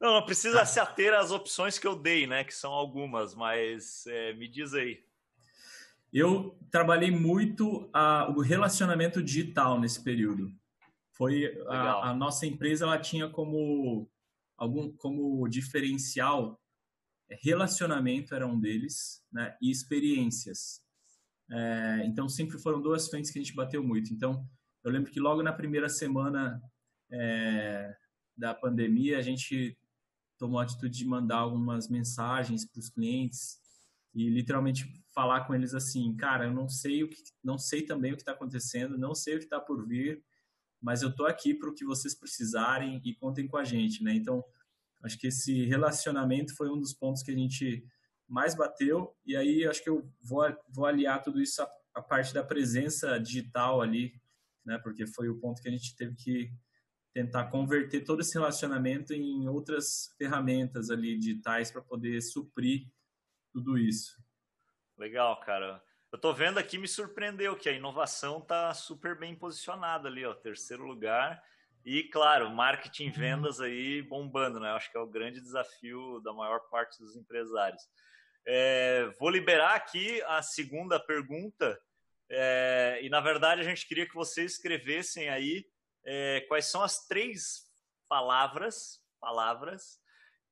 Não, 0.01 0.13
não 0.13 0.25
precisa 0.25 0.63
ah. 0.63 0.67
se 0.67 0.79
ater 0.79 1.13
às 1.13 1.33
opções 1.33 1.77
que 1.77 1.87
eu 1.87 1.97
dei, 1.97 2.25
né? 2.25 2.45
Que 2.45 2.55
são 2.55 2.73
algumas, 2.73 3.35
mas 3.35 4.07
é, 4.07 4.33
me 4.35 4.47
diz 4.47 4.73
aí. 4.73 5.05
Eu 6.13 6.57
trabalhei 6.71 7.11
muito 7.11 7.91
a, 7.93 8.29
o 8.31 8.43
relacionamento 8.43 9.21
digital 9.21 9.81
nesse 9.81 10.05
período. 10.05 10.55
Foi 11.11 11.61
a, 11.67 12.11
a, 12.11 12.15
nossa 12.15 12.47
empresa 12.47 12.85
ela 12.85 12.99
tinha 12.99 13.29
como 13.29 14.09
algum 14.57 14.93
como 14.93 15.49
diferencial 15.49 16.61
é, 16.61 16.66
relacionamento 17.31 18.35
era 18.35 18.47
um 18.47 18.59
deles, 18.59 19.23
né? 19.33 19.57
E 19.61 19.71
experiências. 19.71 20.83
É, 21.51 22.03
então 22.05 22.29
sempre 22.29 22.59
foram 22.59 22.81
duas 22.81 23.09
frentes 23.09 23.31
que 23.31 23.39
a 23.39 23.43
gente 23.43 23.55
bateu 23.55 23.83
muito. 23.83 24.13
Então 24.13 24.49
eu 24.85 24.91
lembro 24.91 25.11
que 25.11 25.21
logo 25.21 25.43
na 25.43 25.53
primeira 25.53 25.89
semana 25.89 26.61
é, 27.11 27.95
da 28.37 28.55
pandemia 28.55 29.19
a 29.19 29.23
gente 29.23 29.77
tomou 30.39 30.61
a 30.61 30.65
atitude 30.65 30.99
de 30.99 31.07
mandar 31.07 31.39
algumas 31.39 31.89
mensagens 31.89 32.65
para 32.65 32.81
os 32.81 32.91
clientes 32.91 33.59
e 34.15 34.29
literalmente 34.31 35.03
falar 35.15 35.47
com 35.47 35.55
eles 35.55 35.75
assim, 35.75 36.15
cara, 36.17 36.47
eu 36.47 36.53
não 36.53 36.69
sei 36.69 37.03
o 37.03 37.09
que, 37.09 37.17
não 37.43 37.59
sei 37.59 37.83
também 37.83 38.13
o 38.13 38.17
que 38.17 38.23
está 38.23 38.33
acontecendo, 38.33 38.99
não 38.99 39.15
sei 39.15 39.37
o 39.37 39.39
que 39.39 39.45
está 39.45 39.61
por 39.61 39.87
vir, 39.87 40.23
mas 40.81 41.03
eu 41.03 41.15
tô 41.15 41.25
aqui 41.27 41.55
para 41.55 41.69
o 41.69 41.75
que 41.75 41.85
vocês 41.85 42.15
precisarem 42.15 43.01
e 43.05 43.15
contem 43.15 43.47
com 43.47 43.57
a 43.57 43.65
gente, 43.65 44.03
né? 44.03 44.15
Então, 44.15 44.45
acho 45.03 45.19
que 45.19 45.29
esse 45.29 45.65
relacionamento 45.65 46.55
foi 46.55 46.69
um 46.71 46.79
dos 46.79 46.93
pontos 46.93 47.23
que 47.23 47.31
a 47.31 47.37
gente 47.37 47.85
mais 48.29 48.55
bateu 48.55 49.17
e 49.25 49.37
aí 49.37 49.67
acho 49.67 49.83
que 49.83 49.91
eu 49.91 50.11
vou, 50.21 50.45
vou 50.69 50.87
aliar 50.87 51.23
tudo 51.23 51.41
isso 51.41 51.63
à, 51.63 51.71
à 51.95 52.03
parte 52.03 52.35
da 52.35 52.43
presença 52.43 53.19
digital 53.19 53.81
ali, 53.81 54.21
né? 54.65 54.79
Porque 54.79 55.07
foi 55.07 55.29
o 55.29 55.39
ponto 55.39 55.63
que 55.63 55.69
a 55.69 55.73
gente 55.73 55.95
teve 55.97 56.15
que 56.17 56.53
tentar 57.13 57.47
converter 57.47 58.05
todo 58.05 58.21
esse 58.21 58.35
relacionamento 58.35 59.15
em 59.15 59.49
outras 59.49 60.15
ferramentas 60.19 60.91
ali 60.91 61.17
digitais 61.17 61.71
para 61.71 61.81
poder 61.81 62.21
suprir 62.21 62.87
tudo 63.51 63.79
isso. 63.79 64.23
Legal, 64.99 65.41
cara. 65.41 65.83
Eu 66.13 66.19
tô 66.19 66.33
vendo 66.35 66.59
aqui, 66.59 66.77
me 66.77 66.87
surpreendeu 66.87 67.57
que 67.57 67.69
a 67.69 67.73
inovação 67.73 68.41
tá 68.41 68.73
super 68.75 69.19
bem 69.19 69.35
posicionada 69.35 70.09
ali, 70.09 70.25
ó, 70.25 70.35
terceiro 70.35 70.85
lugar. 70.85 71.43
E, 71.87 72.03
claro, 72.03 72.51
marketing 72.51 73.05
e 73.05 73.07
uhum. 73.07 73.13
vendas 73.13 73.61
aí 73.61 74.03
bombando, 74.03 74.59
né? 74.59 74.71
Acho 74.71 74.91
que 74.91 74.99
é 74.99 75.01
o 75.01 75.07
grande 75.07 75.41
desafio 75.41 76.21
da 76.21 76.33
maior 76.33 76.59
parte 76.69 76.99
dos 76.99 77.15
empresários. 77.15 77.81
É, 78.45 79.09
vou 79.21 79.31
liberar 79.31 79.77
aqui 79.77 80.21
a 80.23 80.43
segunda 80.43 80.99
pergunta. 80.99 81.81
É, 82.29 82.99
e, 83.03 83.09
na 83.09 83.21
verdade, 83.21 83.61
a 83.61 83.65
gente 83.65 83.87
queria 83.87 84.05
que 84.05 84.17
vocês 84.17 84.55
escrevessem 84.55 85.29
aí 85.29 85.65
é, 86.05 86.45
quais 86.49 86.67
são 86.67 86.83
as 86.83 87.07
três 87.07 87.71
palavras, 88.09 89.01
palavras 89.21 90.01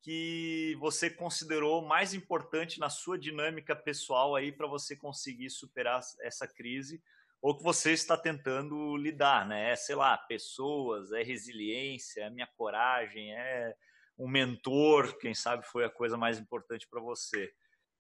que 0.00 0.76
você 0.78 1.10
considerou 1.10 1.84
mais 1.84 2.14
importante 2.14 2.78
na 2.78 2.90
sua 2.90 3.18
dinâmica 3.18 3.74
pessoal 3.74 4.36
aí 4.36 4.52
para 4.52 4.68
você 4.68 4.94
conseguir 4.94 5.50
superar 5.50 6.00
essa 6.20 6.46
crise 6.46 7.02
ou 7.44 7.54
que 7.54 7.62
você 7.62 7.92
está 7.92 8.16
tentando 8.16 8.96
lidar, 8.96 9.46
né? 9.46 9.72
É, 9.72 9.76
sei 9.76 9.94
lá, 9.94 10.16
pessoas, 10.16 11.12
é 11.12 11.22
resiliência, 11.22 12.22
é 12.22 12.30
minha 12.30 12.48
coragem, 12.56 13.34
é 13.34 13.74
um 14.18 14.26
mentor, 14.26 15.18
quem 15.18 15.34
sabe 15.34 15.62
foi 15.66 15.84
a 15.84 15.90
coisa 15.90 16.16
mais 16.16 16.38
importante 16.38 16.88
para 16.88 17.02
você. 17.02 17.52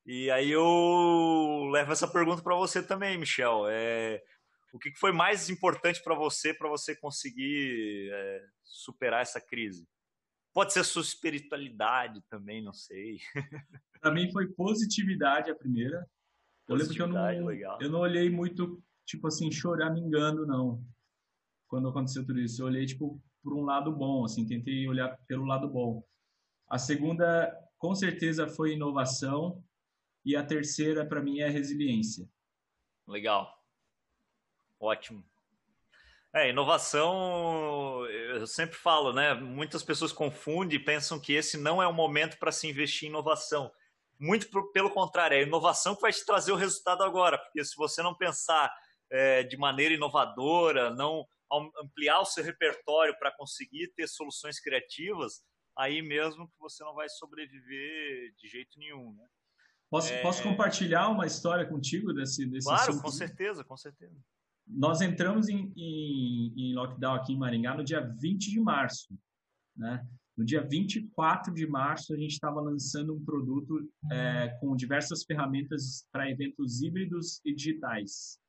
E 0.06 0.30
aí 0.30 0.50
eu 0.50 1.68
levo 1.70 1.92
essa 1.92 2.08
pergunta 2.08 2.42
para 2.42 2.56
você 2.56 2.82
também, 2.82 3.18
Michel. 3.18 3.66
É, 3.68 4.18
o 4.72 4.78
que 4.78 4.90
foi 4.98 5.12
mais 5.12 5.50
importante 5.50 6.02
para 6.02 6.14
você 6.14 6.54
para 6.54 6.70
você 6.70 6.96
conseguir 6.96 8.08
é, 8.10 8.46
superar 8.62 9.20
essa 9.20 9.42
crise? 9.42 9.86
Pode 10.54 10.72
ser 10.72 10.80
a 10.80 10.84
sua 10.84 11.02
espiritualidade 11.02 12.22
também, 12.30 12.64
não 12.64 12.72
sei. 12.72 13.18
Para 14.00 14.10
mim 14.10 14.32
foi 14.32 14.46
positividade 14.54 15.50
a 15.50 15.54
primeira. 15.54 16.02
Eu 16.66 16.76
lembro 16.76 16.94
que 16.94 17.02
eu 17.02 17.06
não, 17.06 17.52
eu 17.78 17.90
não 17.90 18.00
olhei 18.00 18.30
muito, 18.30 18.82
tipo 19.04 19.26
assim, 19.26 19.50
chorar 19.50 19.90
me 19.90 20.00
engano, 20.00 20.46
não. 20.46 20.84
Quando 21.68 21.88
aconteceu 21.88 22.24
tudo 22.24 22.40
isso. 22.40 22.62
Eu 22.62 22.66
olhei, 22.66 22.86
tipo, 22.86 23.20
por 23.42 23.54
um 23.54 23.62
lado 23.62 23.92
bom, 23.92 24.24
assim, 24.24 24.46
tentei 24.46 24.88
olhar 24.88 25.16
pelo 25.26 25.44
lado 25.44 25.68
bom. 25.68 26.04
A 26.68 26.78
segunda, 26.78 27.52
com 27.78 27.94
certeza, 27.94 28.48
foi 28.48 28.72
inovação. 28.72 29.62
E 30.24 30.34
a 30.34 30.44
terceira, 30.44 31.04
para 31.04 31.22
mim, 31.22 31.40
é 31.40 31.48
resiliência. 31.48 32.28
Legal. 33.06 33.52
Ótimo. 34.80 35.24
É, 36.32 36.50
inovação, 36.50 38.04
eu 38.06 38.44
sempre 38.44 38.76
falo, 38.76 39.12
né? 39.12 39.34
Muitas 39.34 39.84
pessoas 39.84 40.12
confundem 40.12 40.80
e 40.80 40.84
pensam 40.84 41.20
que 41.20 41.32
esse 41.32 41.56
não 41.56 41.80
é 41.80 41.86
o 41.86 41.92
momento 41.92 42.38
para 42.38 42.50
se 42.50 42.66
investir 42.66 43.06
em 43.06 43.10
inovação. 43.10 43.70
Muito 44.18 44.48
pelo 44.72 44.90
contrário, 44.90 45.36
é 45.36 45.40
a 45.40 45.42
inovação 45.42 45.94
que 45.94 46.02
vai 46.02 46.12
te 46.12 46.26
trazer 46.26 46.50
o 46.50 46.56
resultado 46.56 47.04
agora, 47.04 47.38
porque 47.38 47.64
se 47.64 47.76
você 47.76 48.02
não 48.02 48.14
pensar 48.14 48.74
é, 49.14 49.44
de 49.44 49.56
maneira 49.56 49.94
inovadora, 49.94 50.90
não 50.90 51.24
ampliar 51.80 52.20
o 52.20 52.24
seu 52.24 52.42
repertório 52.42 53.16
para 53.16 53.30
conseguir 53.30 53.92
ter 53.94 54.08
soluções 54.08 54.58
criativas, 54.58 55.40
aí 55.78 56.02
mesmo 56.02 56.48
que 56.48 56.58
você 56.58 56.82
não 56.82 56.94
vai 56.94 57.08
sobreviver 57.08 58.34
de 58.36 58.48
jeito 58.48 58.76
nenhum, 58.76 59.14
né? 59.14 59.24
Posso, 59.88 60.12
é... 60.12 60.20
posso 60.20 60.42
compartilhar 60.42 61.08
uma 61.08 61.26
história 61.26 61.64
contigo 61.64 62.12
desse, 62.12 62.44
desse 62.46 62.66
Claro, 62.66 62.90
assunto? 62.90 63.02
com 63.02 63.10
certeza, 63.10 63.62
com 63.62 63.76
certeza. 63.76 64.16
Nós 64.66 65.00
entramos 65.00 65.48
em, 65.48 65.72
em, 65.76 66.52
em, 66.56 66.74
lockdown 66.74 67.14
aqui 67.14 67.34
em 67.34 67.38
Maringá 67.38 67.76
no 67.76 67.84
dia 67.84 68.00
20 68.00 68.50
de 68.50 68.60
março, 68.60 69.16
né? 69.76 70.04
No 70.36 70.44
dia 70.44 70.66
24 70.66 71.54
de 71.54 71.64
março, 71.68 72.12
a 72.12 72.16
gente 72.16 72.32
estava 72.32 72.60
lançando 72.60 73.14
um 73.14 73.24
produto 73.24 73.88
é, 74.10 74.48
com 74.60 74.74
diversas 74.74 75.22
ferramentas 75.22 76.08
para 76.10 76.28
eventos 76.28 76.82
híbridos 76.82 77.40
e 77.44 77.54
digitais. 77.54 78.40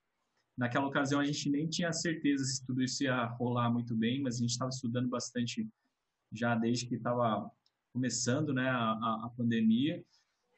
Naquela 0.58 0.88
ocasião, 0.88 1.20
a 1.20 1.26
gente 1.26 1.50
nem 1.50 1.68
tinha 1.68 1.92
certeza 1.92 2.44
se 2.46 2.66
tudo 2.66 2.82
isso 2.82 3.04
ia 3.04 3.26
rolar 3.26 3.70
muito 3.70 3.94
bem, 3.94 4.22
mas 4.22 4.36
a 4.36 4.40
gente 4.40 4.52
estava 4.52 4.70
estudando 4.70 5.10
bastante 5.10 5.68
já 6.32 6.56
desde 6.56 6.86
que 6.86 6.96
estava 6.96 7.52
começando 7.92 8.54
né, 8.54 8.68
a, 8.68 8.92
a, 9.26 9.32
pandemia. 9.36 10.04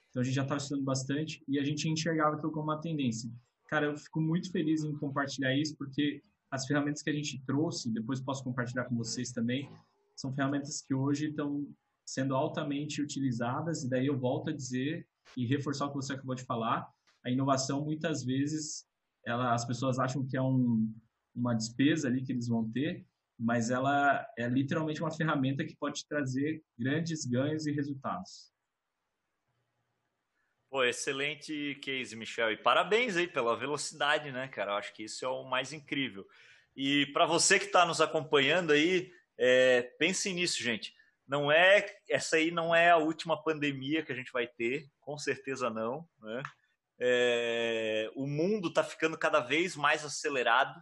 Então, 0.09 0.21
a 0.21 0.23
gente 0.23 0.35
já 0.35 0.43
estava 0.43 0.59
estudando 0.59 0.83
bastante 0.83 1.43
e 1.47 1.59
a 1.59 1.63
gente 1.63 1.89
enxergava 1.89 2.35
aquilo 2.35 2.51
como 2.51 2.65
uma 2.65 2.81
tendência. 2.81 3.31
Cara, 3.67 3.87
eu 3.87 3.97
fico 3.97 4.21
muito 4.21 4.51
feliz 4.51 4.83
em 4.83 4.95
compartilhar 4.95 5.55
isso, 5.55 5.75
porque 5.77 6.23
as 6.49 6.65
ferramentas 6.65 7.01
que 7.01 7.09
a 7.09 7.13
gente 7.13 7.41
trouxe, 7.45 7.91
depois 7.91 8.21
posso 8.21 8.43
compartilhar 8.43 8.85
com 8.85 8.95
vocês 8.95 9.31
também, 9.31 9.69
são 10.15 10.33
ferramentas 10.33 10.81
que 10.81 10.93
hoje 10.93 11.29
estão 11.29 11.67
sendo 12.05 12.35
altamente 12.35 13.01
utilizadas, 13.01 13.83
e 13.83 13.89
daí 13.89 14.07
eu 14.07 14.17
volto 14.17 14.49
a 14.49 14.53
dizer 14.53 15.05
e 15.35 15.45
reforçar 15.45 15.85
o 15.85 15.89
que 15.89 15.95
você 15.95 16.13
acabou 16.13 16.35
de 16.35 16.43
falar, 16.43 16.87
a 17.23 17.29
inovação 17.29 17.83
muitas 17.83 18.23
vezes 18.23 18.87
ela, 19.28 19.53
as 19.53 19.65
pessoas 19.65 19.99
acham 19.99 20.25
que 20.25 20.38
é 20.38 20.41
um, 20.41 20.89
uma 21.36 21.53
despesa 21.53 22.07
ali 22.07 22.23
que 22.23 22.32
eles 22.32 22.47
vão 22.47 22.71
ter, 22.71 23.05
mas 23.38 23.69
ela 23.69 24.25
é 24.38 24.47
literalmente 24.47 25.01
uma 25.01 25.11
ferramenta 25.11 25.65
que 25.65 25.75
pode 25.75 26.07
trazer 26.07 26.63
grandes 26.80 27.25
ganhos 27.25 27.67
e 27.67 27.71
resultados. 27.73 28.53
Pô, 30.69 30.84
excelente 30.84 31.75
case, 31.82 32.15
Michel. 32.15 32.53
E 32.53 32.57
parabéns 32.57 33.17
aí 33.17 33.28
pela 33.28 33.55
velocidade, 33.55 34.32
né, 34.32 34.47
cara? 34.47 34.71
Eu 34.71 34.75
acho 34.78 34.93
que 34.93 35.03
isso 35.03 35.25
é 35.25 35.28
o 35.28 35.43
mais 35.43 35.73
incrível. 35.73 36.25
E 36.73 37.05
para 37.07 37.25
você 37.25 37.59
que 37.59 37.65
está 37.65 37.86
nos 37.86 37.99
acompanhando 37.99 38.71
aí, 38.71 39.11
é, 39.38 39.82
pense 39.99 40.32
nisso, 40.32 40.63
gente. 40.63 40.93
Não 41.28 41.51
é 41.51 41.86
essa 42.09 42.38
aí 42.38 42.49
não 42.49 42.73
é 42.73 42.89
a 42.89 42.97
última 42.97 43.41
pandemia 43.43 44.03
que 44.03 44.11
a 44.13 44.15
gente 44.15 44.32
vai 44.32 44.47
ter, 44.47 44.89
com 45.01 45.17
certeza 45.17 45.69
não. 45.69 46.07
Né? 46.21 46.41
É, 46.99 48.09
o 48.15 48.25
mundo 48.25 48.69
está 48.69 48.83
ficando 48.83 49.17
cada 49.17 49.39
vez 49.39 49.75
mais 49.75 50.03
acelerado. 50.03 50.81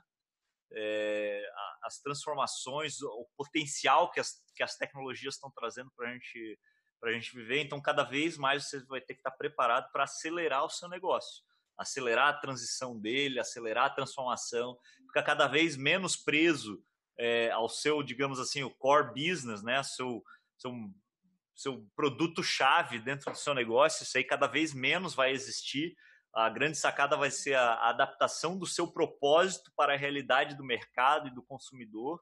É, 0.72 1.43
as 1.84 1.99
transformações, 1.99 3.01
o 3.01 3.28
potencial 3.38 4.11
que 4.11 4.20
as, 4.20 4.41
que 4.55 4.63
as 4.63 4.76
tecnologias 4.76 5.36
estão 5.36 5.51
trazendo 5.51 5.91
para 5.95 6.11
gente 6.11 6.57
a 7.03 7.11
gente 7.11 7.36
viver. 7.36 7.61
Então, 7.61 7.82
cada 7.82 8.03
vez 8.03 8.38
mais 8.38 8.68
você 8.68 8.84
vai 8.86 9.01
ter 9.01 9.13
que 9.13 9.20
estar 9.20 9.32
tá 9.32 9.38
preparado 9.38 9.91
para 9.91 10.03
acelerar 10.05 10.66
o 10.66 10.70
seu 10.70 10.89
negócio, 10.89 11.43
acelerar 11.78 12.30
a 12.30 12.38
transição 12.38 12.99
dele, 12.99 13.39
acelerar 13.39 13.86
a 13.86 13.89
transformação, 13.93 14.78
ficar 15.07 15.24
cada 15.24 15.47
vez 15.47 15.76
menos 15.76 16.16
preso 16.16 16.84
é, 17.18 17.51
ao 17.51 17.70
seu, 17.70 18.01
digamos 18.03 18.39
assim, 18.39 18.63
o 18.63 18.74
core 18.74 19.13
business, 19.13 19.61
né? 19.63 19.82
Seu, 19.84 20.24
seu, 20.57 20.72
seu 21.56 21.88
produto-chave 21.95 22.99
dentro 22.99 23.32
do 23.32 23.38
seu 23.38 23.53
negócio. 23.53 24.03
Isso 24.03 24.18
aí 24.18 24.24
cada 24.24 24.45
vez 24.45 24.74
menos 24.74 25.16
vai 25.16 25.32
existir. 25.32 25.95
A 26.34 26.49
grande 26.49 26.78
sacada 26.78 27.16
vai 27.16 27.32
ser 27.32 27.56
a, 27.56 27.89
adaptação 27.89 28.58
do 28.58 28.66
seu 28.66 28.91
propósito 28.91 29.72
para 29.76 29.93
a 29.93 29.97
realidade 29.97 30.56
do 30.56 30.66
mercado 30.66 31.30
e 31.30 31.34
do 31.34 31.41
consumidor, 31.41 32.22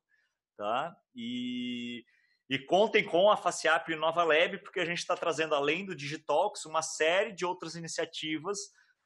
tá? 0.56 0.96
E, 1.16 2.06
e 2.48 2.60
contem 2.60 3.04
com 3.04 3.32
a 3.32 3.36
FaceApp 3.36 3.92
e 3.92 3.96
Nova 3.96 4.24
Lab, 4.24 4.60
porque 4.60 4.80
a 4.80 4.86
gente 4.86 5.00
está 5.00 5.18
trazendo, 5.18 5.56
além 5.56 5.84
do 5.84 5.96
Digitalks, 5.96 6.66
uma 6.66 6.84
série 6.84 7.32
de 7.32 7.44
outras 7.44 7.76
iniciativas 7.76 8.60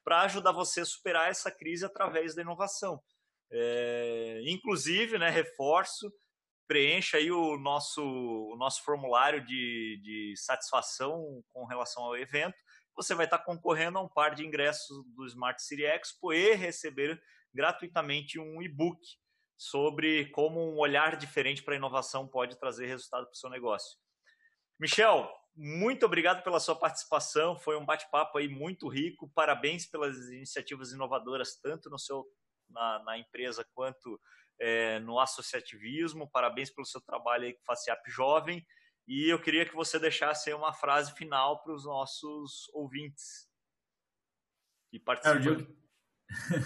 para 0.04 0.22
ajudar 0.22 0.52
você 0.52 0.82
a 0.82 0.86
superar 0.86 1.30
essa 1.30 1.50
crise 1.50 1.86
através 1.86 2.34
da 2.34 2.42
inovação. 2.42 3.02
É, 3.50 4.42
inclusive, 4.44 5.16
né, 5.16 5.30
reforço, 5.30 6.12
preencha 6.68 7.16
aí 7.16 7.32
o 7.32 7.56
nosso, 7.56 8.02
o 8.02 8.54
nosso 8.56 8.84
formulário 8.84 9.44
de, 9.44 9.98
de 10.02 10.34
satisfação 10.36 11.42
com 11.52 11.64
relação 11.64 12.04
ao 12.04 12.16
evento. 12.16 12.54
Você 12.94 13.14
vai 13.14 13.24
estar 13.24 13.38
concorrendo 13.38 13.98
a 13.98 14.02
um 14.02 14.08
par 14.08 14.34
de 14.34 14.46
ingressos 14.46 15.02
do 15.16 15.26
Smart 15.26 15.60
City 15.62 15.84
Expo 15.84 16.32
e 16.32 16.54
receber 16.54 17.20
gratuitamente 17.54 18.38
um 18.38 18.60
e-book 18.60 19.00
sobre 19.56 20.26
como 20.30 20.60
um 20.60 20.78
olhar 20.78 21.16
diferente 21.16 21.62
para 21.62 21.74
a 21.74 21.76
inovação 21.76 22.28
pode 22.28 22.58
trazer 22.60 22.86
resultado 22.86 23.24
para 23.24 23.32
o 23.32 23.36
seu 23.36 23.48
negócio. 23.48 23.98
Michel, 24.78 25.28
muito 25.56 26.06
obrigado 26.06 26.44
pela 26.44 26.60
sua 26.60 26.76
participação. 26.76 27.58
Foi 27.58 27.76
um 27.76 27.84
bate-papo 27.84 28.38
aí 28.38 28.48
muito 28.48 28.88
rico. 28.88 29.28
Parabéns 29.34 29.86
pelas 29.86 30.16
iniciativas 30.28 30.92
inovadoras, 30.92 31.58
tanto 31.60 31.90
no 31.90 31.98
seu 31.98 32.24
na, 32.68 33.02
na 33.02 33.18
empresa 33.18 33.66
quanto 33.74 34.20
é, 34.60 34.98
no 35.00 35.18
associativismo. 35.18 36.30
Parabéns 36.30 36.70
pelo 36.70 36.86
seu 36.86 37.00
trabalho 37.00 37.44
aí 37.44 37.54
com 37.54 37.64
FACIAP 37.64 38.08
Jovem. 38.08 38.66
E 39.06 39.28
eu 39.28 39.40
queria 39.40 39.64
que 39.64 39.74
você 39.74 39.98
deixasse 39.98 40.52
uma 40.52 40.72
frase 40.72 41.14
final 41.14 41.62
para 41.62 41.74
os 41.74 41.84
nossos 41.84 42.68
ouvintes 42.74 43.48
participam. 45.04 45.38
É, 45.40 45.62
eu, 45.62 46.64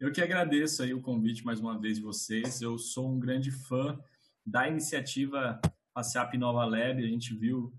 eu 0.08 0.12
que 0.12 0.20
agradeço 0.20 0.82
aí 0.82 0.92
o 0.92 1.00
convite 1.00 1.44
mais 1.44 1.60
uma 1.60 1.78
vez 1.78 1.96
de 1.96 2.02
vocês. 2.02 2.60
Eu 2.60 2.78
sou 2.78 3.10
um 3.10 3.18
grande 3.18 3.50
fã 3.50 3.98
da 4.44 4.68
iniciativa 4.68 5.60
FACIAP 5.92 6.36
Nova 6.36 6.64
Lab. 6.64 7.02
A 7.02 7.08
gente 7.08 7.34
viu 7.34 7.72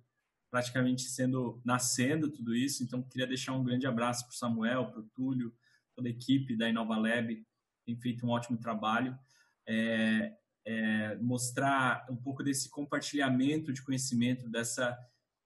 praticamente 0.50 1.04
sendo 1.04 1.62
nascendo 1.66 2.32
tudo 2.32 2.56
isso. 2.56 2.84
Então, 2.84 3.04
queria 3.04 3.28
deixar 3.28 3.54
um 3.54 3.64
grande 3.64 3.86
abraço 3.86 4.26
para 4.26 4.34
o 4.34 4.38
Samuel, 4.38 4.90
para 4.92 5.02
o 5.02 5.10
Túlio, 5.14 5.54
toda 5.96 6.08
a 6.08 6.12
equipe 6.12 6.56
da 6.56 6.70
Inova 6.70 6.98
Lab, 6.98 7.46
tem 7.86 7.96
feito 7.98 8.26
um 8.26 8.30
ótimo 8.30 8.58
trabalho. 8.58 9.18
É, 9.68 10.34
é, 10.66 11.16
mostrar 11.18 12.06
um 12.10 12.16
pouco 12.16 12.44
desse 12.44 12.70
compartilhamento 12.70 13.72
de 13.72 13.84
conhecimento, 13.84 14.50
dessa. 14.50 14.98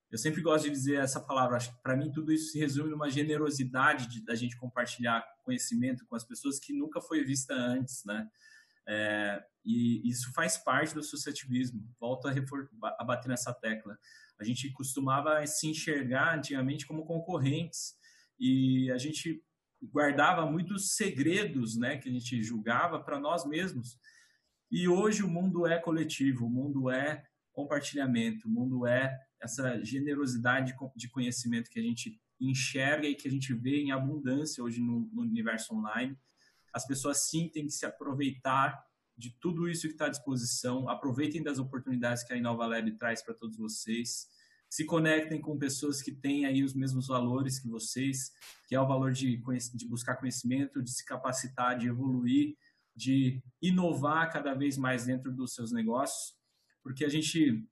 Eu 0.10 0.18
sempre 0.18 0.42
gosto 0.42 0.66
de 0.66 0.72
dizer 0.72 0.96
essa 0.96 1.20
palavra, 1.20 1.58
acho 1.58 1.76
que 1.76 1.84
para 1.84 1.96
mim 1.96 2.12
tudo 2.12 2.32
isso 2.32 2.52
se 2.52 2.60
resume 2.60 2.90
numa 2.90 3.10
generosidade 3.10 4.08
de, 4.08 4.26
da 4.26 4.34
gente 4.34 4.58
compartilhar 4.58 5.24
conhecimento 5.44 6.06
com 6.08 6.16
as 6.16 6.24
pessoas 6.24 6.58
que 6.58 6.74
nunca 6.74 7.00
foi 7.00 7.24
vista 7.24 7.54
antes, 7.54 8.04
né? 8.06 8.28
É, 8.88 9.44
e 9.64 10.10
isso 10.10 10.34
faz 10.34 10.58
parte 10.58 10.96
do 10.96 11.02
associativismo. 11.02 11.88
Volto 12.00 12.28
a, 12.28 12.34
a 12.98 13.04
bater 13.04 13.30
nessa 13.30 13.54
tecla. 13.54 14.00
A 14.40 14.44
gente 14.44 14.72
costumava 14.72 15.46
se 15.46 15.68
enxergar 15.68 16.36
antigamente 16.36 16.88
como 16.88 17.06
concorrentes 17.06 17.94
e 18.40 18.90
a 18.92 18.98
gente 18.98 19.44
guardava 19.82 20.46
muitos 20.46 20.96
segredos, 20.96 21.78
né, 21.78 21.98
que 21.98 22.10
a 22.10 22.12
gente 22.12 22.42
julgava 22.44 23.00
para 23.00 23.20
nós 23.20 23.46
mesmos. 23.46 23.98
E 24.72 24.88
hoje 24.88 25.24
o 25.24 25.28
mundo 25.28 25.66
é 25.66 25.80
coletivo, 25.80 26.46
o 26.46 26.50
mundo 26.50 26.90
é 26.90 27.24
compartilhamento, 27.52 28.48
o 28.48 28.52
mundo 28.52 28.86
é 28.86 29.18
essa 29.42 29.84
generosidade 29.84 30.76
de 30.96 31.10
conhecimento 31.10 31.70
que 31.70 31.80
a 31.80 31.84
gente 31.84 32.22
enxerga 32.40 33.08
e 33.08 33.16
que 33.16 33.28
a 33.28 33.32
gente 33.32 33.54
vê 33.54 33.82
em 33.82 33.92
abundância 33.92 34.64
hoje 34.64 34.80
no, 34.80 35.10
no 35.12 35.22
universo 35.22 35.74
online. 35.74 36.18
As 36.74 36.86
pessoas 36.86 37.30
sim 37.30 37.50
têm 37.50 37.66
que 37.66 37.72
se 37.72 37.86
aproveitar 37.86 38.82
de 39.18 39.32
tudo 39.42 39.68
isso 39.68 39.88
que 39.88 39.94
está 39.94 40.06
à 40.06 40.10
disposição, 40.10 40.88
aproveitem 40.88 41.44
das 41.44 41.60
oportunidades 41.60 42.24
que 42.24 42.32
a 42.32 42.38
Inova 42.38 42.66
Lab 42.66 42.90
traz 42.94 43.22
para 43.22 43.34
todos 43.34 43.58
vocês 43.58 44.28
se 44.70 44.86
conectem 44.86 45.42
com 45.42 45.58
pessoas 45.58 46.02
que 46.02 46.12
têm 46.12 46.46
aí 46.46 46.64
os 46.64 46.76
mesmos 46.76 47.08
valores 47.08 47.60
que 47.60 47.68
vocês, 47.68 48.32
que 48.68 48.76
é 48.76 48.80
o 48.80 48.88
valor 48.88 49.12
de, 49.12 49.42
de 49.74 49.88
buscar 49.88 50.16
conhecimento, 50.16 50.82
de 50.82 50.92
se 50.92 51.04
capacitar, 51.04 51.78
de 51.78 51.88
evoluir, 51.88 52.56
de 52.96 53.42
inovar 53.62 54.32
cada 54.32 54.54
vez 54.54 54.78
mais 54.78 55.06
dentro 55.06 55.32
dos 55.32 55.54
seus 55.54 55.72
negócios, 55.72 56.38
porque 56.84 57.04
a 57.04 57.10
gente 57.10 57.68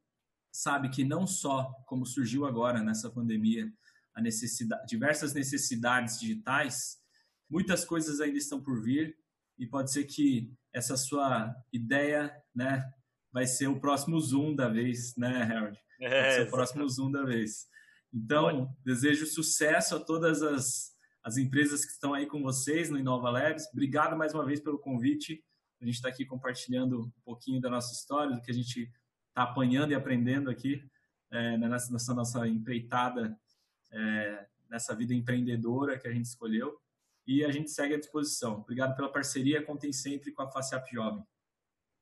sabe 0.52 0.90
que 0.90 1.04
não 1.04 1.28
só 1.28 1.72
como 1.86 2.06
surgiu 2.06 2.46
agora 2.46 2.82
nessa 2.82 3.12
pandemia, 3.12 3.72
a 4.16 4.22
necessidade, 4.22 4.84
diversas 4.88 5.34
necessidades 5.36 6.20
digitais, 6.20 6.98
muitas 7.48 7.86
coisas 7.86 8.20
ainda 8.20 8.40
estão 8.40 8.62
por 8.62 8.82
vir 8.82 9.16
e 9.60 9.68
pode 9.68 9.92
ser 9.92 10.06
que 10.06 10.52
essa 10.74 10.98
sua 10.98 11.54
ideia, 11.72 12.36
né, 12.56 12.84
vai 13.32 13.46
ser 13.46 13.68
o 13.68 13.80
próximo 13.80 14.20
Zoom 14.20 14.56
da 14.56 14.68
vez, 14.68 15.16
né, 15.16 15.44
Harold? 15.44 15.78
É, 16.00 16.42
o 16.44 16.50
próximo 16.50 16.88
Zoom 16.88 17.12
da 17.12 17.24
vez. 17.24 17.68
Então, 18.14 18.74
desejo 18.84 19.26
sucesso 19.26 19.96
a 19.96 20.00
todas 20.00 20.42
as, 20.42 20.96
as 21.24 21.38
empresas 21.38 21.84
que 21.84 21.92
estão 21.92 22.14
aí 22.14 22.26
com 22.26 22.42
vocês 22.42 22.90
no 22.90 22.98
Inova 22.98 23.30
Labs. 23.30 23.68
Obrigado 23.72 24.16
mais 24.16 24.34
uma 24.34 24.46
vez 24.46 24.60
pelo 24.60 24.80
convite. 24.80 25.44
A 25.82 25.86
gente 25.86 25.96
está 25.96 26.10
aqui 26.10 26.26
compartilhando 26.26 27.06
um 27.06 27.22
pouquinho 27.24 27.62
da 27.62 27.70
nossa 27.70 27.94
história, 27.94 28.36
do 28.36 28.42
que 28.42 28.52
a 28.52 28.54
gente 28.54 28.92
está 29.30 29.44
apanhando 29.44 29.92
e 29.92 29.96
aprendendo 29.96 30.50
aqui 30.50 30.84
é, 31.32 31.58
nessa, 31.58 31.92
nessa, 31.92 32.14
nossa 32.14 32.48
empreitada, 32.48 33.38
é, 33.92 34.48
nessa 34.70 34.96
vida 34.96 35.14
empreendedora 35.14 36.00
que 36.00 36.08
a 36.08 36.12
gente 36.12 36.26
escolheu. 36.26 36.80
E 37.26 37.44
a 37.44 37.52
gente 37.52 37.70
segue 37.70 37.94
à 37.94 38.00
disposição. 38.00 38.62
Obrigado 38.62 38.96
pela 38.96 39.12
parceria. 39.12 39.62
Contem 39.62 39.92
sempre 39.92 40.32
com 40.32 40.42
a 40.42 40.50
FaceApp 40.50 40.90
Jovem. 40.90 41.24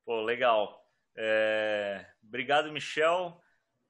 Pô, 0.06 0.22
legal. 0.22 0.80
É... 1.18 2.06
Obrigado, 2.24 2.72
Michel. 2.72 3.42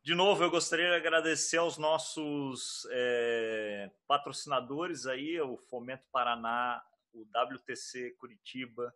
De 0.05 0.13
novo, 0.13 0.43
eu 0.43 0.51
gostaria 0.51 0.87
de 0.89 0.95
agradecer 0.97 1.57
aos 1.57 1.79
nossos 1.79 2.87
é, 2.91 3.89
patrocinadores 4.07 5.07
aí, 5.07 5.41
o 5.41 5.57
Fomento 5.57 6.05
Paraná, 6.11 6.79
o 7.11 7.23
WTC 7.23 8.11
Curitiba 8.11 8.93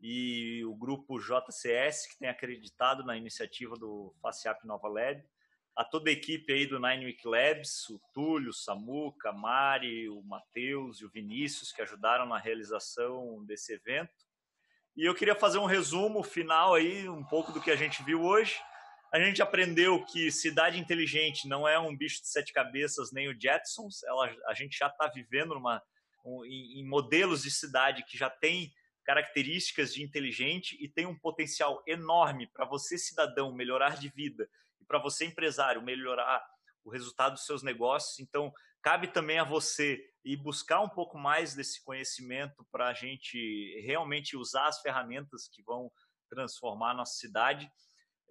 e 0.00 0.64
o 0.64 0.72
grupo 0.76 1.18
JCS, 1.18 2.06
que 2.06 2.16
tem 2.16 2.28
acreditado 2.28 3.02
na 3.02 3.16
iniciativa 3.16 3.74
do 3.74 4.14
FACIAP 4.22 4.64
Nova 4.64 4.86
Lab. 4.86 5.20
A 5.74 5.82
toda 5.82 6.10
a 6.10 6.12
equipe 6.12 6.52
aí 6.52 6.64
do 6.64 6.78
Nine 6.78 7.06
Week 7.06 7.26
Labs, 7.26 7.88
o 7.88 8.00
Túlio, 8.14 8.50
o 8.50 8.54
Samuca, 8.54 9.30
a 9.30 9.32
Mari, 9.32 10.08
o 10.08 10.22
Matheus 10.22 11.00
e 11.00 11.04
o 11.04 11.10
Vinícius, 11.10 11.72
que 11.72 11.82
ajudaram 11.82 12.24
na 12.24 12.38
realização 12.38 13.44
desse 13.44 13.72
evento. 13.72 14.14
E 14.96 15.04
eu 15.04 15.14
queria 15.16 15.34
fazer 15.34 15.58
um 15.58 15.66
resumo 15.66 16.22
final 16.22 16.72
aí, 16.72 17.08
um 17.08 17.24
pouco 17.24 17.50
do 17.50 17.60
que 17.60 17.70
a 17.72 17.76
gente 17.76 18.00
viu 18.04 18.22
hoje 18.22 18.60
a 19.12 19.20
gente 19.20 19.42
aprendeu 19.42 20.02
que 20.06 20.32
cidade 20.32 20.80
inteligente 20.80 21.46
não 21.46 21.68
é 21.68 21.78
um 21.78 21.94
bicho 21.94 22.22
de 22.22 22.28
sete 22.28 22.50
cabeças 22.50 23.12
nem 23.12 23.28
o 23.28 23.38
Jetsons. 23.38 24.02
Ela, 24.04 24.34
a 24.46 24.54
gente 24.54 24.78
já 24.78 24.86
está 24.86 25.06
vivendo 25.06 25.54
numa, 25.54 25.82
um, 26.24 26.42
em, 26.46 26.80
em 26.80 26.88
modelos 26.88 27.42
de 27.42 27.50
cidade 27.50 28.04
que 28.04 28.16
já 28.16 28.30
tem 28.30 28.72
características 29.04 29.92
de 29.92 30.02
inteligente 30.02 30.78
e 30.80 30.88
tem 30.88 31.04
um 31.04 31.18
potencial 31.18 31.82
enorme 31.86 32.46
para 32.46 32.64
você, 32.64 32.96
cidadão, 32.96 33.52
melhorar 33.52 33.98
de 33.98 34.08
vida 34.08 34.48
e 34.80 34.84
para 34.86 34.98
você, 34.98 35.26
empresário, 35.26 35.82
melhorar 35.82 36.42
o 36.82 36.90
resultado 36.90 37.34
dos 37.34 37.44
seus 37.44 37.62
negócios. 37.62 38.18
Então, 38.18 38.50
cabe 38.80 39.08
também 39.08 39.38
a 39.38 39.44
você 39.44 40.02
ir 40.24 40.36
buscar 40.36 40.80
um 40.80 40.88
pouco 40.88 41.18
mais 41.18 41.54
desse 41.54 41.84
conhecimento 41.84 42.66
para 42.72 42.88
a 42.88 42.94
gente 42.94 43.78
realmente 43.84 44.38
usar 44.38 44.68
as 44.68 44.80
ferramentas 44.80 45.48
que 45.48 45.62
vão 45.62 45.92
transformar 46.30 46.92
a 46.92 46.94
nossa 46.94 47.18
cidade 47.18 47.70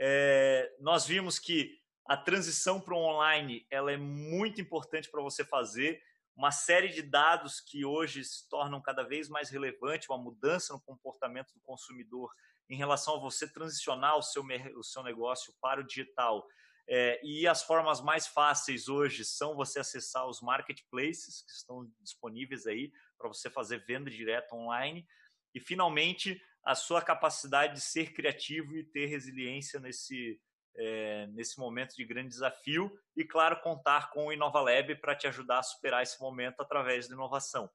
é, 0.03 0.75
nós 0.79 1.05
vimos 1.05 1.37
que 1.37 1.79
a 2.07 2.17
transição 2.17 2.81
para 2.81 2.95
o 2.95 2.97
online 2.97 3.67
ela 3.69 3.91
é 3.91 3.97
muito 3.97 4.59
importante 4.59 5.07
para 5.11 5.21
você 5.21 5.45
fazer. 5.45 6.01
Uma 6.35 6.49
série 6.49 6.89
de 6.89 7.03
dados 7.03 7.61
que 7.61 7.85
hoje 7.85 8.23
se 8.25 8.49
tornam 8.49 8.81
cada 8.81 9.03
vez 9.03 9.29
mais 9.29 9.51
relevantes, 9.51 10.09
uma 10.09 10.17
mudança 10.17 10.73
no 10.73 10.81
comportamento 10.81 11.53
do 11.53 11.59
consumidor 11.61 12.33
em 12.67 12.75
relação 12.75 13.15
a 13.15 13.19
você 13.19 13.47
transicionar 13.47 14.17
o 14.17 14.23
seu, 14.23 14.43
o 14.75 14.83
seu 14.83 15.03
negócio 15.03 15.53
para 15.61 15.81
o 15.81 15.83
digital. 15.83 16.47
É, 16.87 17.21
e 17.23 17.47
as 17.47 17.61
formas 17.61 18.01
mais 18.01 18.25
fáceis 18.25 18.87
hoje 18.87 19.23
são 19.23 19.55
você 19.55 19.81
acessar 19.81 20.27
os 20.27 20.41
marketplaces 20.41 21.43
que 21.43 21.51
estão 21.51 21.87
disponíveis 21.99 22.65
aí 22.65 22.91
para 23.19 23.27
você 23.27 23.51
fazer 23.51 23.85
venda 23.85 24.09
direta 24.09 24.55
online. 24.55 25.07
E 25.53 25.59
finalmente 25.59 26.41
a 26.63 26.75
sua 26.75 27.01
capacidade 27.01 27.75
de 27.75 27.81
ser 27.81 28.13
criativo 28.13 28.75
e 28.75 28.83
ter 28.83 29.07
resiliência 29.07 29.79
nesse, 29.79 30.39
é, 30.75 31.27
nesse 31.27 31.59
momento 31.59 31.95
de 31.95 32.05
grande 32.05 32.29
desafio 32.29 32.91
e, 33.15 33.23
claro, 33.23 33.59
contar 33.61 34.11
com 34.11 34.27
o 34.27 34.33
InovaLab 34.33 34.95
para 34.95 35.15
te 35.15 35.27
ajudar 35.27 35.59
a 35.59 35.63
superar 35.63 36.03
esse 36.03 36.19
momento 36.21 36.61
através 36.61 37.07
da 37.07 37.15
inovação. 37.15 37.69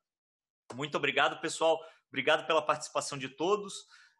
Muito 0.74 0.97
obrigado, 0.97 1.41
pessoal. 1.41 1.78
Obrigado 2.09 2.47
pela 2.47 2.62
participação 2.62 3.18
de 3.18 3.28
todos. 3.28 3.74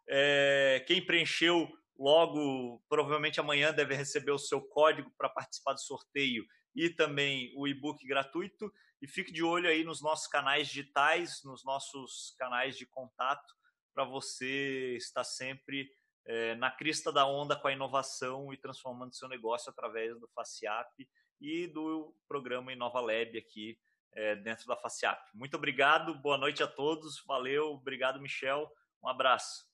É, 0.09 0.83
quem 0.85 1.05
preencheu 1.05 1.69
logo, 1.97 2.83
provavelmente 2.89 3.39
amanhã, 3.39 3.73
deve 3.73 3.95
receber 3.95 4.31
o 4.31 4.39
seu 4.39 4.61
código 4.61 5.11
para 5.17 5.29
participar 5.29 5.73
do 5.73 5.81
sorteio 5.81 6.45
e 6.75 6.89
também 6.89 7.53
o 7.55 7.67
e-book 7.67 8.05
gratuito. 8.05 8.71
E 9.01 9.07
fique 9.07 9.31
de 9.31 9.43
olho 9.43 9.69
aí 9.69 9.83
nos 9.83 10.01
nossos 10.01 10.27
canais 10.27 10.67
digitais, 10.67 11.41
nos 11.43 11.63
nossos 11.63 12.35
canais 12.37 12.77
de 12.77 12.85
contato 12.85 13.57
para 13.97 14.05
você 14.05 14.95
estar 14.95 15.23
sempre 15.23 15.91
é, 16.23 16.53
na 16.53 16.69
crista 16.69 17.11
da 17.11 17.25
onda 17.25 17.55
com 17.55 17.67
a 17.67 17.73
inovação 17.73 18.53
e 18.53 18.57
transformando 18.57 19.15
seu 19.15 19.27
negócio 19.27 19.71
através 19.71 20.19
do 20.19 20.27
FACIAP 20.35 21.09
e 21.41 21.65
do 21.65 22.13
programa 22.27 22.71
Inova 22.71 22.99
Lab 22.99 23.35
aqui 23.35 23.75
é, 24.13 24.35
dentro 24.35 24.67
da 24.67 24.75
FACIAP. 24.75 25.19
Muito 25.33 25.57
obrigado, 25.57 26.13
boa 26.13 26.37
noite 26.37 26.61
a 26.61 26.67
todos, 26.67 27.23
valeu, 27.25 27.71
obrigado 27.71 28.21
Michel, 28.21 28.71
um 29.03 29.07
abraço. 29.07 29.66